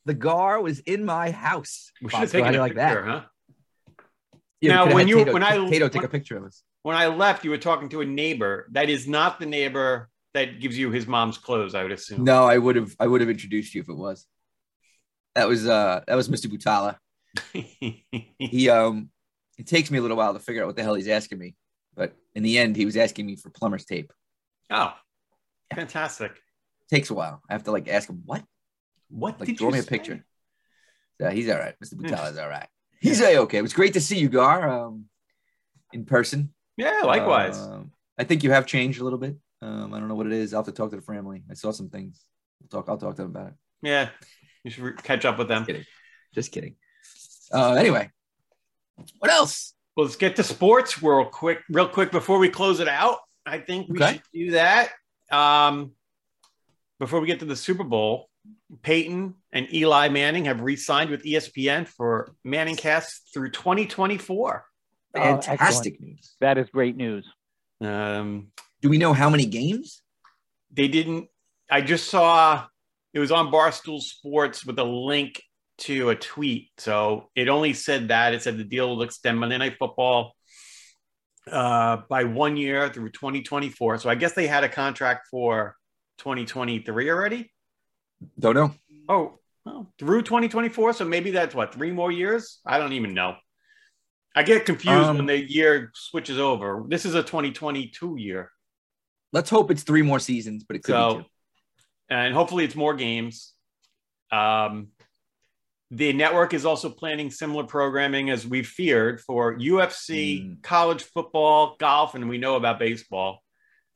The 0.05 0.13
gar 0.13 0.61
was 0.61 0.80
in 0.80 1.05
my 1.05 1.32
house. 1.32 1.91
we 2.01 2.09
should 2.09 2.19
have 2.19 2.32
taken 2.32 2.55
a 2.55 2.59
like 2.59 2.74
picture, 2.76 3.03
that? 3.05 3.09
huh? 3.09 3.22
Yeah, 4.62 4.76
Now, 4.86 4.93
when 4.93 5.07
you- 5.07 5.18
Tato, 5.20 5.34
when 5.34 5.43
I- 5.43 5.55
Tato 5.70 5.89
take 5.89 5.95
when- 5.95 6.05
a 6.05 6.09
picture 6.09 6.38
of 6.38 6.43
us. 6.45 6.64
When 6.84 6.95
I 6.95 7.07
left, 7.07 7.43
you 7.43 7.51
were 7.51 7.57
talking 7.57 7.89
to 7.89 8.01
a 8.01 8.05
neighbor. 8.05 8.68
That 8.72 8.89
is 8.89 9.07
not 9.07 9.39
the 9.39 9.45
neighbor 9.45 10.09
that 10.34 10.59
gives 10.59 10.78
you 10.78 10.89
his 10.91 11.05
mom's 11.07 11.38
clothes, 11.38 11.76
I 11.76 11.84
would 11.84 11.91
assume. 11.91 12.24
No, 12.24 12.45
I 12.45 12.57
would 12.57 12.76
have 12.76 12.95
I 12.99 13.05
would 13.07 13.22
have 13.22 13.30
introduced 13.30 13.76
you 13.76 13.82
if 13.82 13.89
it 13.89 13.93
was. 13.95 14.26
That 15.36 15.47
was 15.47 15.68
uh 15.68 16.01
that 16.07 16.16
was 16.16 16.30
Mr. 16.30 16.47
Butala. 16.47 16.97
He 18.39 18.70
um 18.70 19.09
it 19.57 19.68
takes 19.68 19.91
me 19.91 19.97
a 19.99 20.01
little 20.01 20.18
while 20.18 20.34
to 20.34 20.39
figure 20.39 20.64
out 20.64 20.68
what 20.68 20.76
the 20.76 20.84
hell 20.84 20.95
he's 20.95 21.07
asking 21.07 21.38
me, 21.38 21.55
but 21.95 22.16
in 22.36 22.43
the 22.43 22.57
end 22.57 22.76
he 22.76 22.86
was 22.86 22.97
asking 22.97 23.26
me 23.26 23.36
for 23.36 23.49
plumber's 23.49 23.86
tape. 23.86 24.12
oh, 24.70 24.93
fantastic. 25.74 26.41
takes 26.89 27.09
a 27.09 27.14
while. 27.14 27.41
I 27.49 27.53
have 27.53 27.64
to 27.66 27.72
like 27.72 27.88
ask 27.88 28.09
him 28.09 28.22
what? 28.26 28.43
What 29.09 29.39
Like 29.39 29.47
did 29.47 29.57
draw 29.57 29.68
you 29.68 29.74
me 29.74 29.80
a 29.80 29.84
picture. 29.84 30.26
Yeah, 31.20 31.32
he's 31.32 31.47
all 31.49 31.59
right. 31.59 31.76
Mr. 31.84 31.93
Interesting. 31.93 32.18
Butala's 32.18 32.38
all 32.38 32.49
right. 32.49 32.68
He's 33.01 33.19
a 33.21 33.37
okay. 33.39 33.57
It 33.57 33.61
was 33.63 33.73
great 33.73 33.93
to 33.93 34.01
see 34.01 34.17
you, 34.19 34.29
Gar, 34.29 34.69
um, 34.69 35.05
in 35.91 36.05
person. 36.05 36.53
Yeah, 36.77 37.01
likewise. 37.03 37.57
Um, 37.59 37.91
I 38.17 38.23
think 38.23 38.43
you 38.43 38.51
have 38.51 38.65
changed 38.65 39.01
a 39.01 39.03
little 39.03 39.19
bit. 39.19 39.35
Um, 39.61 39.93
I 39.93 39.99
don't 39.99 40.07
know 40.07 40.15
what 40.15 40.27
it 40.27 40.33
is. 40.33 40.53
I'll 40.53 40.59
have 40.63 40.65
to 40.67 40.71
talk 40.71 40.91
to 40.91 40.95
the 40.95 41.01
family. 41.01 41.43
I 41.49 41.55
saw 41.55 41.71
some 41.71 41.89
things. 41.89 42.23
We'll 42.61 42.69
talk. 42.69 42.89
I'll 42.89 42.97
talk 42.97 43.15
to 43.15 43.23
them 43.23 43.31
about 43.31 43.47
it. 43.47 43.53
yeah, 43.81 44.09
you 44.63 44.71
should 44.71 44.83
re- 44.83 44.93
catch 45.03 45.25
up 45.25 45.37
with 45.37 45.47
them. 45.47 45.61
Just 45.63 45.67
kidding. 45.67 45.85
Just 46.33 46.51
kidding. 46.51 46.75
Uh, 47.51 47.73
anyway, 47.73 48.09
what 49.19 49.31
else? 49.31 49.73
Well, 49.97 50.05
let's 50.05 50.15
get 50.15 50.37
to 50.37 50.43
sports 50.43 51.03
real 51.03 51.25
quick, 51.25 51.59
real 51.69 51.87
quick 51.89 52.11
before 52.11 52.37
we 52.39 52.47
close 52.49 52.79
it 52.79 52.87
out. 52.87 53.17
I 53.45 53.57
think 53.59 53.89
we 53.89 53.97
Okay. 54.01 54.13
should 54.13 54.23
do 54.33 54.51
that. 54.51 54.91
Um, 55.31 55.91
before 56.99 57.19
we 57.19 57.27
get 57.27 57.39
to 57.39 57.45
the 57.45 57.55
Super 57.55 57.83
Bowl, 57.83 58.29
Peyton 58.81 59.35
and 59.51 59.73
Eli 59.73 60.09
Manning 60.09 60.45
have 60.45 60.61
re-signed 60.61 61.09
with 61.09 61.23
ESPN 61.23 61.87
for 61.87 62.33
Manning 62.43 62.75
Cast 62.75 63.29
through 63.33 63.51
2024. 63.51 64.65
Oh, 65.13 65.19
Fantastic 65.19 66.01
news. 66.01 66.35
That 66.39 66.57
is 66.57 66.69
great 66.69 66.95
news. 66.95 67.27
Um, 67.81 68.47
Do 68.81 68.89
we 68.89 68.97
know 68.97 69.13
how 69.13 69.29
many 69.29 69.45
games? 69.45 70.01
they 70.73 70.87
didn't. 70.87 71.27
I 71.69 71.81
just 71.81 72.09
saw 72.09 72.65
it 73.13 73.19
was 73.19 73.31
on 73.31 73.51
Barstool 73.51 74.01
Sports 74.01 74.65
with 74.65 74.79
a 74.79 74.83
link 74.83 75.41
to 75.79 76.09
a 76.09 76.15
tweet. 76.15 76.69
So 76.77 77.29
it 77.35 77.49
only 77.49 77.73
said 77.73 78.09
that 78.09 78.33
it 78.33 78.41
said 78.41 78.57
the 78.57 78.63
deal 78.63 78.89
will 78.89 79.01
extend 79.01 79.39
Monday 79.39 79.57
Night 79.57 79.75
Football 79.77 80.33
uh, 81.51 81.97
by 82.09 82.23
one 82.23 82.55
year 82.55 82.89
through 82.89 83.09
2024. 83.11 83.97
So 83.99 84.09
I 84.09 84.15
guess 84.15 84.33
they 84.33 84.47
had 84.47 84.63
a 84.63 84.69
contract 84.69 85.27
for 85.29 85.75
2023 86.19 87.09
already. 87.09 87.50
Don't 88.39 88.55
know. 88.55 88.72
Oh, 89.09 89.39
oh, 89.65 89.88
through 89.99 90.22
2024. 90.24 90.93
So 90.93 91.05
maybe 91.05 91.32
that's 91.32 91.55
what 91.55 91.74
three 91.74 91.91
more 91.91 92.11
years. 92.11 92.59
I 92.65 92.78
don't 92.78 92.93
even 92.93 93.13
know. 93.13 93.36
I 94.36 94.43
get 94.43 94.65
confused 94.65 95.09
Um, 95.09 95.17
when 95.17 95.26
the 95.26 95.38
year 95.38 95.91
switches 95.93 96.39
over. 96.39 96.86
This 96.88 97.05
is 97.05 97.15
a 97.15 97.24
2022 97.24 98.15
year. 98.17 98.51
Let's 99.34 99.49
hope 99.49 99.72
it's 99.72 99.84
three 99.84 100.01
more 100.01 100.19
seasons, 100.19 100.63
but 100.63 100.76
it 100.76 100.84
could 100.84 100.93
be 101.17 101.24
two. 101.24 101.26
and 102.09 102.34
hopefully 102.34 102.65
it's 102.65 102.76
more 102.76 102.93
games. 102.93 103.53
Um, 104.32 104.89
the 105.89 106.13
network 106.13 106.53
is 106.53 106.65
also 106.65 106.89
planning 106.89 107.32
similar 107.32 107.63
programming 107.65 108.30
as 108.30 108.45
we 108.47 108.63
feared 108.63 109.19
for 109.22 109.55
UFC, 109.57 110.41
Mm. 110.41 110.63
college 110.63 111.03
football, 111.03 111.76
golf, 111.80 112.15
and 112.15 112.30
we 112.30 112.38
know 112.38 112.55
about 112.55 112.80
baseball. 112.80 113.43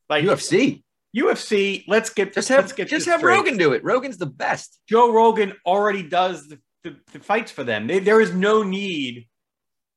Like 0.09 0.23
UFC. 0.25 0.83
UFC, 1.15 1.83
let's 1.87 2.09
get 2.09 2.33
Just 2.33 2.49
have 2.49 2.75
get 2.75 2.89
just 2.89 3.07
have 3.07 3.19
straight. 3.19 3.35
Rogan 3.35 3.57
do 3.57 3.73
it. 3.73 3.83
Rogan's 3.83 4.17
the 4.17 4.25
best. 4.25 4.79
Joe 4.87 5.13
Rogan 5.13 5.53
already 5.65 6.03
does 6.03 6.47
the, 6.47 6.59
the, 6.83 6.97
the 7.13 7.19
fights 7.19 7.51
for 7.51 7.63
them. 7.63 7.87
They, 7.87 7.99
there 7.99 8.19
is 8.19 8.33
no 8.33 8.63
need 8.63 9.27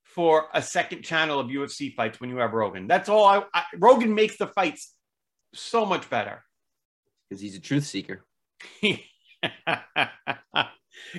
for 0.04 0.48
a 0.54 0.62
second 0.62 1.02
channel 1.02 1.40
of 1.40 1.48
UFC 1.48 1.94
fights 1.94 2.20
when 2.20 2.30
you 2.30 2.36
have 2.36 2.52
Rogan. 2.52 2.86
That's 2.86 3.08
all. 3.08 3.24
I, 3.24 3.42
I 3.52 3.64
Rogan 3.76 4.14
makes 4.14 4.38
the 4.38 4.46
fights 4.46 4.94
so 5.54 5.84
much 5.84 6.08
better. 6.08 6.44
Because 7.28 7.42
he's 7.42 7.56
a 7.56 7.60
truth 7.60 7.84
seeker. 7.84 8.24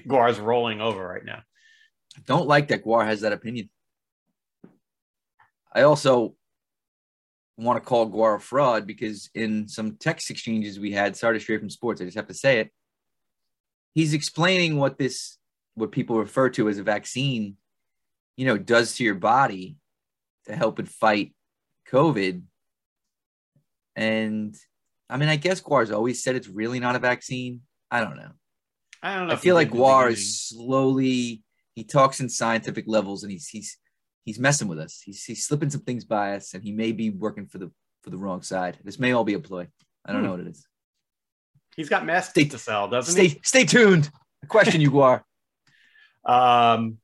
Gar's 0.08 0.40
rolling 0.40 0.82
over 0.82 1.06
right 1.06 1.26
now. 1.26 1.42
I 2.18 2.22
don't 2.26 2.48
like 2.48 2.70
that 2.70 2.84
Guar 2.86 3.06
has 3.06 3.22
that 3.22 3.34
opinion. 3.34 3.70
I 5.74 5.84
also 5.84 6.36
want 7.60 7.82
to 7.82 7.88
call 7.88 8.06
Gar 8.06 8.36
a 8.36 8.40
fraud 8.40 8.88
because 8.88 9.30
in 9.34 9.68
some 9.68 9.98
text 9.98 10.30
exchanges 10.30 10.80
we 10.80 10.92
had, 10.92 11.14
to 11.14 11.40
stray 11.40 11.58
from 11.58 11.70
sports, 11.70 12.02
I 12.02 12.06
just 12.06 12.18
have 12.18 12.28
to 12.28 12.34
say 12.34 12.60
it. 12.60 12.72
He's 13.94 14.14
explaining 14.14 14.78
what 14.78 14.98
this, 14.98 15.38
what 15.76 15.92
people 15.92 16.18
refer 16.18 16.50
to 16.52 16.70
as 16.70 16.78
a 16.78 16.84
vaccine, 16.84 17.58
you 18.38 18.46
know, 18.46 18.58
does 18.58 18.96
to 18.96 19.04
your 19.04 19.16
body 19.16 19.78
to 20.46 20.56
help 20.56 20.80
it 20.80 20.88
fight 20.88 21.34
COVID. 21.92 22.44
And 23.96 24.56
I 25.10 25.18
mean, 25.18 25.30
I 25.30 25.36
guess 25.36 25.62
Gar's 25.62 25.92
always 25.92 26.24
said 26.24 26.36
it's 26.36 26.48
really 26.48 26.80
not 26.80 26.96
a 26.96 27.00
vaccine. 27.00 27.62
I 27.92 28.02
don't 28.02 28.16
know. 28.16 28.32
I 29.02 29.16
don't 29.16 29.28
know. 29.28 29.34
I 29.34 29.38
feel 29.38 29.56
like 29.56 29.72
Guar 29.72 30.12
is 30.12 30.42
slowly 30.42 31.44
he 31.76 31.84
talks 31.84 32.20
in 32.20 32.30
scientific 32.30 32.86
levels 32.88 33.24
and 33.24 33.32
he's 33.32 33.48
he's 33.48 33.78
he's 34.26 34.40
messing 34.40 34.68
with 34.68 34.80
us. 34.80 35.02
He's 35.04 35.24
he's 35.24 35.46
slipping 35.46 35.70
some 35.70 35.82
things 35.82 36.06
by 36.06 36.36
us 36.36 36.54
and 36.54 36.64
he 36.64 36.72
may 36.72 36.92
be 36.92 37.10
working 37.10 37.46
for 37.48 37.58
the 37.58 37.72
for 38.04 38.10
the 38.10 38.18
wrong 38.18 38.42
side. 38.42 38.78
This 38.84 39.00
may 39.00 39.12
all 39.12 39.24
be 39.24 39.34
a 39.34 39.40
ploy. 39.40 39.68
I 40.06 40.12
don't 40.12 40.22
Hmm. 40.22 40.26
know 40.28 40.32
what 40.32 40.40
it 40.42 40.48
is. 40.48 40.66
He's 41.76 41.90
got 41.90 42.06
masks 42.06 42.32
Stay- 42.32 42.46
to 42.46 42.58
sell, 42.58 42.88
doesn't 42.88 43.14
Stay 43.14 43.40
stay 43.44 43.66
tuned. 43.66 44.10
I 44.44 44.48
question 44.48 44.82
you, 44.82 44.92
Gar. 44.92 45.24
Um, 46.26 46.98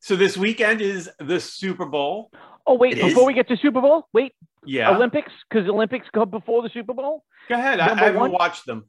so 0.00 0.16
this 0.16 0.36
weekend 0.36 0.80
is 0.80 1.10
the 1.18 1.38
Super 1.40 1.84
Bowl. 1.86 2.30
Oh 2.66 2.74
wait, 2.74 2.94
It 2.98 3.02
before 3.04 3.22
is? 3.22 3.26
we 3.28 3.34
get 3.34 3.48
to 3.48 3.56
Super 3.58 3.80
Bowl, 3.80 4.08
wait, 4.12 4.32
Yeah. 4.64 4.94
Olympics 4.96 5.30
because 5.48 5.68
Olympics 5.68 6.06
go 6.12 6.24
before 6.24 6.62
the 6.62 6.70
Super 6.70 6.94
Bowl. 6.94 7.22
Go 7.48 7.54
ahead. 7.56 7.80
I, 7.80 7.86
Number 7.88 8.02
I 8.02 8.06
haven't 8.06 8.20
one? 8.20 8.32
watched 8.32 8.66
them. 8.66 8.86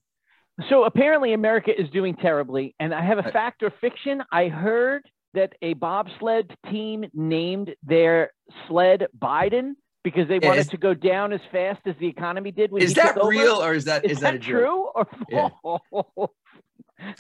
So 0.70 0.84
apparently 0.86 1.34
America 1.34 1.72
is 1.80 1.89
doing 1.89 2.15
terribly, 2.15 2.76
and 2.80 2.93
I 2.93 3.01
have 3.03 3.17
a 3.17 3.24
fact 3.24 3.61
or 3.63 3.72
fiction. 3.82 4.24
I 4.32 4.47
heard 4.49 5.03
that 5.34 5.53
a 5.61 5.73
bobsled 5.75 6.55
team 6.69 7.05
named 7.13 7.75
their 7.84 8.32
sled 8.67 9.07
Biden 9.17 9.73
because 10.03 10.27
they 10.27 10.39
Yeah, 10.41 10.47
wanted 10.47 10.61
is- 10.61 10.67
to 10.69 10.77
go 10.77 10.93
down 10.93 11.34
as 11.34 11.41
fast 11.51 11.82
as 11.86 11.95
the 11.99 12.07
economy 12.07 12.51
did 12.51 12.71
when 12.71 12.82
Is 12.82 12.89
he 12.91 12.95
that 12.95 13.13
took 13.15 13.23
over. 13.23 13.30
real 13.30 13.61
or 13.61 13.73
is 13.73 13.86
that 13.86 14.05
Is, 14.05 14.13
is, 14.13 14.19
that, 14.21 14.32
that, 14.32 14.36
a 14.36 14.39
joke? 14.39 14.47
true 14.47 14.86
or 14.95 15.07
Yeah. 15.30 15.49
false? 15.61 16.32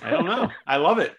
I 0.01 0.09
don't 0.09 0.25
know. 0.25 0.49
I 0.67 0.77
love 0.77 0.99
it. 0.99 1.15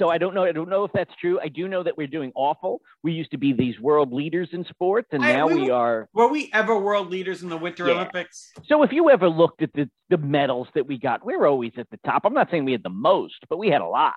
So 0.00 0.08
I 0.10 0.18
don't 0.18 0.34
know. 0.34 0.42
I 0.42 0.50
don't 0.50 0.68
know 0.68 0.82
if 0.82 0.90
that's 0.92 1.14
true. 1.20 1.38
I 1.40 1.46
do 1.46 1.68
know 1.68 1.84
that 1.84 1.96
we're 1.96 2.08
doing 2.08 2.32
awful. 2.34 2.80
We 3.04 3.12
used 3.12 3.30
to 3.30 3.38
be 3.38 3.52
these 3.52 3.78
world 3.78 4.12
leaders 4.12 4.48
in 4.50 4.64
sports, 4.64 5.06
and 5.12 5.24
I- 5.24 5.32
now 5.34 5.46
we 5.46 5.54
we 5.54 5.70
are. 5.70 6.08
Were 6.12 6.26
we 6.26 6.50
ever 6.52 6.76
world 6.76 7.10
leaders 7.10 7.44
in 7.44 7.48
the 7.48 7.56
Winter 7.56 7.86
Yeah. 7.86 7.94
Olympics? 7.94 8.52
So 8.66 8.82
if 8.82 8.92
you 8.92 9.08
ever 9.10 9.28
looked 9.28 9.62
at 9.62 9.72
the 9.72 9.88
the 10.08 10.18
medals 10.18 10.66
that 10.74 10.86
we 10.88 10.98
got, 10.98 11.24
we're 11.24 11.46
always 11.46 11.72
at 11.76 11.88
the 11.90 11.98
top. 12.04 12.22
I'm 12.24 12.34
not 12.34 12.50
saying 12.50 12.64
we 12.64 12.72
had 12.72 12.82
the 12.82 12.88
most, 12.90 13.36
but 13.48 13.56
we 13.58 13.68
had 13.68 13.82
a 13.82 13.86
lot. 13.86 14.14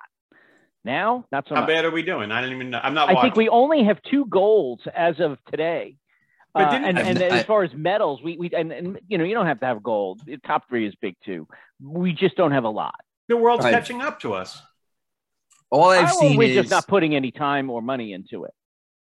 Now, 0.88 1.26
not 1.30 1.46
so 1.46 1.54
How 1.54 1.60
much. 1.60 1.68
bad 1.68 1.84
are 1.84 1.90
we 1.90 2.02
doing? 2.02 2.32
I 2.32 2.40
don't 2.40 2.50
even 2.50 2.70
know. 2.70 2.80
I'm 2.82 2.94
not 2.94 3.10
I 3.10 3.12
watching. 3.12 3.30
think 3.32 3.36
we 3.36 3.50
only 3.50 3.84
have 3.84 4.00
two 4.10 4.24
golds 4.24 4.82
as 4.96 5.20
of 5.20 5.36
today. 5.50 5.96
But 6.54 6.62
Uh, 6.64 6.70
didn't- 6.70 6.84
and 6.86 6.98
and 6.98 7.18
I- 7.34 7.38
as 7.40 7.44
far 7.44 7.62
as 7.62 7.74
medals, 7.74 8.22
we, 8.22 8.38
we 8.38 8.48
and, 8.56 8.72
and 8.72 8.98
you 9.06 9.18
know 9.18 9.24
you 9.24 9.34
don't 9.34 9.44
have 9.44 9.60
to 9.60 9.66
have 9.66 9.82
gold. 9.82 10.22
The 10.24 10.38
top 10.38 10.66
three 10.70 10.86
is 10.86 10.94
big 10.94 11.16
too. 11.22 11.46
We 11.78 12.14
just 12.14 12.36
don't 12.38 12.52
have 12.52 12.64
a 12.64 12.70
lot. 12.70 12.94
the 13.28 13.36
world's 13.36 13.62
Right. 13.66 13.74
catching 13.74 14.00
up 14.00 14.18
to 14.20 14.32
us. 14.32 14.58
All 15.70 15.90
I've 15.90 16.10
seen 16.10 16.38
we're 16.38 16.48
is 16.48 16.54
just 16.56 16.70
not 16.70 16.86
putting 16.88 17.14
any 17.14 17.30
time 17.30 17.68
or 17.68 17.82
money 17.82 18.14
into 18.14 18.44
it. 18.44 18.54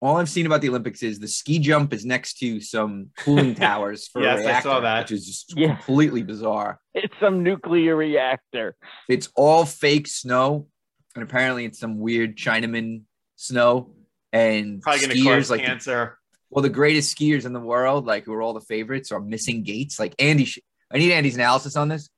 all 0.01 0.15
I've 0.17 0.29
seen 0.29 0.45
about 0.45 0.61
the 0.61 0.69
Olympics 0.69 1.03
is 1.03 1.19
the 1.19 1.27
ski 1.27 1.59
jump 1.59 1.91
is 1.93 2.05
next 2.05 2.35
to 2.39 2.61
some 2.61 3.09
cooling 3.17 3.53
towers 3.65 4.07
for 4.07 4.21
Yes, 4.21 4.39
a 4.39 4.43
I 4.43 4.45
reactor, 4.47 4.69
saw 4.69 4.79
that. 4.79 4.99
which 5.03 5.11
is 5.11 5.25
just 5.25 5.57
Yeah. 5.57 5.75
completely 5.75 6.23
bizarre. 6.23 6.79
It's 6.93 7.13
some 7.19 7.43
nuclear 7.43 7.97
reactor. 7.97 8.75
It's 9.09 9.27
all 9.35 9.65
fake 9.65 10.07
snow, 10.07 10.67
and 11.15 11.23
apparently 11.23 11.65
it's 11.65 11.79
some 11.79 11.99
weird 11.99 12.37
Chinaman 12.37 13.03
snow. 13.35 13.95
And 14.31 14.81
Probably 14.81 15.01
going 15.05 15.11
to 15.11 15.23
skiers 15.23 15.35
cause 15.35 15.51
like 15.51 15.83
the- 15.83 16.11
well, 16.49 16.63
the 16.63 16.69
greatest 16.69 17.15
skiers 17.17 17.45
in 17.45 17.53
the 17.53 17.59
world, 17.59 18.05
like 18.05 18.25
who 18.25 18.33
are 18.33 18.41
all 18.41 18.53
the 18.53 18.61
favorites, 18.61 19.11
are 19.11 19.19
missing 19.19 19.63
gates. 19.63 19.99
Like 19.99 20.15
Andy, 20.19 20.47
I 20.91 20.97
need 20.97 21.11
Andy's 21.11 21.35
analysis 21.35 21.75
on 21.75 21.87
this. 21.87 22.09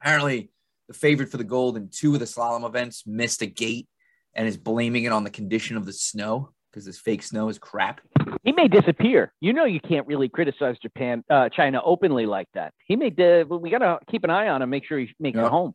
Apparently, 0.00 0.50
the 0.88 0.94
favorite 0.94 1.30
for 1.30 1.36
the 1.36 1.44
gold 1.44 1.76
in 1.76 1.88
two 1.92 2.14
of 2.14 2.20
the 2.20 2.26
slalom 2.26 2.64
events 2.66 3.04
missed 3.06 3.42
a 3.42 3.46
gate 3.46 3.88
and 4.34 4.46
is 4.46 4.56
blaming 4.56 5.04
it 5.04 5.12
on 5.12 5.24
the 5.24 5.30
condition 5.30 5.76
of 5.76 5.84
the 5.84 5.92
snow 5.92 6.50
because 6.70 6.84
this 6.84 6.98
fake 6.98 7.22
snow 7.22 7.48
is 7.48 7.58
crap. 7.58 8.00
He 8.44 8.52
may 8.52 8.68
disappear. 8.68 9.32
You 9.40 9.52
know, 9.52 9.64
you 9.64 9.80
can't 9.80 10.06
really 10.06 10.28
criticize 10.28 10.76
Japan, 10.78 11.24
uh, 11.30 11.48
China 11.48 11.80
openly 11.84 12.26
like 12.26 12.46
that. 12.54 12.72
He 12.86 12.94
may. 12.94 13.08
Uh, 13.08 13.44
we 13.46 13.70
got 13.70 13.78
to 13.78 13.98
keep 14.10 14.22
an 14.24 14.30
eye 14.30 14.48
on 14.48 14.62
him, 14.62 14.70
make 14.70 14.84
sure 14.84 14.98
he 14.98 15.08
makes 15.18 15.36
Yeah. 15.36 15.46
it 15.46 15.50
home. 15.50 15.74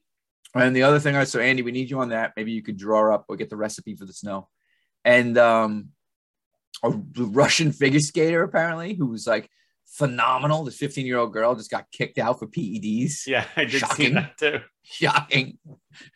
And 0.54 0.76
the 0.76 0.84
other 0.84 1.00
thing 1.00 1.16
I 1.16 1.24
so 1.24 1.40
Andy, 1.40 1.62
we 1.62 1.72
need 1.72 1.90
you 1.90 2.00
on 2.00 2.10
that. 2.10 2.34
Maybe 2.36 2.52
you 2.52 2.62
could 2.62 2.78
draw 2.78 3.14
up 3.14 3.26
or 3.30 3.36
get 3.38 3.50
the 3.50 3.56
recipe 3.58 3.96
for 3.96 4.06
the 4.06 4.14
snow. 4.14 4.50
And 5.06 5.38
um 5.38 5.90
a 6.84 6.90
Russian 6.90 7.72
figure 7.72 8.00
skater 8.00 8.44
apparently 8.44 8.94
who 8.96 9.08
was 9.08 9.28
like 9.28 9.50
phenomenal. 9.86 10.64
This 10.64 10.78
15 10.78 11.06
year 11.06 11.18
old 11.18 11.34
girl 11.34 11.56
just 11.56 11.72
got 11.72 11.86
kicked 11.92 12.18
out 12.18 12.40
for 12.40 12.48
PEDs. 12.48 13.28
Yeah, 13.28 13.46
I 13.56 13.62
did 13.64 13.72
see 13.72 13.80
Shocking. 13.80 14.14
that 14.16 14.38
too. 14.38 14.60
Shocking. 14.84 15.58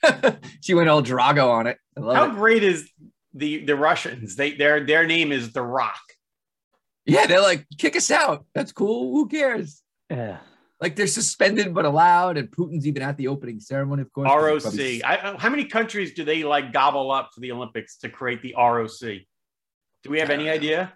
she 0.61 0.73
went 0.73 0.89
all 0.89 1.03
Drago 1.03 1.49
on 1.49 1.67
it. 1.67 1.77
I 1.97 2.01
love 2.01 2.15
How 2.15 2.25
it. 2.25 2.35
great 2.35 2.63
is 2.63 2.89
the 3.33 3.63
the 3.65 3.75
Russians? 3.75 4.35
They 4.35 4.55
their 4.55 4.85
their 4.85 5.05
name 5.05 5.31
is 5.31 5.53
The 5.53 5.61
Rock. 5.61 6.01
Yeah, 7.05 7.27
they're 7.27 7.41
like, 7.41 7.67
kick 7.77 7.95
us 7.95 8.09
out. 8.09 8.45
That's 8.55 8.71
cool. 8.71 9.11
Who 9.11 9.27
cares? 9.27 9.83
Yeah. 10.09 10.39
Like 10.81 10.95
they're 10.95 11.07
suspended 11.07 11.73
but 11.73 11.85
allowed, 11.85 12.37
and 12.37 12.51
Putin's 12.51 12.85
even 12.85 13.01
at 13.01 13.15
the 13.17 13.29
opening 13.29 13.59
ceremony, 13.59 14.01
of 14.01 14.11
course. 14.11 14.27
ROC. 14.29 14.73
I, 15.05 15.35
how 15.37 15.49
many 15.49 15.65
countries 15.65 16.13
do 16.13 16.25
they 16.25 16.43
like 16.43 16.73
gobble 16.73 17.11
up 17.11 17.29
for 17.33 17.39
the 17.39 17.51
Olympics 17.53 17.97
to 17.99 18.09
create 18.09 18.41
the 18.41 18.53
ROC? 18.57 18.99
Do 18.99 20.09
we 20.09 20.19
have 20.19 20.29
any 20.29 20.49
idea? 20.49 20.93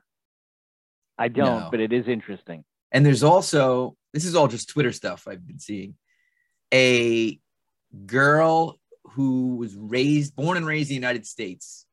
I 1.18 1.30
don't, 1.30 1.62
No. 1.62 1.68
but 1.72 1.80
it 1.80 1.94
is 1.94 2.08
interesting. 2.08 2.64
And 2.92 3.06
there's 3.06 3.24
also 3.24 3.96
this 4.14 4.26
is 4.26 4.36
all 4.36 4.48
just 4.48 4.70
Twitter 4.70 4.92
stuff 4.92 5.28
I've 5.28 5.46
been 5.48 5.60
seeing. 5.60 5.96
A 6.74 7.40
girl 8.06 8.80
who 9.12 9.56
was 9.56 9.76
raised, 9.76 10.36
born 10.36 10.58
and 10.58 10.66
raised 10.66 10.90
in 10.90 10.92
the 10.92 10.96
United 10.96 11.26
States, 11.26 11.86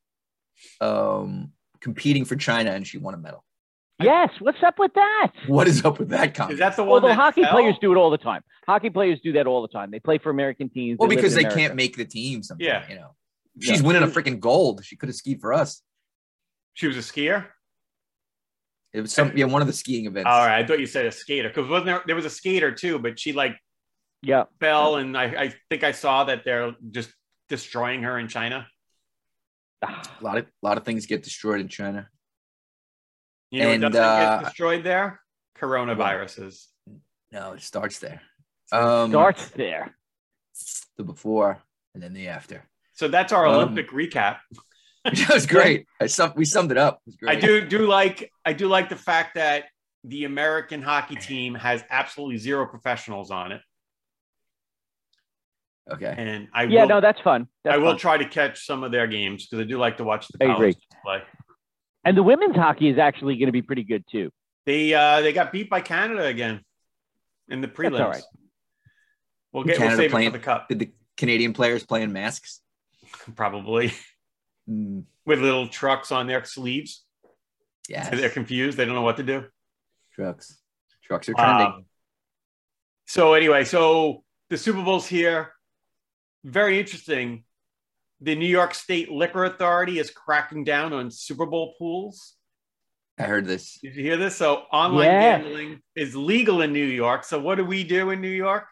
um, 0.81 1.53
competing 1.81 2.25
for 2.25 2.37
China, 2.37 2.73
and 2.73 2.87
she 2.87 2.99
won 2.99 3.15
a 3.15 3.19
medal. 3.19 3.45
Yes. 4.01 4.31
What's 4.41 4.63
up 4.63 4.79
with 4.79 4.93
that? 4.95 5.33
What 5.47 5.67
is 5.69 5.85
up 5.85 5.99
with 5.99 6.11
that 6.11 6.35
comment? 6.35 6.55
Is 6.55 6.59
that 6.59 6.77
the 6.77 6.83
one? 6.85 6.93
Although 6.93 7.09
that 7.09 7.15
hockey 7.15 7.43
fell? 7.43 7.53
players 7.53 7.77
do 7.81 7.93
it 7.93 7.97
all 7.97 8.11
the 8.11 8.19
time. 8.19 8.43
Hockey 8.67 8.91
players 8.91 9.21
do 9.23 9.33
that 9.33 9.47
all 9.47 9.63
the 9.63 9.69
time. 9.69 9.91
They 9.91 10.01
play 10.01 10.19
for 10.19 10.31
American 10.31 10.69
teams. 10.69 10.99
well, 10.99 11.09
live 11.09 11.17
because 11.17 11.35
they 11.35 11.41
America. 11.43 11.59
can't 11.61 11.75
make 11.77 11.97
the 11.97 12.05
team. 12.05 12.43
Sometimes, 12.43 12.67
Yeah. 12.67 12.85
you 12.89 12.97
know, 12.97 13.15
she's 13.61 13.83
winning 13.83 14.03
a 14.03 14.07
freaking 14.07 14.39
gold. 14.39 14.85
She 14.85 14.97
could 14.97 15.09
have 15.09 15.17
skied 15.17 15.41
for 15.41 15.55
us. 15.55 15.83
She 16.75 16.87
was 16.87 16.97
a 16.97 17.01
skier. 17.01 17.47
It 18.93 19.01
was 19.01 19.13
some, 19.13 19.33
yeah, 19.37 19.47
one 19.47 19.63
of 19.63 19.67
the 19.67 19.73
skiing 19.75 20.07
events. 20.07 20.29
All 20.31 20.47
right, 20.47 20.63
I 20.63 20.67
thought 20.67 20.79
you 20.81 20.87
said 20.87 21.07
a 21.07 21.13
skater 21.13 21.49
because 21.49 21.69
wasn't 21.69 21.87
there? 21.87 22.03
There 22.07 22.17
was 22.17 22.25
a 22.25 22.31
skater 22.31 22.73
too, 22.73 22.99
but 22.99 23.19
she 23.19 23.33
like 23.33 23.57
Yeah. 24.23 24.45
fell, 24.61 24.97
and 24.97 25.17
I, 25.17 25.25
I 25.25 25.55
think 25.71 25.85
I 25.85 25.93
saw 25.93 26.25
that 26.25 26.45
they're 26.45 26.75
just 26.91 27.11
destroying 27.49 28.03
her 28.03 28.19
in 28.19 28.29
China. 28.29 28.67
A 29.83 29.95
lot 30.21 30.39
of, 30.39 30.45
a 30.47 30.67
lot 30.67 30.77
of 30.79 30.85
things 30.85 31.07
get 31.07 31.23
destroyed 31.23 31.61
in 31.61 31.69
China. 31.69 32.09
You 33.51 33.63
know 33.63 33.71
And, 33.71 33.83
what 33.85 33.93
doesn't 33.93 34.05
uh, 34.09 34.37
get 34.39 34.45
destroyed 34.47 34.85
there? 34.85 35.21
Coronaviruses. 35.59 36.67
No, 37.33 37.53
it 37.53 37.63
starts 37.63 37.99
there. 37.99 38.21
Um, 38.73 39.11
Starts 39.11 39.49
there. 39.51 39.95
the 40.97 41.05
before 41.05 41.59
and 41.95 42.03
then 42.03 42.13
the 42.13 42.29
after. 42.29 42.65
So 42.93 43.09
that's 43.09 43.33
our 43.33 43.47
Um, 43.47 43.55
Olympic 43.55 43.91
recap. 43.91 44.39
that 45.05 45.31
was 45.33 45.47
great. 45.47 45.87
I 46.01 46.07
sum, 46.07 46.33
we 46.37 46.45
summed 46.45 46.73
it 46.73 46.79
up. 46.79 47.01
It 47.07 47.15
was 47.23 47.31
I 47.31 47.37
do 47.37 47.65
do 47.67 47.87
like 47.87 48.33
I 48.45 48.53
do 48.53 48.67
like 48.69 48.89
the 48.89 48.97
fact 48.97 49.35
that 49.37 49.65
the 50.05 50.25
American 50.25 50.83
hockey 50.83 51.17
team 51.17 51.55
has 51.55 51.85
absolutely 51.91 52.39
zero 52.39 52.67
professionals 52.67 53.31
on 53.31 53.53
it, 53.53 53.61
Okay. 55.93 56.15
and 56.17 56.49
I 56.53 56.65
Yeah, 56.65 56.83
will 56.83 56.89
no, 56.89 57.01
that's 57.01 57.21
fun. 57.21 57.49
That's 57.65 57.75
I 57.75 57.79
will 57.79 57.93
fun. 57.93 57.99
try 57.99 58.19
to 58.19 58.25
catch 58.29 58.65
some 58.67 58.83
of 58.85 58.93
their 58.93 59.07
games 59.07 59.47
because 59.47 59.65
I 59.65 59.69
do 59.69 59.79
like 59.79 59.97
to 59.99 60.05
watch 60.05 60.27
the 60.29 60.45
I 60.45 60.47
college 60.55 60.75
agree. 60.77 60.77
play. 61.05 61.23
And 62.07 62.17
the 62.17 62.23
women's 62.23 62.55
hockey 62.55 62.89
is 62.89 62.99
actually 62.99 63.37
going 63.37 63.47
to 63.47 63.53
be 63.53 63.63
pretty 63.63 63.83
good 63.83 64.05
too. 64.11 64.31
They 64.65 64.95
uh, 64.95 65.21
they 65.23 65.33
got 65.33 65.51
beat 65.53 65.69
by 65.69 65.81
Canada 65.81 66.25
again 66.25 66.61
in 67.49 67.61
the 67.61 67.69
prelims. 67.69 68.01
all 68.01 68.11
right. 68.11 68.23
We'll 69.53 69.65
get 69.65 69.77
Canada 69.77 70.03
we'll 70.03 70.11
playing- 70.11 70.31
for 70.31 70.39
the 70.39 70.45
cup 70.45 70.69
Did 70.69 70.79
the 70.79 70.93
Canadian 71.17 71.53
players 71.53 71.85
play 71.85 72.03
in 72.03 72.13
masks? 72.13 72.61
probably 73.37 73.93
Mm, 74.69 75.05
with 75.25 75.39
little 75.41 75.69
trucks 75.69 76.11
on 76.11 76.27
their 76.27 76.45
sleeves. 76.45 77.05
yes. 77.89 78.11
They're 78.11 78.29
confused. 78.31 78.77
They 78.77 78.85
don't 78.85 78.97
know 78.97 79.03
what 79.03 79.17
to 79.19 79.23
do. 79.23 79.45
Trucks. 80.13 80.61
Trucks 81.05 81.29
are 81.29 81.35
trending. 81.35 81.67
Um, 81.67 81.85
so 83.07 83.35
anyway, 83.35 83.63
so 83.63 84.25
the 84.51 84.57
Super 84.59 84.83
Bowl's 84.83 85.07
here. 85.07 85.53
Very 86.43 86.81
interesting. 86.81 87.45
The 88.21 88.35
New 88.35 88.47
York 88.49 88.75
State 88.75 89.11
Liquor 89.11 89.45
Authority 89.45 89.99
is 89.99 90.11
cracking 90.11 90.65
down 90.65 90.93
on 90.93 91.11
Super 91.11 91.47
Bowl 91.47 91.75
pools. 91.79 92.35
I 93.19 93.25
heard 93.25 93.47
this. 93.47 93.79
Did 93.83 93.95
you 93.95 94.03
hear 94.03 94.17
this? 94.17 94.37
So 94.37 94.65
online 94.73 95.05
Yes. 95.07 95.43
gambling 95.43 95.83
is 95.95 96.15
legal 96.15 96.63
in 96.63 96.73
New 96.73 96.85
York. 96.85 97.25
So 97.25 97.41
what 97.41 97.55
do 97.57 97.65
we 97.65 97.85
do 97.85 98.11
in 98.11 98.21
New 98.21 98.29
York? 98.29 98.67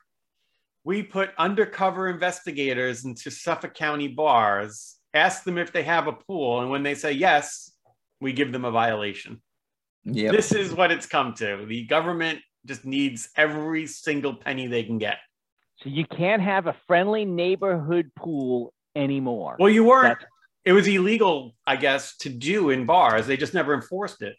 We 0.83 1.03
put 1.03 1.31
undercover 1.39 2.09
investigators 2.09 3.07
into 3.07 3.31
Suffolk 3.31 3.75
County 3.75 4.09
bars, 4.09 4.97
ask 5.15 5.45
them 5.45 5.57
if 5.57 5.73
they 5.73 5.83
have 5.83 6.07
a 6.09 6.13
pool, 6.13 6.61
and 6.61 6.71
when 6.71 6.83
they 6.83 6.95
say 6.95 7.13
yes, 7.13 7.73
we 8.21 8.35
give 8.35 8.53
them 8.53 8.67
a 8.67 8.71
violation. 8.71 9.43
Yep. 10.05 10.33
This 10.33 10.53
is 10.53 10.75
what 10.75 10.91
it's 10.91 11.07
come 11.07 11.33
to. 11.35 11.65
The 11.67 11.87
government 11.87 12.41
just 12.67 12.85
needs 12.85 13.31
every 13.37 13.87
single 13.87 14.35
penny 14.35 14.67
they 14.67 14.85
can 14.85 14.99
get. 14.99 15.19
So 15.77 15.89
you 15.89 16.05
can't 16.07 16.43
have 16.43 16.67
a 16.67 16.77
friendly 16.87 17.25
neighborhood 17.25 18.11
pool 18.15 18.74
anymore. 18.95 19.57
Well, 19.59 19.71
you 19.71 19.85
weren't. 19.85 20.19
That's- 20.19 20.27
It 20.65 20.73
was 20.73 20.87
illegal, 20.87 21.55
I 21.67 21.77
guess, 21.77 22.17
to 22.19 22.29
do 22.31 22.71
in 22.71 22.87
bars. 22.87 23.27
They 23.27 23.37
just 23.37 23.55
never 23.55 23.75
enforced 23.75 24.23
it. 24.23 24.37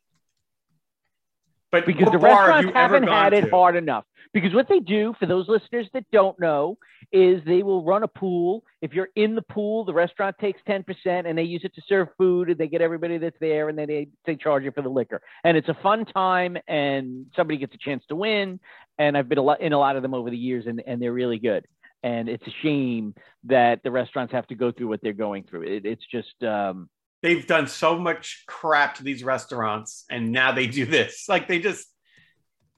But 1.71 1.85
because 1.85 2.11
the 2.11 2.17
bar 2.17 2.47
restaurants 2.47 2.75
have 2.75 3.01
not 3.01 3.33
had 3.33 3.33
it 3.33 3.41
to? 3.45 3.49
hard 3.51 3.75
enough. 3.75 4.05
Because 4.33 4.53
what 4.53 4.67
they 4.67 4.79
do 4.79 5.13
for 5.19 5.25
those 5.25 5.47
listeners 5.47 5.87
that 5.93 6.05
don't 6.11 6.37
know 6.39 6.77
is 7.11 7.41
they 7.45 7.63
will 7.63 7.83
run 7.83 8.03
a 8.03 8.07
pool. 8.07 8.63
If 8.81 8.93
you're 8.93 9.09
in 9.15 9.35
the 9.35 9.41
pool, 9.41 9.85
the 9.85 9.93
restaurant 9.93 10.35
takes 10.39 10.59
10% 10.67 10.83
and 11.05 11.37
they 11.37 11.43
use 11.43 11.61
it 11.63 11.73
to 11.75 11.81
serve 11.87 12.09
food 12.17 12.49
and 12.49 12.57
they 12.57 12.67
get 12.67 12.81
everybody 12.81 13.17
that's 13.17 13.37
there 13.39 13.69
and 13.69 13.77
then 13.77 13.87
they, 13.87 14.07
they 14.25 14.35
charge 14.35 14.63
you 14.63 14.71
for 14.71 14.81
the 14.81 14.89
liquor. 14.89 15.21
And 15.43 15.55
it's 15.55 15.69
a 15.69 15.77
fun 15.81 16.05
time 16.05 16.57
and 16.67 17.27
somebody 17.35 17.57
gets 17.57 17.75
a 17.75 17.77
chance 17.77 18.03
to 18.09 18.15
win. 18.15 18.59
And 18.97 19.17
I've 19.17 19.29
been 19.29 19.37
a 19.37 19.43
lot, 19.43 19.61
in 19.61 19.73
a 19.73 19.79
lot 19.79 19.95
of 19.95 20.01
them 20.01 20.13
over 20.13 20.29
the 20.29 20.37
years 20.37 20.65
and, 20.65 20.81
and 20.85 21.01
they're 21.01 21.13
really 21.13 21.39
good. 21.39 21.65
And 22.05 22.29
it's 22.29 22.45
a 22.45 22.53
shame 22.61 23.15
that 23.45 23.81
the 23.83 23.89
restaurants 23.89 24.31
have 24.31 24.45
to 24.47 24.55
go 24.55 24.71
through 24.71 24.89
what 24.89 24.99
they're 25.01 25.11
going 25.11 25.43
through. 25.43 25.63
It, 25.63 25.87
it's 25.87 26.05
just, 26.11 26.43
um, 26.43 26.87
they've 27.23 27.47
done 27.47 27.67
so 27.67 27.97
much 27.97 28.43
crap 28.47 28.93
to 28.97 29.03
these 29.03 29.23
restaurants, 29.23 30.05
and 30.11 30.31
now 30.31 30.51
they 30.51 30.67
do 30.67 30.85
this. 30.85 31.25
Like 31.33 31.47
they 31.47 31.57
just, 31.59 31.87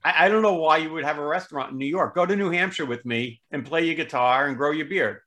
I, 0.02 0.24
I 0.24 0.28
don't 0.30 0.40
know 0.40 0.54
why 0.54 0.78
you 0.78 0.90
would 0.94 1.04
have 1.04 1.18
a 1.18 1.26
restaurant 1.26 1.72
in 1.72 1.76
New 1.76 1.86
York. 1.86 2.14
Go 2.14 2.24
to 2.24 2.34
New 2.36 2.50
Hampshire 2.50 2.86
with 2.86 3.04
me 3.04 3.42
and 3.50 3.66
play 3.66 3.84
your 3.84 3.96
guitar 3.96 4.46
and 4.46 4.56
grow 4.56 4.70
your 4.70 4.86
beard. 4.86 5.18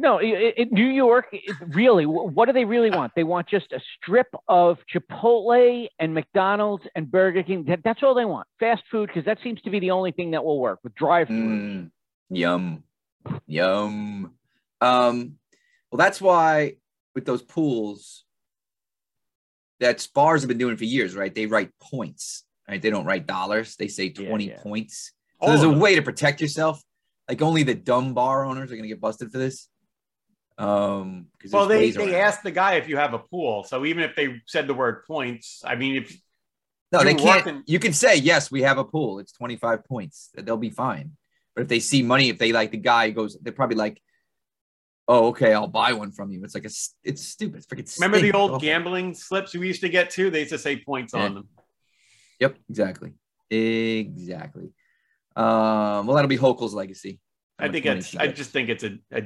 No, 0.00 0.20
i 0.20 0.54
i 0.56 0.66
New 0.70 0.86
York, 0.86 1.26
it- 1.32 1.56
really, 1.66 2.06
what 2.06 2.46
do 2.46 2.52
they 2.52 2.64
really 2.64 2.90
want? 2.90 3.10
They 3.16 3.24
want 3.24 3.48
just 3.48 3.72
a 3.72 3.80
strip 3.96 4.28
of 4.46 4.78
Chipotle 4.94 5.88
and 5.98 6.14
McDonald's 6.14 6.84
and 6.94 7.10
Burger 7.10 7.42
King. 7.42 7.64
That, 7.64 7.80
that's 7.82 8.04
all 8.04 8.14
they 8.14 8.24
want. 8.24 8.46
Fast 8.60 8.84
food, 8.92 9.08
because 9.08 9.24
that 9.24 9.38
seems 9.42 9.60
to 9.62 9.70
be 9.70 9.80
the 9.80 9.90
only 9.90 10.12
thing 10.12 10.30
that 10.30 10.44
will 10.44 10.60
work 10.60 10.78
with 10.84 10.94
drive-through. 10.94 11.36
Mm, 11.36 11.90
yum, 12.30 12.84
yum. 13.46 14.32
Um, 14.80 15.34
well, 15.90 15.98
that's 15.98 16.20
why 16.20 16.76
with 17.14 17.24
those 17.24 17.42
pools, 17.42 18.24
that 19.80 20.06
bars 20.14 20.42
have 20.42 20.48
been 20.48 20.58
doing 20.58 20.76
for 20.76 20.84
years, 20.84 21.14
right? 21.14 21.34
They 21.34 21.46
write 21.46 21.70
points, 21.80 22.44
right? 22.68 22.80
They 22.80 22.90
don't 22.90 23.04
write 23.04 23.26
dollars. 23.26 23.76
They 23.76 23.88
say 23.88 24.10
twenty 24.10 24.48
yeah. 24.48 24.60
points. 24.62 25.12
So 25.40 25.46
All 25.46 25.48
there's 25.48 25.62
a 25.62 25.70
way 25.70 25.94
to 25.94 26.02
protect 26.02 26.40
yourself. 26.40 26.82
Like 27.28 27.42
only 27.42 27.62
the 27.62 27.74
dumb 27.74 28.14
bar 28.14 28.44
owners 28.44 28.72
are 28.72 28.76
gonna 28.76 28.88
get 28.88 29.00
busted 29.00 29.30
for 29.30 29.38
this. 29.38 29.68
Um, 30.58 31.26
Well, 31.52 31.66
they 31.66 31.92
they 31.92 32.16
asked 32.16 32.42
the 32.42 32.50
guy 32.50 32.74
if 32.74 32.88
you 32.88 32.96
have 32.96 33.14
a 33.14 33.18
pool. 33.20 33.62
So 33.62 33.84
even 33.84 34.02
if 34.02 34.16
they 34.16 34.42
said 34.46 34.66
the 34.66 34.74
word 34.74 35.04
points, 35.06 35.62
I 35.64 35.76
mean, 35.76 35.96
if 36.02 36.20
No, 36.90 37.04
they 37.04 37.14
can't. 37.14 37.46
working- 37.46 37.62
You 37.66 37.78
can 37.78 37.92
say 37.92 38.16
yes, 38.16 38.50
we 38.50 38.62
have 38.62 38.78
a 38.78 38.84
pool. 38.84 39.20
It's 39.20 39.30
25 39.32 39.84
points. 39.84 40.30
They'll 40.34 40.56
be 40.56 40.70
fine. 40.70 41.16
But 41.58 41.62
if 41.62 41.68
they 41.68 41.80
see 41.80 42.04
money, 42.04 42.28
if 42.28 42.38
they 42.38 42.52
like 42.52 42.70
the 42.70 42.76
guy 42.76 43.10
goes, 43.10 43.36
they're 43.42 43.52
probably 43.52 43.74
like, 43.74 44.00
"Oh, 45.08 45.26
okay, 45.30 45.52
I'll 45.52 45.66
buy 45.66 45.92
one 45.92 46.12
from 46.12 46.30
you." 46.30 46.44
It's 46.44 46.54
like 46.54 46.62
a, 46.62 46.68
s- 46.68 46.94
it's 47.02 47.26
stupid. 47.26 47.56
It's 47.58 47.66
freaking. 47.66 47.98
remember 48.00 48.20
the 48.20 48.32
old 48.32 48.52
Awful. 48.52 48.60
gambling 48.60 49.12
slips 49.14 49.54
we 49.56 49.66
used 49.66 49.80
to 49.80 49.88
get 49.88 50.10
too, 50.10 50.30
they 50.30 50.38
used 50.40 50.52
to 50.52 50.58
say 50.58 50.76
points 50.76 51.14
Yeah. 51.14 51.22
on 51.24 51.34
them. 51.34 51.48
Yep, 52.38 52.58
exactly, 52.70 53.14
exactly. 53.50 54.70
Um, 55.34 56.06
well, 56.06 56.14
that'll 56.14 56.28
be 56.28 56.38
Hochul's 56.38 56.74
legacy. 56.74 57.18
I 57.58 57.68
think 57.68 57.84
money 57.86 57.98
it's. 57.98 58.14
I 58.14 58.28
just 58.28 58.50
think 58.50 58.68
it's 58.68 58.84
a 58.84 58.98
a, 59.12 59.22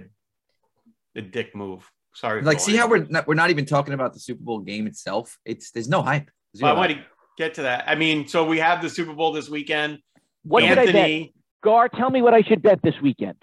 a 1.16 1.20
dick 1.20 1.54
move. 1.54 1.86
Sorry. 2.14 2.40
like 2.42 2.60
see 2.60 2.76
how 2.76 2.88
we're 2.88 3.06
not, 3.08 3.26
we're 3.26 3.34
not 3.34 3.50
even 3.50 3.64
talking 3.66 3.92
about 3.94 4.14
the 4.14 4.20
Super 4.20 4.42
Bowl 4.42 4.60
game 4.60 4.86
itself. 4.86 5.38
It's 5.44 5.70
there's 5.72 5.88
no 5.88 6.00
hype. 6.02 6.30
Well, 6.60 6.74
I 6.74 6.78
want 6.78 6.92
to 6.92 6.98
get 7.38 7.54
to 7.54 7.62
that. 7.62 7.84
I 7.86 7.94
mean, 7.94 8.26
so 8.28 8.46
we 8.46 8.58
have 8.58 8.80
the 8.82 8.88
Super 8.90 9.12
Bowl 9.14 9.32
this 9.32 9.48
weekend. 9.50 9.98
What 10.44 10.60
did 10.60 10.72
I 10.72 10.74
bet? 10.74 10.86
Anthony, 10.94 11.34
Gar, 11.62 11.88
tell 11.88 12.10
me 12.10 12.22
what 12.22 12.34
I 12.34 12.42
should 12.42 12.62
bet 12.62 12.80
this 12.82 12.94
weekend. 13.02 13.36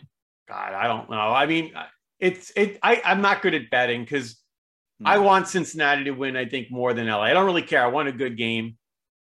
God, 0.47 0.73
I 0.73 0.87
don't 0.87 1.09
know. 1.09 1.15
I 1.17 1.45
mean, 1.45 1.73
it's 2.19 2.51
it. 2.55 2.79
I 2.83 3.01
I'm 3.05 3.21
not 3.21 3.41
good 3.41 3.53
at 3.53 3.69
betting 3.69 4.01
because 4.01 4.39
Hmm. 4.99 5.07
I 5.07 5.17
want 5.19 5.47
Cincinnati 5.47 6.05
to 6.05 6.11
win. 6.11 6.35
I 6.35 6.45
think 6.45 6.71
more 6.71 6.93
than 6.93 7.07
LA. 7.07 7.23
I 7.23 7.33
don't 7.33 7.45
really 7.45 7.61
care. 7.61 7.83
I 7.83 7.87
want 7.87 8.09
a 8.09 8.11
good 8.11 8.37
game. 8.37 8.77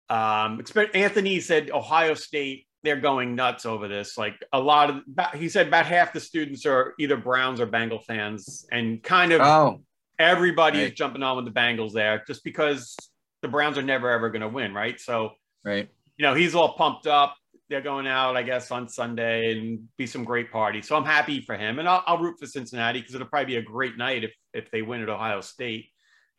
Um, 0.09 0.61
Anthony 0.93 1.39
said 1.41 1.71
Ohio 1.71 2.13
State. 2.13 2.65
They're 2.83 2.99
going 3.01 3.35
nuts 3.35 3.65
over 3.65 3.87
this. 3.87 4.17
Like 4.17 4.35
a 4.53 4.59
lot 4.59 4.89
of, 4.89 5.01
he 5.35 5.49
said 5.49 5.67
about 5.67 5.85
half 5.85 6.13
the 6.13 6.19
students 6.19 6.65
are 6.65 6.93
either 6.99 7.17
Browns 7.17 7.59
or 7.59 7.65
Bengal 7.65 7.99
fans, 7.99 8.65
and 8.71 9.03
kind 9.03 9.33
of 9.33 9.41
Oh, 9.41 9.81
everybody 10.17 10.81
is 10.83 10.93
jumping 10.93 11.23
on 11.23 11.35
with 11.35 11.45
the 11.45 11.59
Bengals 11.59 11.91
there, 11.91 12.23
just 12.25 12.43
because 12.43 12.95
the 13.41 13.47
Browns 13.49 13.77
are 13.77 13.83
never 13.83 14.09
ever 14.09 14.29
going 14.29 14.41
to 14.41 14.47
win, 14.47 14.73
right? 14.73 14.99
So 15.01 15.31
right. 15.65 15.89
you 16.17 16.23
know, 16.23 16.33
he's 16.33 16.55
all 16.55 16.75
pumped 16.75 17.07
up. 17.07 17.35
They're 17.69 17.81
going 17.81 18.07
out, 18.07 18.37
I 18.37 18.43
guess, 18.43 18.71
on 18.71 18.87
Sunday 18.87 19.51
and 19.51 19.87
be 19.97 20.07
some 20.07 20.23
great 20.23 20.51
party. 20.51 20.81
So 20.81 20.95
I'm 20.95 21.05
happy 21.05 21.41
for 21.41 21.57
him. 21.57 21.79
And 21.79 21.87
I'll, 21.87 22.03
I'll 22.07 22.17
root 22.17 22.39
for 22.39 22.47
Cincinnati 22.47 22.99
because 22.99 23.13
it'll 23.13 23.27
probably 23.27 23.53
be 23.53 23.57
a 23.57 23.61
great 23.61 23.97
night 23.97 24.23
if, 24.23 24.33
if 24.53 24.71
they 24.71 24.81
win 24.81 25.01
at 25.01 25.09
Ohio 25.09 25.41
State. 25.41 25.87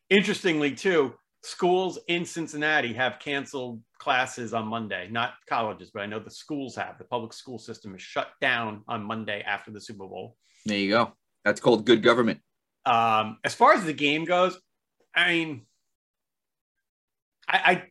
Interestingly, 0.08 0.74
too, 0.74 1.14
schools 1.42 1.98
in 2.08 2.24
Cincinnati 2.24 2.92
have 2.94 3.18
canceled 3.18 3.82
classes 3.98 4.54
on 4.54 4.66
Monday, 4.66 5.08
not 5.10 5.34
colleges, 5.48 5.90
but 5.92 6.02
I 6.02 6.06
know 6.06 6.18
the 6.18 6.30
schools 6.30 6.76
have. 6.76 6.98
The 6.98 7.04
public 7.04 7.32
school 7.32 7.58
system 7.58 7.94
is 7.94 8.02
shut 8.02 8.28
down 8.40 8.82
on 8.88 9.04
Monday 9.04 9.42
after 9.42 9.70
the 9.70 9.80
Super 9.80 10.06
Bowl. 10.06 10.36
There 10.64 10.78
you 10.78 10.90
go. 10.90 11.12
That's 11.44 11.60
called 11.60 11.84
good 11.84 12.02
government. 12.02 12.40
Um, 12.86 13.38
as 13.44 13.54
far 13.54 13.74
as 13.74 13.84
the 13.84 13.92
game 13.92 14.24
goes, 14.24 14.58
I 15.14 15.28
mean, 15.28 15.66
I, 17.48 17.58
I, 17.58 17.82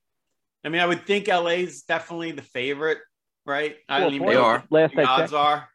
I 0.63 0.69
mean, 0.69 0.81
I 0.81 0.85
would 0.85 1.05
think 1.05 1.27
LA's 1.27 1.83
definitely 1.83 2.31
the 2.31 2.41
favorite, 2.41 2.99
right? 3.47 3.77
I 3.89 3.99
don't 3.99 4.07
Well, 4.07 4.15
even 4.15 4.27
They 4.27 4.33
know 4.35 4.43
are. 4.43 4.63
what 4.69 4.81
Last 4.81 4.95
the 4.95 5.03
odds 5.05 5.33
are. 5.33 5.67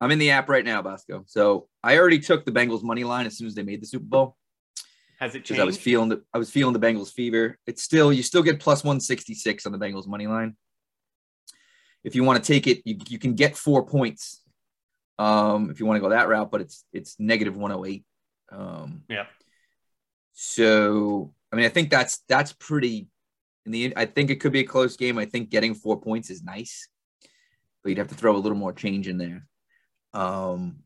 I'm 0.00 0.10
in 0.10 0.18
the 0.18 0.30
app 0.30 0.48
right 0.48 0.64
now, 0.64 0.82
Bosco. 0.82 1.24
So 1.26 1.68
I 1.82 1.96
already 1.98 2.18
took 2.18 2.44
the 2.44 2.52
Bengals 2.52 2.82
money 2.82 3.04
line 3.04 3.26
as 3.26 3.36
soon 3.38 3.46
as 3.46 3.54
they 3.54 3.62
made 3.62 3.80
the 3.80 3.86
Super 3.86 4.04
Bowl 4.04 4.36
Has 5.18 5.34
it 5.34 5.42
because 5.42 5.58
I 5.58 5.64
was 5.64 5.76
changed? 5.76 5.84
feeling 5.84 6.08
the 6.10 6.22
I 6.34 6.38
was 6.38 6.50
feeling 6.50 6.74
the 6.74 6.80
Bengals 6.80 7.12
fever. 7.12 7.58
It's 7.66 7.82
still 7.82 8.12
you 8.12 8.22
still 8.22 8.42
get 8.42 8.60
plus 8.60 8.84
166 8.84 9.64
on 9.66 9.72
the 9.72 9.78
Bengals 9.78 10.06
money 10.06 10.26
line. 10.26 10.56
If 12.02 12.14
you 12.14 12.22
want 12.22 12.44
to 12.44 12.52
take 12.52 12.66
it, 12.66 12.82
you, 12.84 12.98
you 13.08 13.18
can 13.18 13.34
get 13.34 13.56
four 13.56 13.86
points. 13.86 14.42
Um, 15.18 15.70
if 15.70 15.80
you 15.80 15.86
want 15.86 15.96
to 15.96 16.00
go 16.02 16.10
that 16.10 16.28
route, 16.28 16.50
but 16.50 16.60
it's 16.60 16.84
it's 16.92 17.16
negative 17.18 17.56
108. 17.56 18.04
Um, 18.52 19.04
Yeah. 19.08 19.24
So 20.32 21.32
I 21.52 21.56
mean, 21.56 21.64
I 21.64 21.68
think 21.68 21.90
that's 21.90 22.18
that's 22.28 22.52
pretty. 22.52 23.08
In 23.66 23.72
the, 23.72 23.94
I 23.96 24.04
think 24.04 24.28
it 24.30 24.36
could 24.40 24.52
be 24.52 24.60
a 24.60 24.64
close 24.66 24.96
game. 24.96 25.16
I 25.16 25.24
think 25.24 25.48
getting 25.48 25.72
four 25.74 25.98
points 25.98 26.28
is 26.28 26.42
nice, 26.42 26.86
but 27.84 27.90
you'd 27.90 27.98
have 27.98 28.08
to 28.08 28.14
throw 28.14 28.34
a 28.34 28.38
little 28.38 28.56
more 28.58 28.72
change 28.72 29.06
in 29.06 29.18
there. 29.18 29.46
Um, 30.14 30.78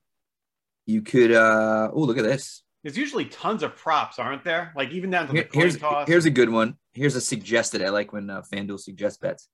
you 0.84 1.00
could. 1.00 1.32
uh 1.32 1.90
Oh, 1.92 2.00
look 2.00 2.18
at 2.18 2.24
this. 2.24 2.62
There's 2.82 2.98
usually 2.98 3.24
tons 3.26 3.62
of 3.62 3.76
props, 3.76 4.18
aren't 4.18 4.44
there? 4.44 4.72
Like 4.76 4.90
even 4.90 5.10
down 5.10 5.26
to 5.28 5.32
Here- 5.32 5.42
the 5.44 5.48
coin 5.48 5.62
here's 5.62 5.78
toss. 5.78 6.08
here's 6.08 6.24
a 6.26 6.30
good 6.30 6.50
one. 6.50 6.74
Here's 6.92 7.14
a 7.16 7.20
suggested. 7.20 7.82
I 7.82 7.90
like 7.90 8.12
when 8.12 8.28
uh, 8.28 8.42
FanDuel 8.52 8.80
suggests 8.80 9.18
bets. 9.18 9.48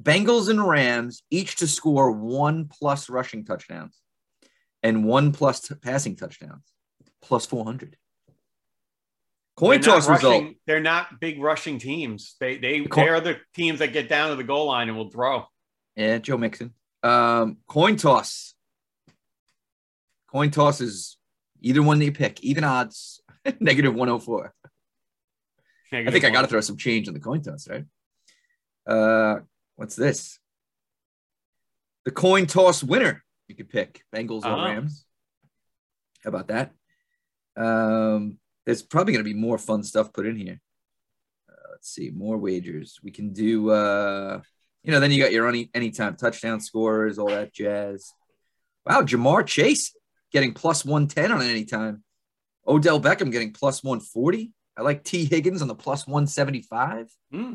Bengals 0.00 0.48
and 0.48 0.66
Rams 0.66 1.22
each 1.30 1.56
to 1.56 1.66
score 1.66 2.10
one 2.12 2.66
plus 2.68 3.08
rushing 3.08 3.44
touchdowns 3.44 3.96
and 4.82 5.04
one 5.04 5.32
plus 5.32 5.60
t- 5.60 5.74
passing 5.76 6.14
touchdowns, 6.16 6.64
plus 7.20 7.46
400. 7.46 7.96
Coin 9.56 9.80
They're 9.80 9.92
toss 9.94 10.08
result. 10.08 10.42
rushing- 10.42 10.56
They're 10.66 10.80
not 10.80 11.20
big 11.20 11.40
rushing 11.42 11.78
teams. 11.78 12.36
They 12.40 12.58
they 12.58 12.80
The 12.80 12.88
coin- 12.88 13.04
they 13.06 13.10
are 13.10 13.20
the 13.20 13.38
teams 13.54 13.80
that 13.80 13.92
get 13.92 14.08
down 14.08 14.30
to 14.30 14.36
the 14.36 14.44
goal 14.44 14.66
line 14.66 14.88
and 14.88 14.96
will 14.96 15.10
throw. 15.10 15.44
Yeah, 15.96 16.18
Joe 16.18 16.38
Mixon. 16.38 16.74
Um, 17.02 17.58
coin 17.66 17.96
toss. 17.96 18.54
Coin 20.30 20.50
toss 20.50 20.80
is 20.80 21.16
either 21.60 21.82
one 21.82 21.98
that 21.98 22.04
you 22.04 22.12
pick, 22.12 22.40
even 22.42 22.64
odds, 22.64 23.20
negative 23.60 23.94
104. 23.94 24.54
I 25.90 26.10
think 26.10 26.24
I 26.24 26.30
got 26.30 26.42
to 26.42 26.48
throw 26.48 26.60
some 26.60 26.76
change 26.76 27.08
on 27.08 27.14
the 27.14 27.20
coin 27.20 27.40
toss, 27.42 27.66
right? 27.68 27.84
Uh, 28.86 29.40
what's 29.76 29.96
this? 29.96 30.38
The 32.04 32.10
coin 32.10 32.46
toss 32.46 32.82
winner 32.82 33.24
you 33.48 33.54
could 33.54 33.70
pick 33.70 34.02
Bengals 34.14 34.44
or 34.44 34.48
Oh. 34.50 34.64
Rams. 34.64 35.06
How 36.22 36.28
about 36.28 36.48
that? 36.48 36.72
Um, 37.56 38.38
there's 38.66 38.82
probably 38.82 39.14
going 39.14 39.24
to 39.24 39.30
be 39.32 39.38
more 39.38 39.56
fun 39.56 39.82
stuff 39.82 40.12
put 40.12 40.26
in 40.26 40.36
here. 40.36 40.60
Uh, 41.48 41.68
let's 41.72 41.88
see, 41.90 42.10
more 42.10 42.36
wagers. 42.36 42.98
We 43.02 43.10
can 43.10 43.32
do, 43.32 43.70
uh, 43.70 44.42
you 44.88 44.94
know, 44.94 45.00
then 45.00 45.10
you 45.12 45.22
got 45.22 45.32
your 45.32 45.46
any 45.46 45.68
anytime 45.74 46.16
touchdown 46.16 46.60
scorers, 46.60 47.18
all 47.18 47.28
that 47.28 47.52
jazz. 47.52 48.14
Wow, 48.86 49.02
Ja'Marr 49.02 49.46
Chase 49.46 49.94
getting 50.32 50.54
plus 50.54 50.82
110 50.82 51.30
on 51.30 51.42
an 51.42 51.46
anytime. 51.46 52.02
Odell 52.66 52.98
Beckham 52.98 53.30
getting 53.30 53.52
plus 53.52 53.84
140. 53.84 54.50
I 54.78 54.80
like 54.80 55.04
Tee 55.04 55.26
Higgins 55.26 55.60
on 55.60 55.68
the 55.68 55.74
plus 55.74 56.06
175. 56.06 57.10
Hmm. 57.30 57.52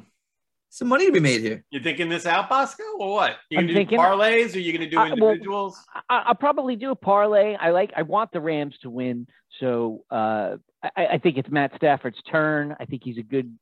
Some 0.70 0.88
money 0.90 1.08
to 1.08 1.12
be 1.12 1.20
made 1.20 1.42
here. 1.42 1.64
You 1.72 1.80
thinking 1.80 2.08
this 2.08 2.28
out, 2.28 2.50
Bosco, 2.50 2.84
or 3.00 3.14
what? 3.16 3.38
You 3.50 3.58
I'm 3.58 3.66
do 3.66 3.74
thinking- 3.74 3.98
parlays, 3.98 4.54
or 4.56 4.60
you 4.60 4.72
gonna 4.72 4.88
do 4.88 5.00
Uh, 5.00 5.16
well, 5.20 5.30
individuals? 5.32 5.84
I, 6.08 6.20
I'll 6.28 6.36
probably 6.36 6.76
do 6.76 6.92
a 6.92 6.96
parlay. 6.96 7.56
I 7.60 7.72
like. 7.72 7.94
I 7.98 8.04
want 8.04 8.32
the 8.32 8.42
Rams 8.42 8.76
to 8.84 8.92
win, 8.92 9.26
so 9.60 10.04
uh, 10.12 10.58
I, 10.84 11.08
I 11.14 11.18
think 11.18 11.38
it's 11.38 11.50
Matt 11.50 11.72
Stafford's 11.78 12.22
turn. 12.30 12.76
I 12.80 12.86
think 12.86 13.04
he's 13.04 13.18
a 13.18 13.24
good 13.24 13.58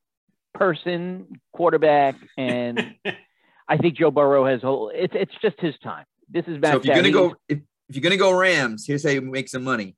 person, 0.54 1.40
quarterback, 1.54 2.16
and 2.36 2.94
I 3.68 3.76
think 3.76 3.96
Joe 3.96 4.10
Burrow 4.10 4.44
has. 4.46 4.62
Whole, 4.62 4.90
it's 4.94 5.14
it's 5.16 5.32
just 5.40 5.58
his 5.60 5.74
time. 5.82 6.04
This 6.28 6.44
is 6.46 6.60
Matt. 6.60 6.72
so 6.72 6.78
if 6.78 6.84
you're 6.84 6.96
gonna 6.96 7.10
go 7.10 7.34
if, 7.48 7.58
if 7.88 7.96
you're 7.96 8.02
gonna 8.02 8.16
go 8.16 8.32
Rams, 8.32 8.86
here's 8.86 9.04
how 9.04 9.10
you 9.10 9.20
make 9.20 9.48
some 9.48 9.64
money. 9.64 9.96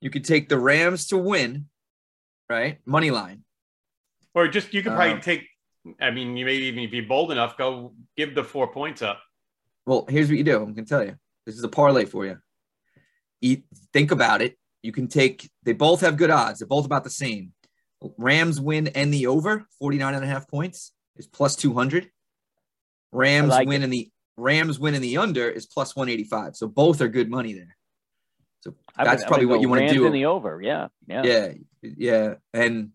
You 0.00 0.10
could 0.10 0.24
take 0.24 0.48
the 0.48 0.58
Rams 0.58 1.06
to 1.08 1.18
win, 1.18 1.66
right? 2.48 2.78
Money 2.86 3.10
line. 3.10 3.44
or 4.34 4.48
just 4.48 4.72
you 4.74 4.82
could 4.82 4.92
probably 4.92 5.14
Um, 5.14 5.20
take. 5.20 5.46
I 6.00 6.10
mean, 6.10 6.36
you 6.36 6.44
maybe 6.44 6.64
even 6.66 6.82
if 6.84 6.92
you're 6.92 7.06
bold 7.06 7.32
enough, 7.32 7.56
go 7.56 7.94
give 8.16 8.34
the 8.34 8.44
four 8.44 8.70
points 8.72 9.02
up. 9.02 9.20
Well, 9.86 10.04
here's 10.08 10.28
what 10.28 10.36
you 10.38 10.44
do. 10.44 10.62
I'm 10.62 10.74
gonna 10.74 10.86
tell 10.86 11.04
you. 11.04 11.16
This 11.46 11.56
is 11.56 11.64
a 11.64 11.68
parlay 11.68 12.04
for 12.04 12.26
you. 12.26 12.38
Eat, 13.40 13.64
think 13.92 14.10
about 14.10 14.42
it. 14.42 14.56
You 14.82 14.92
can 14.92 15.08
take, 15.08 15.50
they 15.62 15.72
both 15.72 16.02
have 16.02 16.16
good 16.18 16.30
odds. 16.30 16.58
They're 16.60 16.68
both 16.68 16.84
about 16.84 17.02
the 17.04 17.10
same. 17.10 17.52
Rams 18.18 18.60
win 18.60 18.88
and 18.88 19.12
the 19.12 19.26
over 19.26 19.66
49 19.78 20.14
and 20.14 20.22
a 20.24 20.26
half 20.26 20.46
points 20.48 20.92
is 21.16 21.26
plus 21.26 21.56
200. 21.56 22.10
Rams 23.12 23.50
like 23.50 23.66
win 23.68 23.82
it. 23.82 23.84
and 23.84 23.92
the 23.92 24.10
Rams 24.36 24.78
win 24.78 24.94
in 24.94 25.02
the 25.02 25.18
under 25.18 25.48
is 25.48 25.66
plus 25.66 25.94
185. 25.96 26.56
So 26.56 26.68
both 26.68 27.00
are 27.00 27.08
good 27.08 27.28
money 27.30 27.52
there. 27.54 27.76
So 28.60 28.74
I 28.96 29.02
would- 29.02 29.10
that's 29.10 29.24
I 29.24 29.26
probably 29.28 29.46
what 29.46 29.60
you 29.60 29.68
want 29.68 29.80
to 29.80 29.84
Rams 29.86 29.96
do. 29.96 30.06
in 30.06 30.12
the 30.12 30.26
over. 30.26 30.60
Yeah, 30.62 30.88
yeah. 31.06 31.22
yeah, 31.24 31.52
yeah. 31.82 32.34
And 32.54 32.90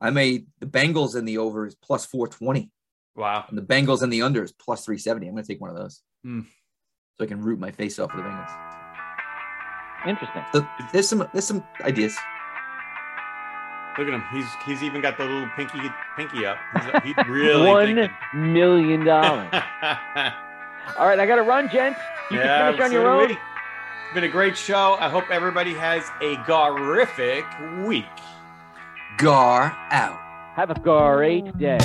I 0.00 0.10
made 0.10 0.46
the 0.60 0.66
Bengals 0.66 1.14
in 1.16 1.24
the 1.26 1.38
over 1.38 1.66
is 1.66 1.74
plus 1.74 2.06
420, 2.06 2.70
Wow. 3.16 3.44
and 3.48 3.56
the 3.58 3.62
Bengals 3.62 4.02
in 4.02 4.08
the 4.10 4.22
under 4.22 4.42
is 4.42 4.52
plus 4.52 4.84
370. 4.84 5.26
I'm 5.28 5.34
going 5.34 5.44
to 5.44 5.48
take 5.52 5.60
one 5.60 5.70
of 5.70 5.76
those 5.76 6.02
Hmm. 6.24 6.40
so 7.18 7.24
I 7.24 7.26
can 7.26 7.40
root 7.42 7.58
my 7.58 7.70
face 7.70 7.98
off 7.98 8.10
for 8.10 8.16
the 8.18 8.22
Bengals. 8.22 8.66
Interesting. 10.06 10.42
So 10.54 10.66
there's 10.92 11.08
some 11.08 11.28
there's 11.32 11.44
some 11.46 11.62
ideas. 11.82 12.16
Look 14.00 14.08
at 14.08 14.14
him. 14.14 14.24
He's 14.32 14.46
he's 14.64 14.82
even 14.82 15.02
got 15.02 15.18
the 15.18 15.24
little 15.24 15.46
pinky 15.56 15.78
pinky 16.16 16.46
up. 16.46 16.56
He's, 17.04 17.14
he's 17.14 17.26
really 17.28 17.68
One 17.68 17.94
thinking. 17.96 18.52
million 18.52 19.04
dollars. 19.04 19.48
All 20.98 21.06
right, 21.06 21.20
I 21.20 21.26
got 21.26 21.36
to 21.36 21.42
run, 21.42 21.68
gents. 21.70 22.00
You 22.30 22.38
Yeah, 22.38 22.70
can 22.70 22.72
finish 22.72 22.84
on 22.86 22.92
your 22.92 23.06
own. 23.08 23.28
we. 23.28 23.34
It's 23.34 24.14
been 24.14 24.24
a 24.24 24.28
great 24.28 24.56
show. 24.56 24.96
I 24.98 25.10
hope 25.10 25.30
everybody 25.30 25.74
has 25.74 26.02
a 26.22 26.36
gorific 26.46 27.86
week. 27.86 28.06
Gar 29.18 29.76
out. 29.90 30.18
Have 30.56 30.70
a 30.70 30.80
great 30.80 31.56
day. 31.58 31.78